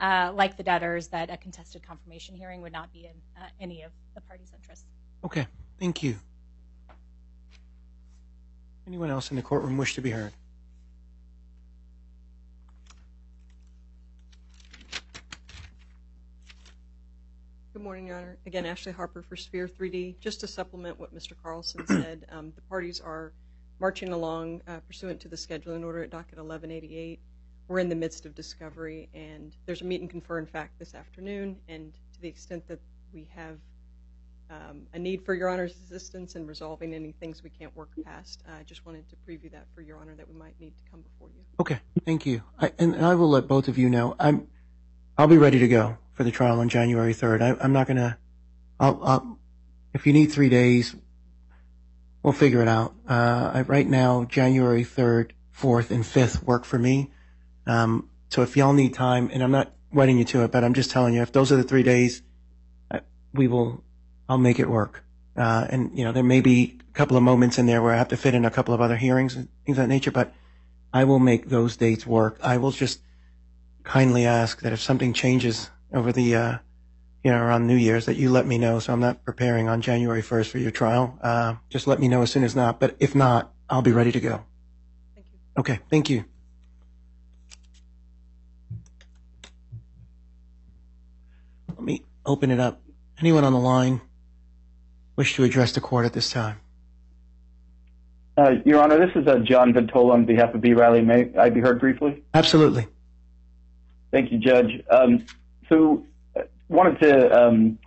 uh, 0.00 0.32
like 0.34 0.56
the 0.56 0.62
debtors, 0.62 1.08
that 1.08 1.30
a 1.30 1.36
contested 1.36 1.82
confirmation 1.82 2.34
hearing 2.34 2.62
would 2.62 2.72
not 2.72 2.92
be 2.92 3.06
in 3.06 3.14
uh, 3.36 3.46
any 3.60 3.82
of 3.82 3.92
the 4.14 4.20
parties' 4.22 4.52
interests. 4.54 4.86
Okay, 5.24 5.46
thank 5.78 6.02
you. 6.02 6.16
Anyone 8.86 9.10
else 9.10 9.30
in 9.30 9.36
the 9.36 9.42
courtroom 9.42 9.76
wish 9.76 9.94
to 9.96 10.00
be 10.00 10.10
heard? 10.10 10.32
Good 17.74 17.82
morning, 17.82 18.06
Your 18.06 18.16
Honor. 18.16 18.38
Again, 18.46 18.66
Ashley 18.66 18.92
Harper 18.92 19.22
for 19.22 19.36
Sphere 19.36 19.68
3D. 19.68 20.18
Just 20.20 20.40
to 20.40 20.48
supplement 20.48 20.98
what 20.98 21.14
Mr. 21.14 21.34
Carlson 21.40 21.86
said, 21.86 22.26
um, 22.32 22.52
the 22.56 22.62
parties 22.62 23.00
are 23.00 23.32
marching 23.80 24.12
along 24.12 24.60
uh, 24.66 24.80
pursuant 24.86 25.20
to 25.20 25.28
the 25.28 25.36
scheduling 25.36 25.84
order 25.84 26.02
at 26.02 26.10
docket 26.10 26.38
1188. 26.38 27.20
We're 27.68 27.78
in 27.78 27.88
the 27.88 27.94
midst 27.94 28.24
of 28.24 28.34
discovery, 28.34 29.08
and 29.14 29.54
there's 29.66 29.82
a 29.82 29.84
meet 29.84 30.00
and 30.00 30.08
confer, 30.08 30.38
in 30.38 30.46
fact, 30.46 30.78
this 30.78 30.94
afternoon. 30.94 31.56
And 31.68 31.92
to 32.14 32.20
the 32.20 32.28
extent 32.28 32.66
that 32.68 32.80
we 33.12 33.28
have 33.34 33.58
um, 34.50 34.86
a 34.94 34.98
need 34.98 35.24
for 35.24 35.34
Your 35.34 35.50
Honor's 35.50 35.74
assistance 35.84 36.34
in 36.34 36.46
resolving 36.46 36.94
any 36.94 37.12
things 37.12 37.42
we 37.42 37.50
can't 37.50 37.74
work 37.76 37.90
past, 38.04 38.42
I 38.48 38.62
just 38.62 38.86
wanted 38.86 39.04
to 39.10 39.16
preview 39.16 39.52
that 39.52 39.66
for 39.74 39.82
Your 39.82 39.98
Honor 39.98 40.14
that 40.14 40.26
we 40.26 40.34
might 40.34 40.58
need 40.58 40.70
to 40.70 40.90
come 40.90 41.02
before 41.02 41.28
you. 41.28 41.42
Okay, 41.60 41.78
thank 42.06 42.24
you. 42.24 42.42
And 42.78 42.96
I 43.04 43.14
will 43.14 43.28
let 43.28 43.46
both 43.46 43.68
of 43.68 43.76
you 43.76 43.90
know. 43.90 44.16
I'm, 44.18 44.48
I'll 45.18 45.28
be 45.28 45.38
ready 45.38 45.58
to 45.58 45.68
go 45.68 45.98
for 46.14 46.24
the 46.24 46.30
trial 46.30 46.60
on 46.60 46.70
January 46.70 47.12
3rd. 47.12 47.60
I, 47.60 47.64
am 47.64 47.72
not 47.72 47.86
going 47.86 47.98
to, 47.98 48.16
if 49.92 50.06
you 50.06 50.14
need 50.14 50.32
three 50.32 50.48
days, 50.48 50.96
we'll 52.28 52.34
figure 52.34 52.60
it 52.60 52.68
out. 52.68 52.94
Uh, 53.08 53.64
right 53.66 53.88
now, 53.88 54.24
January 54.24 54.84
3rd, 54.84 55.30
4th, 55.58 55.90
and 55.90 56.04
5th 56.04 56.42
work 56.42 56.66
for 56.66 56.78
me. 56.78 57.10
Um, 57.66 58.10
so 58.28 58.42
if 58.42 58.54
y'all 58.54 58.74
need 58.74 58.92
time, 58.92 59.30
and 59.32 59.42
I'm 59.42 59.50
not 59.50 59.72
wedding 59.90 60.18
you 60.18 60.26
to 60.26 60.44
it, 60.44 60.52
but 60.52 60.62
I'm 60.62 60.74
just 60.74 60.90
telling 60.90 61.14
you, 61.14 61.22
if 61.22 61.32
those 61.32 61.50
are 61.50 61.56
the 61.56 61.62
three 61.62 61.82
days, 61.82 62.20
uh, 62.90 63.00
we 63.32 63.48
will, 63.48 63.82
I'll 64.28 64.36
make 64.36 64.58
it 64.58 64.68
work. 64.68 65.04
Uh, 65.38 65.68
and, 65.70 65.96
you 65.96 66.04
know, 66.04 66.12
there 66.12 66.22
may 66.22 66.42
be 66.42 66.78
a 66.90 66.92
couple 66.92 67.16
of 67.16 67.22
moments 67.22 67.56
in 67.56 67.64
there 67.64 67.80
where 67.80 67.94
I 67.94 67.96
have 67.96 68.08
to 68.08 68.16
fit 68.18 68.34
in 68.34 68.44
a 68.44 68.50
couple 68.50 68.74
of 68.74 68.82
other 68.82 68.96
hearings 68.96 69.34
and 69.34 69.48
things 69.64 69.78
of 69.78 69.84
that 69.84 69.88
nature, 69.88 70.10
but 70.10 70.34
I 70.92 71.04
will 71.04 71.20
make 71.20 71.48
those 71.48 71.78
dates 71.78 72.06
work. 72.06 72.38
I 72.42 72.58
will 72.58 72.72
just 72.72 73.00
kindly 73.84 74.26
ask 74.26 74.60
that 74.60 74.74
if 74.74 74.80
something 74.82 75.14
changes 75.14 75.70
over 75.94 76.12
the, 76.12 76.36
uh, 76.36 76.58
you 77.24 77.30
know, 77.30 77.38
around 77.38 77.66
New 77.66 77.76
Year's 77.76 78.06
that 78.06 78.16
you 78.16 78.30
let 78.30 78.46
me 78.46 78.58
know 78.58 78.78
so 78.78 78.92
I'm 78.92 79.00
not 79.00 79.24
preparing 79.24 79.68
on 79.68 79.80
January 79.80 80.22
1st 80.22 80.50
for 80.50 80.58
your 80.58 80.70
trial. 80.70 81.18
Uh, 81.20 81.56
just 81.68 81.86
let 81.86 81.98
me 81.98 82.08
know 82.08 82.22
as 82.22 82.30
soon 82.30 82.44
as 82.44 82.54
not. 82.54 82.78
But 82.78 82.96
if 83.00 83.14
not, 83.14 83.52
I'll 83.68 83.82
be 83.82 83.92
ready 83.92 84.12
to 84.12 84.20
go. 84.20 84.44
Thank 85.14 85.26
you. 85.32 85.38
Okay, 85.58 85.78
thank 85.90 86.10
you. 86.10 86.24
Let 91.68 91.80
me 91.80 92.04
open 92.24 92.50
it 92.50 92.60
up. 92.60 92.80
Anyone 93.20 93.44
on 93.44 93.52
the 93.52 93.58
line 93.58 94.00
wish 95.16 95.34
to 95.34 95.44
address 95.44 95.72
the 95.72 95.80
court 95.80 96.06
at 96.06 96.12
this 96.12 96.30
time? 96.30 96.60
Uh, 98.36 98.54
Your 98.64 98.80
Honor, 98.80 99.04
this 99.04 99.14
is 99.16 99.26
uh, 99.26 99.38
John 99.40 99.72
Ventola 99.72 100.12
on 100.12 100.24
behalf 100.24 100.54
of 100.54 100.60
B. 100.60 100.72
Riley. 100.72 101.02
May 101.02 101.34
I 101.36 101.50
be 101.50 101.58
heard 101.60 101.80
briefly? 101.80 102.22
Absolutely. 102.34 102.86
Thank 104.12 104.30
you, 104.30 104.38
Judge. 104.38 104.80
Um, 104.88 105.26
so 105.68 106.06
wanted 106.68 107.00
to 107.00 107.46
um, 107.46 107.78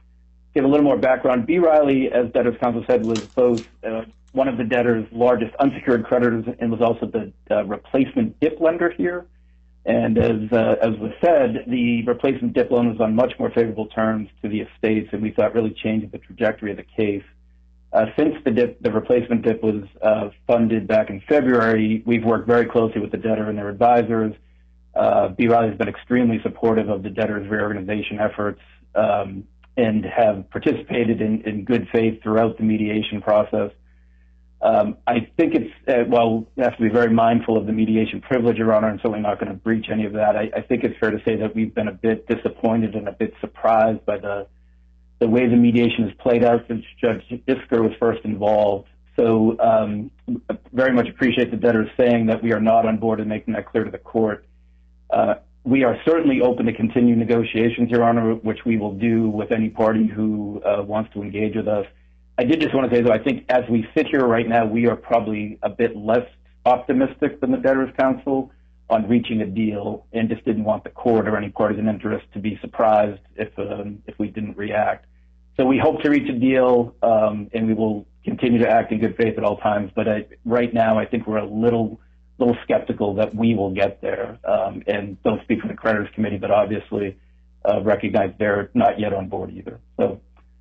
give 0.53 0.63
a 0.63 0.67
little 0.67 0.83
more 0.83 0.97
background. 0.97 1.45
B. 1.45 1.59
Riley, 1.59 2.11
as 2.11 2.31
debtors 2.31 2.55
counsel 2.59 2.83
said, 2.87 3.03
was 3.03 3.19
both 3.35 3.63
uh, 3.83 4.01
one 4.33 4.47
of 4.47 4.57
the 4.57 4.63
debtors' 4.63 5.07
largest 5.11 5.53
unsecured 5.55 6.05
creditors 6.05 6.45
and 6.59 6.71
was 6.71 6.81
also 6.81 7.05
the 7.05 7.31
uh, 7.49 7.63
replacement 7.65 8.39
DIP 8.39 8.59
lender 8.59 8.91
here. 8.91 9.25
And 9.83 10.17
as 10.17 10.51
uh, 10.51 10.75
as 10.81 10.95
was 10.99 11.11
said, 11.21 11.65
the 11.67 12.03
replacement 12.05 12.53
DIP 12.53 12.69
loan 12.69 12.89
was 12.89 12.99
on 12.99 13.15
much 13.15 13.33
more 13.39 13.49
favorable 13.49 13.87
terms 13.87 14.29
to 14.43 14.49
the 14.49 14.61
estates, 14.61 15.09
and 15.11 15.23
we 15.23 15.31
thought 15.31 15.55
really 15.55 15.73
changed 15.73 16.11
the 16.11 16.19
trajectory 16.19 16.71
of 16.71 16.77
the 16.77 16.83
case. 16.83 17.23
Uh, 17.91 18.05
since 18.15 18.35
the 18.45 18.51
DIP, 18.51 18.81
the 18.81 18.91
replacement 18.91 19.41
DIP 19.41 19.63
was 19.63 19.83
uh, 20.01 20.29
funded 20.45 20.87
back 20.87 21.09
in 21.09 21.19
February, 21.27 22.03
we've 22.05 22.23
worked 22.23 22.47
very 22.47 22.65
closely 22.65 23.01
with 23.01 23.11
the 23.11 23.17
debtor 23.17 23.49
and 23.49 23.57
their 23.57 23.69
advisors 23.69 24.35
uh, 24.95 25.29
B. 25.29 25.47
Riley 25.47 25.69
has 25.69 25.77
been 25.77 25.87
extremely 25.87 26.41
supportive 26.43 26.89
of 26.89 27.03
the 27.03 27.09
debtors' 27.09 27.49
reorganization 27.49 28.19
efforts 28.19 28.61
um, 28.95 29.45
and 29.77 30.05
have 30.05 30.49
participated 30.49 31.21
in, 31.21 31.41
in, 31.43 31.63
good 31.63 31.87
faith 31.93 32.21
throughout 32.21 32.57
the 32.57 32.63
mediation 32.63 33.21
process. 33.21 33.71
Um, 34.61 34.97
I 35.07 35.31
think 35.37 35.55
it's, 35.55 35.73
uh, 35.87 36.03
well, 36.07 36.45
we 36.55 36.63
have 36.63 36.75
to 36.75 36.83
be 36.83 36.89
very 36.89 37.11
mindful 37.11 37.57
of 37.57 37.65
the 37.65 37.71
mediation 37.71 38.21
privilege, 38.21 38.57
Your 38.57 38.73
Honor, 38.73 38.89
and 38.89 38.99
certainly 38.99 39.21
not 39.21 39.39
going 39.39 39.51
to 39.51 39.57
breach 39.57 39.87
any 39.89 40.05
of 40.05 40.13
that. 40.13 40.35
I, 40.35 40.51
I, 40.55 40.61
think 40.61 40.83
it's 40.83 40.99
fair 40.99 41.09
to 41.09 41.23
say 41.25 41.37
that 41.37 41.55
we've 41.55 41.73
been 41.73 41.87
a 41.87 41.93
bit 41.93 42.27
disappointed 42.27 42.93
and 42.93 43.07
a 43.07 43.11
bit 43.11 43.33
surprised 43.41 44.05
by 44.05 44.17
the 44.17 44.47
the 45.19 45.27
way 45.27 45.47
the 45.47 45.55
mediation 45.55 46.03
has 46.03 46.13
played 46.17 46.43
out 46.43 46.65
since 46.67 46.83
Judge 46.99 47.21
Isgur 47.47 47.83
was 47.83 47.91
first 47.99 48.25
involved. 48.25 48.87
So 49.15 49.55
um, 49.59 50.09
very 50.73 50.93
much 50.93 51.07
appreciate 51.07 51.51
the 51.51 51.57
debtors 51.57 51.89
saying 51.95 52.25
that 52.25 52.41
we 52.41 52.53
are 52.53 52.59
not 52.59 52.87
on 52.87 52.97
board 52.97 53.19
and 53.19 53.29
making 53.29 53.53
that 53.53 53.67
clear 53.67 53.83
to 53.83 53.91
the 53.91 53.99
court. 53.99 54.45
Uh, 55.11 55.35
we 55.63 55.83
are 55.83 55.97
certainly 56.05 56.41
open 56.41 56.65
to 56.65 56.73
continue 56.73 57.15
negotiations, 57.15 57.91
Your 57.91 58.03
Honor, 58.03 58.35
which 58.35 58.65
we 58.65 58.77
will 58.77 58.93
do 58.93 59.29
with 59.29 59.51
any 59.51 59.69
party 59.69 60.07
who 60.07 60.61
uh, 60.63 60.81
wants 60.81 61.13
to 61.13 61.21
engage 61.21 61.55
with 61.55 61.67
us. 61.67 61.85
I 62.37 62.43
did 62.45 62.61
just 62.61 62.73
want 62.73 62.89
to 62.89 62.95
say, 62.95 63.03
though, 63.03 63.11
I 63.11 63.19
think 63.19 63.45
as 63.49 63.63
we 63.69 63.87
sit 63.95 64.07
here 64.07 64.25
right 64.25 64.47
now, 64.47 64.65
we 64.65 64.87
are 64.87 64.95
probably 64.95 65.59
a 65.61 65.69
bit 65.69 65.95
less 65.95 66.25
optimistic 66.65 67.41
than 67.41 67.51
the 67.51 67.57
Debtors 67.57 67.93
Counsel 67.97 68.51
on 68.89 69.07
reaching 69.07 69.41
a 69.41 69.45
deal 69.45 70.05
and 70.11 70.29
just 70.29 70.43
didn't 70.45 70.63
want 70.63 70.83
the 70.83 70.89
court 70.89 71.27
or 71.27 71.37
any 71.37 71.49
parties 71.49 71.79
in 71.79 71.87
interest 71.87 72.25
to 72.33 72.39
be 72.39 72.57
surprised 72.61 73.21
if 73.35 73.57
um, 73.59 74.01
if 74.07 74.17
we 74.17 74.27
didn't 74.27 74.57
react. 74.57 75.05
So 75.57 75.65
we 75.65 75.77
hope 75.77 76.01
to 76.01 76.09
reach 76.09 76.29
a 76.29 76.33
deal, 76.33 76.95
um, 77.03 77.49
and 77.53 77.67
we 77.67 77.73
will 77.73 78.05
continue 78.23 78.59
to 78.59 78.69
act 78.69 78.91
in 78.91 78.99
good 78.99 79.15
faith 79.17 79.37
at 79.37 79.43
all 79.43 79.57
times. 79.57 79.91
But 79.95 80.07
I, 80.07 80.25
right 80.45 80.73
now, 80.73 80.97
I 80.97 81.05
think 81.05 81.27
we're 81.27 81.37
a 81.37 81.45
little 81.45 81.99
little 82.41 82.57
skeptical 82.63 83.15
that 83.15 83.33
we 83.35 83.55
will 83.55 83.71
get 83.71 84.01
there. 84.01 84.39
Um, 84.43 84.83
and 84.87 85.21
don't 85.23 85.41
speak 85.43 85.61
for 85.61 85.67
the 85.67 85.75
creditors 85.75 86.09
committee, 86.13 86.37
but 86.37 86.51
obviously 86.51 87.17
uh, 87.63 87.81
recognize 87.81 88.33
they're 88.39 88.71
not 88.73 88.99
yet 88.99 89.13
on 89.13 89.29
board 89.29 89.51
either. 89.51 89.79
So 89.97 90.19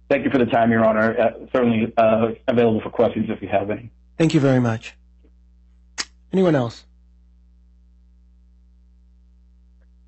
thank 0.08 0.24
you 0.24 0.30
for 0.30 0.38
the 0.38 0.46
time, 0.46 0.70
Your 0.70 0.84
Honor. 0.84 1.18
Uh, 1.18 1.30
certainly 1.52 1.92
uh, 1.96 2.28
available 2.46 2.80
for 2.82 2.90
questions 2.90 3.26
if 3.30 3.40
you 3.42 3.48
have 3.48 3.70
any. 3.70 3.90
Thank 4.18 4.34
you 4.34 4.40
very 4.40 4.60
much. 4.60 4.94
Anyone 6.32 6.54
else? 6.54 6.84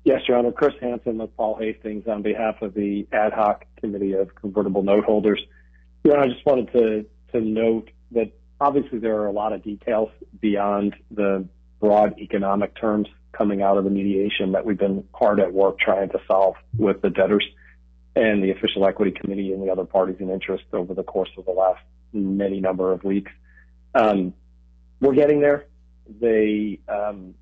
Yes, 0.05 0.21
Your 0.27 0.37
Honor. 0.37 0.51
Chris 0.51 0.73
Hansen 0.79 1.17
with 1.17 1.35
Paul 1.35 1.57
Hastings 1.59 2.07
on 2.07 2.21
behalf 2.21 2.61
of 2.61 2.73
the 2.73 3.07
ad 3.11 3.33
hoc 3.33 3.65
committee 3.79 4.13
of 4.13 4.35
convertible 4.35 4.83
note 4.83 5.05
holders. 5.05 5.41
Your 6.03 6.17
Honor, 6.17 6.25
I 6.25 6.27
just 6.33 6.45
wanted 6.45 6.71
to, 6.73 7.05
to 7.31 7.41
note 7.41 7.89
that 8.11 8.31
obviously 8.61 8.99
there 8.99 9.15
are 9.19 9.27
a 9.27 9.31
lot 9.31 9.53
of 9.53 9.63
details 9.63 10.09
beyond 10.39 10.95
the 11.09 11.47
broad 11.83 12.17
economic 12.17 12.79
terms 12.79 13.09
coming 13.33 13.61
out 13.61 13.77
of 13.77 13.83
the 13.83 13.89
mediation 13.89 14.53
that 14.53 14.65
we've 14.65 14.77
been 14.77 15.03
hard 15.13 15.41
at 15.41 15.51
work 15.51 15.77
trying 15.77 16.07
to 16.07 16.17
solve 16.25 16.55
with 16.77 17.01
the 17.01 17.09
debtors 17.09 17.45
and 18.15 18.41
the 18.41 18.51
official 18.51 18.87
equity 18.87 19.11
committee 19.11 19.51
and 19.51 19.61
the 19.61 19.69
other 19.69 19.83
parties 19.83 20.15
in 20.21 20.29
interest 20.29 20.63
over 20.71 20.93
the 20.93 21.03
course 21.03 21.29
of 21.37 21.43
the 21.43 21.51
last 21.51 21.81
many 22.13 22.61
number 22.61 22.93
of 22.93 23.03
weeks. 23.03 23.33
Um, 23.93 24.33
we're 25.01 25.13
getting 25.13 25.41
there. 25.41 25.65
They 26.21 26.79
um, 26.87 27.33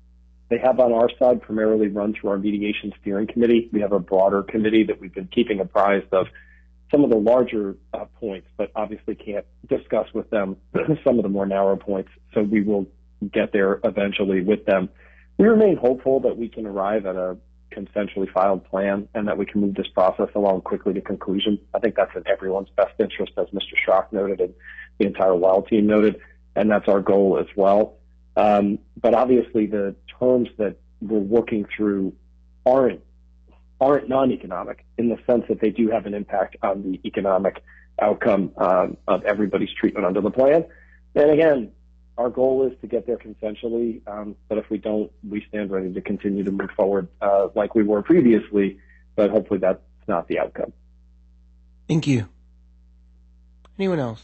they 0.48 0.58
have 0.58 0.80
on 0.80 0.92
our 0.92 1.08
side 1.20 1.40
primarily 1.42 1.86
run 1.86 2.12
through 2.12 2.30
our 2.30 2.38
mediation 2.38 2.92
steering 3.00 3.28
committee. 3.28 3.70
We 3.72 3.80
have 3.82 3.92
a 3.92 4.00
broader 4.00 4.42
committee 4.42 4.82
that 4.84 5.00
we've 5.00 5.14
been 5.14 5.28
keeping 5.28 5.60
apprised 5.60 6.12
of 6.12 6.26
some 6.90 7.04
of 7.04 7.10
the 7.10 7.16
larger 7.16 7.76
uh, 7.94 8.06
points, 8.18 8.48
but 8.56 8.72
obviously 8.74 9.14
can't 9.14 9.46
discuss 9.68 10.08
with 10.12 10.28
them 10.30 10.56
some 11.04 11.18
of 11.18 11.22
the 11.22 11.28
more 11.28 11.46
narrow 11.46 11.76
points. 11.76 12.10
So 12.34 12.42
we 12.42 12.62
will 12.62 12.88
get 13.28 13.52
there 13.52 13.80
eventually 13.84 14.42
with 14.42 14.64
them. 14.64 14.88
We 15.38 15.46
remain 15.46 15.76
hopeful 15.76 16.20
that 16.20 16.36
we 16.36 16.48
can 16.48 16.66
arrive 16.66 17.06
at 17.06 17.16
a 17.16 17.36
consensually 17.72 18.30
filed 18.30 18.64
plan 18.64 19.08
and 19.14 19.26
that 19.28 19.38
we 19.38 19.46
can 19.46 19.60
move 19.60 19.74
this 19.74 19.88
process 19.88 20.28
along 20.34 20.60
quickly 20.62 20.92
to 20.94 21.00
conclusion. 21.00 21.58
I 21.74 21.78
think 21.78 21.94
that's 21.94 22.14
in 22.14 22.22
everyone's 22.28 22.68
best 22.76 22.92
interest, 22.98 23.32
as 23.38 23.46
Mr. 23.48 23.74
Schrock 23.86 24.12
noted 24.12 24.40
and 24.40 24.54
the 24.98 25.06
entire 25.06 25.34
Weil 25.34 25.62
team 25.62 25.86
noted, 25.86 26.20
and 26.54 26.70
that's 26.70 26.88
our 26.88 27.00
goal 27.00 27.38
as 27.38 27.46
well. 27.56 27.96
Um, 28.36 28.78
but 29.00 29.14
obviously, 29.14 29.66
the 29.66 29.94
terms 30.18 30.48
that 30.58 30.76
we're 31.00 31.18
working 31.18 31.66
through 31.76 32.14
aren't 32.64 33.00
aren't 33.80 34.08
non-economic 34.08 34.84
in 34.96 35.08
the 35.08 35.18
sense 35.26 35.42
that 35.48 35.60
they 35.60 35.70
do 35.70 35.90
have 35.90 36.06
an 36.06 36.14
impact 36.14 36.56
on 36.62 36.84
the 36.84 37.00
economic 37.04 37.60
outcome 38.00 38.52
um, 38.56 38.96
of 39.08 39.24
everybody's 39.24 39.72
treatment 39.78 40.06
under 40.06 40.20
the 40.20 40.30
plan. 40.30 40.64
And 41.16 41.30
again, 41.30 41.72
our 42.18 42.30
goal 42.30 42.66
is 42.66 42.78
to 42.80 42.86
get 42.86 43.06
there 43.06 43.16
consensually, 43.16 44.06
um, 44.06 44.36
but 44.48 44.58
if 44.58 44.68
we 44.70 44.78
don't, 44.78 45.10
we 45.28 45.44
stand 45.48 45.70
ready 45.70 45.92
to 45.92 46.00
continue 46.00 46.44
to 46.44 46.50
move 46.50 46.70
forward 46.76 47.08
uh, 47.20 47.48
like 47.54 47.74
we 47.74 47.82
were 47.82 48.02
previously, 48.02 48.78
but 49.16 49.30
hopefully 49.30 49.58
that's 49.60 49.80
not 50.06 50.28
the 50.28 50.38
outcome. 50.38 50.72
Thank 51.88 52.06
you. 52.06 52.28
Anyone 53.78 53.98
else? 53.98 54.22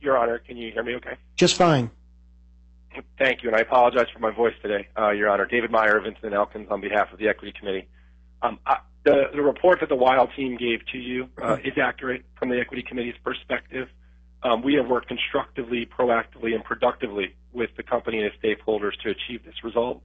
Your 0.00 0.18
Honor, 0.18 0.38
can 0.38 0.56
you 0.56 0.70
hear 0.72 0.82
me 0.82 0.96
okay? 0.96 1.16
Just 1.36 1.56
fine. 1.56 1.90
Thank 3.18 3.42
you, 3.42 3.48
and 3.48 3.56
I 3.56 3.60
apologize 3.60 4.06
for 4.12 4.20
my 4.20 4.30
voice 4.30 4.54
today, 4.62 4.86
uh, 4.96 5.10
Your 5.10 5.28
Honor. 5.28 5.46
David 5.46 5.70
Meyer, 5.70 6.00
Vinson 6.00 6.32
Elkins, 6.32 6.68
on 6.70 6.80
behalf 6.80 7.12
of 7.12 7.18
the 7.18 7.28
Equity 7.28 7.52
Committee. 7.58 7.88
Um, 8.42 8.58
I, 8.66 8.78
the, 9.04 9.30
the 9.34 9.42
report 9.42 9.80
that 9.80 9.88
the 9.88 9.96
Weil 9.96 10.28
team 10.28 10.56
gave 10.56 10.80
to 10.92 10.98
you 10.98 11.28
uh, 11.42 11.56
is 11.64 11.74
accurate 11.80 12.24
from 12.38 12.50
the 12.50 12.58
Equity 12.60 12.82
Committee's 12.82 13.14
perspective. 13.24 13.88
Um, 14.44 14.62
we 14.62 14.74
have 14.74 14.86
worked 14.86 15.08
constructively, 15.08 15.86
proactively, 15.86 16.54
and 16.54 16.62
productively 16.62 17.34
with 17.52 17.70
the 17.76 17.82
company 17.82 18.18
and 18.18 18.26
its 18.26 18.36
stakeholders 18.42 18.92
to 19.02 19.10
achieve 19.10 19.42
this 19.44 19.64
result. 19.64 20.02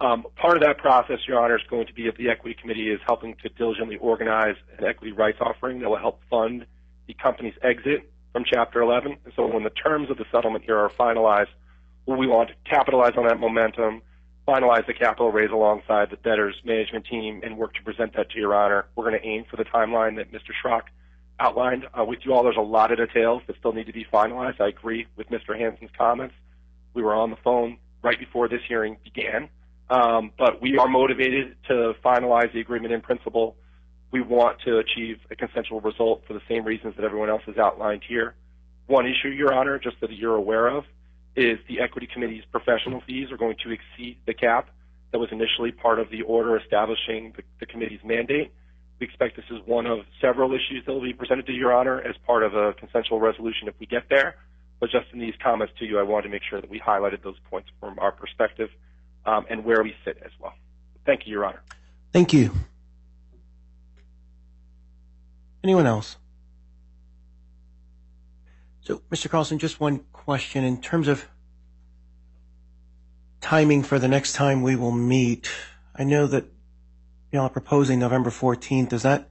Um, 0.00 0.24
part 0.36 0.56
of 0.56 0.62
that 0.62 0.78
process, 0.78 1.18
Your 1.26 1.42
Honor, 1.44 1.56
is 1.56 1.62
going 1.68 1.86
to 1.88 1.92
be 1.92 2.06
if 2.06 2.16
the 2.16 2.28
Equity 2.28 2.56
Committee 2.60 2.90
is 2.90 3.00
helping 3.06 3.34
to 3.42 3.48
diligently 3.48 3.96
organize 3.96 4.54
an 4.78 4.84
equity 4.84 5.12
rights 5.12 5.38
offering 5.40 5.80
that 5.80 5.88
will 5.88 5.98
help 5.98 6.20
fund 6.30 6.64
the 7.08 7.14
company's 7.14 7.54
exit 7.62 8.10
from 8.32 8.44
Chapter 8.44 8.80
11. 8.80 9.16
And 9.24 9.32
so 9.34 9.46
when 9.46 9.64
the 9.64 9.70
terms 9.70 10.10
of 10.10 10.16
the 10.16 10.24
settlement 10.30 10.64
here 10.64 10.78
are 10.78 10.90
finalized, 10.90 11.50
we 12.06 12.26
want 12.26 12.50
to 12.50 12.54
capitalize 12.68 13.12
on 13.16 13.26
that 13.26 13.38
momentum, 13.38 14.02
finalize 14.46 14.86
the 14.86 14.94
capital 14.94 15.30
raise 15.30 15.50
alongside 15.50 16.10
the 16.10 16.16
debtors 16.16 16.56
management 16.64 17.06
team, 17.06 17.40
and 17.44 17.56
work 17.56 17.74
to 17.74 17.82
present 17.82 18.14
that 18.16 18.30
to 18.30 18.38
Your 18.38 18.54
Honor. 18.54 18.86
We're 18.94 19.08
going 19.08 19.20
to 19.20 19.26
aim 19.26 19.44
for 19.50 19.56
the 19.56 19.64
timeline 19.64 20.16
that 20.16 20.32
Mr. 20.32 20.50
Schrock 20.64 20.82
outlined 21.42 21.86
uh, 21.98 22.04
with 22.04 22.20
you 22.22 22.32
all. 22.32 22.42
There's 22.44 22.56
a 22.56 22.60
lot 22.60 22.92
of 22.92 22.98
details 22.98 23.42
that 23.46 23.56
still 23.58 23.72
need 23.72 23.86
to 23.86 23.92
be 23.92 24.06
finalized. 24.12 24.60
I 24.60 24.68
agree 24.68 25.06
with 25.16 25.28
Mr. 25.28 25.58
Hansen's 25.58 25.90
comments. 25.98 26.34
We 26.94 27.02
were 27.02 27.14
on 27.14 27.30
the 27.30 27.36
phone 27.42 27.78
right 28.02 28.18
before 28.18 28.48
this 28.48 28.60
hearing 28.68 28.96
began, 29.02 29.48
um, 29.90 30.32
but 30.38 30.62
we 30.62 30.78
are 30.78 30.88
motivated 30.88 31.56
to 31.68 31.94
finalize 32.04 32.52
the 32.52 32.60
agreement 32.60 32.92
in 32.92 33.00
principle. 33.00 33.56
We 34.10 34.20
want 34.20 34.58
to 34.66 34.78
achieve 34.78 35.18
a 35.30 35.36
consensual 35.36 35.80
result 35.80 36.22
for 36.26 36.34
the 36.34 36.42
same 36.48 36.64
reasons 36.64 36.94
that 36.96 37.04
everyone 37.04 37.30
else 37.30 37.42
has 37.46 37.56
outlined 37.56 38.02
here. 38.06 38.34
One 38.86 39.06
issue, 39.06 39.28
Your 39.28 39.54
Honor, 39.54 39.78
just 39.78 40.00
that 40.00 40.12
you're 40.12 40.36
aware 40.36 40.68
of, 40.68 40.84
is 41.34 41.58
the 41.68 41.80
Equity 41.80 42.08
Committee's 42.12 42.44
professional 42.50 43.02
fees 43.06 43.32
are 43.32 43.38
going 43.38 43.56
to 43.64 43.70
exceed 43.70 44.18
the 44.26 44.34
cap 44.34 44.68
that 45.12 45.18
was 45.18 45.30
initially 45.32 45.72
part 45.72 45.98
of 45.98 46.10
the 46.10 46.22
order 46.22 46.56
establishing 46.58 47.32
the, 47.36 47.42
the 47.60 47.66
committee's 47.66 48.00
mandate. 48.04 48.52
We 49.02 49.06
expect 49.06 49.34
this 49.34 49.44
is 49.50 49.58
one 49.66 49.86
of 49.86 49.98
several 50.20 50.52
issues 50.52 50.84
that 50.86 50.92
will 50.92 51.02
be 51.02 51.12
presented 51.12 51.46
to 51.46 51.52
Your 51.52 51.74
Honor 51.74 52.00
as 52.00 52.14
part 52.24 52.44
of 52.44 52.54
a 52.54 52.72
consensual 52.74 53.18
resolution 53.18 53.66
if 53.66 53.74
we 53.80 53.86
get 53.86 54.04
there. 54.08 54.36
But 54.78 54.90
just 54.90 55.06
in 55.12 55.18
these 55.18 55.34
comments 55.42 55.72
to 55.80 55.84
you, 55.84 55.98
I 55.98 56.04
wanted 56.04 56.22
to 56.22 56.28
make 56.28 56.42
sure 56.48 56.60
that 56.60 56.70
we 56.70 56.78
highlighted 56.78 57.20
those 57.24 57.34
points 57.50 57.68
from 57.80 57.98
our 57.98 58.12
perspective 58.12 58.70
um, 59.26 59.44
and 59.50 59.64
where 59.64 59.82
we 59.82 59.92
sit 60.04 60.18
as 60.24 60.30
well. 60.38 60.54
Thank 61.04 61.26
you, 61.26 61.32
Your 61.32 61.44
Honor. 61.44 61.60
Thank 62.12 62.32
you. 62.32 62.52
Anyone 65.64 65.86
else? 65.88 66.16
So, 68.82 69.02
Mr. 69.10 69.28
Carlson, 69.28 69.58
just 69.58 69.80
one 69.80 70.04
question. 70.12 70.62
In 70.62 70.80
terms 70.80 71.08
of 71.08 71.26
timing 73.40 73.82
for 73.82 73.98
the 73.98 74.06
next 74.06 74.34
time 74.34 74.62
we 74.62 74.76
will 74.76 74.92
meet, 74.92 75.50
I 75.92 76.04
know 76.04 76.28
that 76.28 76.44
you 77.32 77.38
all 77.40 77.46
are 77.46 77.50
proposing 77.50 77.98
November 77.98 78.30
14th. 78.30 78.92
Is 78.92 79.02
that 79.02 79.30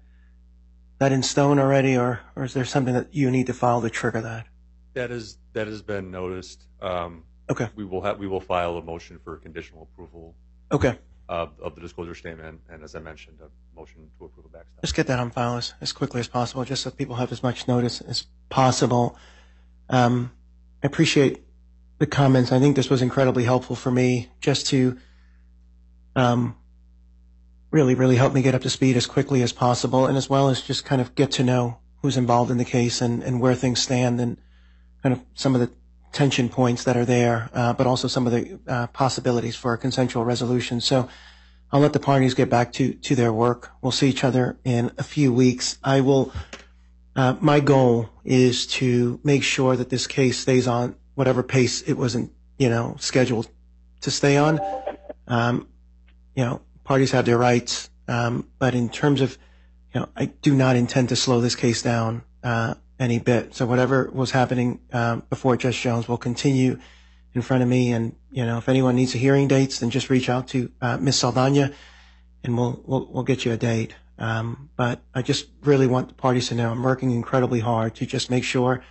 that 0.97 1.11
in 1.11 1.23
stone 1.23 1.57
already, 1.59 1.95
or, 1.97 2.19
or 2.35 2.43
is 2.43 2.53
there 2.53 2.65
something 2.65 2.93
that 2.93 3.13
you 3.13 3.31
need 3.31 3.47
to 3.47 3.53
file 3.53 3.81
to 3.81 3.89
trigger 3.89 4.21
that? 4.21 4.47
That 4.93 5.11
is 5.11 5.37
that 5.53 5.67
has 5.67 5.81
been 5.81 6.11
noticed. 6.11 6.65
Um, 6.81 7.23
Okay. 7.49 7.67
We 7.75 7.83
will 7.83 8.01
have 8.01 8.17
we 8.17 8.27
will 8.27 8.39
file 8.39 8.77
a 8.77 8.81
motion 8.81 9.19
for 9.23 9.35
conditional 9.37 9.83
approval 9.91 10.35
Okay. 10.71 10.97
of, 11.27 11.51
of 11.61 11.75
the 11.75 11.81
disclosure 11.81 12.15
statement, 12.15 12.61
and 12.69 12.81
as 12.81 12.95
I 12.95 12.99
mentioned, 12.99 13.39
a 13.41 13.49
motion 13.77 14.09
to 14.19 14.25
approve 14.25 14.45
a 14.45 14.49
backstop. 14.49 14.81
Just 14.81 14.95
get 14.95 15.07
that 15.07 15.19
on 15.19 15.31
file 15.31 15.57
as, 15.57 15.73
as 15.81 15.91
quickly 15.91 16.21
as 16.21 16.27
possible, 16.29 16.63
just 16.63 16.81
so 16.83 16.91
people 16.91 17.15
have 17.15 17.31
as 17.31 17.43
much 17.43 17.67
notice 17.67 17.99
as 18.01 18.25
possible. 18.49 19.17
Um, 19.89 20.31
I 20.81 20.87
appreciate 20.87 21.43
the 21.97 22.07
comments. 22.07 22.53
I 22.53 22.59
think 22.59 22.77
this 22.77 22.89
was 22.89 23.01
incredibly 23.01 23.43
helpful 23.43 23.75
for 23.75 23.91
me 23.91 24.29
just 24.39 24.67
to 24.67 24.97
um, 26.15 26.55
really, 27.71 27.95
really 27.95 28.17
help 28.17 28.33
me 28.33 28.41
get 28.41 28.53
up 28.53 28.61
to 28.61 28.69
speed 28.69 28.97
as 28.97 29.07
quickly 29.07 29.41
as 29.41 29.53
possible, 29.53 30.05
and 30.05 30.17
as 30.17 30.29
well 30.29 30.49
as 30.49 30.61
just 30.61 30.85
kind 30.85 31.01
of 31.01 31.15
get 31.15 31.31
to 31.31 31.43
know 31.43 31.79
who's 32.01 32.17
involved 32.17 32.51
in 32.51 32.57
the 32.57 32.65
case 32.65 33.01
and, 33.01 33.23
and 33.23 33.39
where 33.39 33.55
things 33.55 33.81
stand 33.81 34.19
and 34.19 34.37
kind 35.01 35.13
of 35.13 35.21
some 35.33 35.55
of 35.55 35.61
the 35.61 35.71
tension 36.11 36.49
points 36.49 36.83
that 36.83 36.97
are 36.97 37.05
there, 37.05 37.49
uh, 37.53 37.73
but 37.73 37.87
also 37.87 38.07
some 38.07 38.27
of 38.27 38.33
the 38.33 38.59
uh, 38.67 38.87
possibilities 38.87 39.55
for 39.55 39.73
a 39.73 39.77
consensual 39.77 40.25
resolution. 40.25 40.81
So 40.81 41.07
I'll 41.71 41.79
let 41.79 41.93
the 41.93 41.99
parties 41.99 42.33
get 42.33 42.49
back 42.49 42.73
to, 42.73 42.93
to 42.93 43.15
their 43.15 43.31
work. 43.31 43.71
We'll 43.81 43.93
see 43.93 44.09
each 44.09 44.23
other 44.23 44.59
in 44.65 44.91
a 44.97 45.03
few 45.03 45.31
weeks. 45.31 45.77
I 45.83 46.01
will, 46.01 46.33
uh, 47.15 47.35
my 47.39 47.61
goal 47.61 48.09
is 48.25 48.67
to 48.67 49.19
make 49.23 49.43
sure 49.43 49.77
that 49.77 49.89
this 49.89 50.05
case 50.05 50.37
stays 50.37 50.67
on 50.67 50.95
whatever 51.15 51.43
pace 51.43 51.81
it 51.83 51.93
wasn't, 51.93 52.33
you 52.57 52.69
know, 52.69 52.97
scheduled 52.99 53.47
to 54.01 54.11
stay 54.11 54.35
on. 54.35 54.59
Um, 55.27 55.67
you 56.35 56.43
know, 56.43 56.61
parties 56.83 57.11
have 57.11 57.25
their 57.25 57.37
rights, 57.37 57.89
um, 58.07 58.47
but 58.59 58.75
in 58.75 58.89
terms 58.89 59.21
of, 59.21 59.37
you 59.93 60.01
know, 60.01 60.09
I 60.15 60.25
do 60.25 60.55
not 60.55 60.75
intend 60.75 61.09
to 61.09 61.15
slow 61.15 61.41
this 61.41 61.55
case 61.55 61.81
down 61.81 62.23
uh, 62.43 62.75
any 62.99 63.19
bit. 63.19 63.55
So 63.55 63.65
whatever 63.65 64.09
was 64.11 64.31
happening 64.31 64.79
um, 64.93 65.23
before 65.29 65.57
Judge 65.57 65.81
Jones 65.81 66.07
will 66.07 66.17
continue 66.17 66.79
in 67.33 67.41
front 67.41 67.63
of 67.63 67.69
me. 67.69 67.91
And 67.91 68.15
you 68.31 68.45
know, 68.45 68.57
if 68.57 68.69
anyone 68.69 68.95
needs 68.95 69.15
a 69.15 69.17
hearing 69.17 69.47
dates, 69.47 69.79
then 69.79 69.89
just 69.89 70.09
reach 70.09 70.29
out 70.29 70.47
to 70.49 70.71
uh, 70.81 70.97
Miss 70.97 71.17
Saldana, 71.17 71.73
and 72.43 72.57
we'll, 72.57 73.23
get 73.23 73.45
you 73.45 73.51
a 73.51 73.57
date. 73.57 73.95
Um, 74.17 74.69
but 74.75 75.01
I 75.13 75.21
just 75.21 75.47
really 75.63 75.87
want 75.87 76.09
the 76.09 76.13
parties 76.13 76.49
to 76.49 76.55
know 76.55 76.71
I'm 76.71 76.83
working 76.83 77.11
incredibly 77.11 77.59
hard 77.59 77.95
to 77.95 78.05
just 78.05 78.29
make 78.29 78.43
sure 78.43 78.83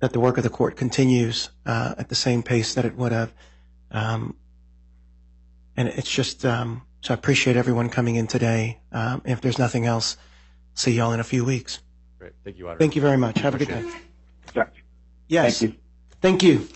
that 0.00 0.12
the 0.12 0.20
work 0.20 0.36
of 0.36 0.42
the 0.44 0.50
court 0.50 0.76
continues 0.76 1.50
uh, 1.64 1.94
at 1.98 2.08
the 2.08 2.14
same 2.14 2.42
pace 2.42 2.74
that 2.74 2.84
it 2.84 2.96
would 2.96 3.12
have. 3.12 3.32
And 5.76 5.88
it's 5.88 6.10
just 6.10 6.44
um, 6.44 6.82
so 7.02 7.14
I 7.14 7.16
appreciate 7.16 7.56
everyone 7.56 7.88
coming 7.88 8.16
in 8.16 8.26
today. 8.26 8.80
Um, 8.92 9.22
if 9.24 9.40
there's 9.40 9.58
nothing 9.58 9.86
else, 9.86 10.16
see 10.74 10.92
y'all 10.92 11.12
in 11.12 11.20
a 11.20 11.24
few 11.24 11.44
weeks. 11.44 11.80
Great. 12.18 12.32
Thank 12.44 12.58
you, 12.58 12.66
Auditor. 12.66 12.78
Thank 12.80 12.96
you 12.96 13.02
very 13.02 13.16
much. 13.16 13.38
Have 13.38 13.54
a 13.54 13.58
good 13.58 13.68
Appreciate 13.70 13.92
day. 14.54 14.70
Yes. 15.28 15.60
Thank 15.60 15.72
you. 15.72 15.78
Thank 16.20 16.42
you. 16.42 16.68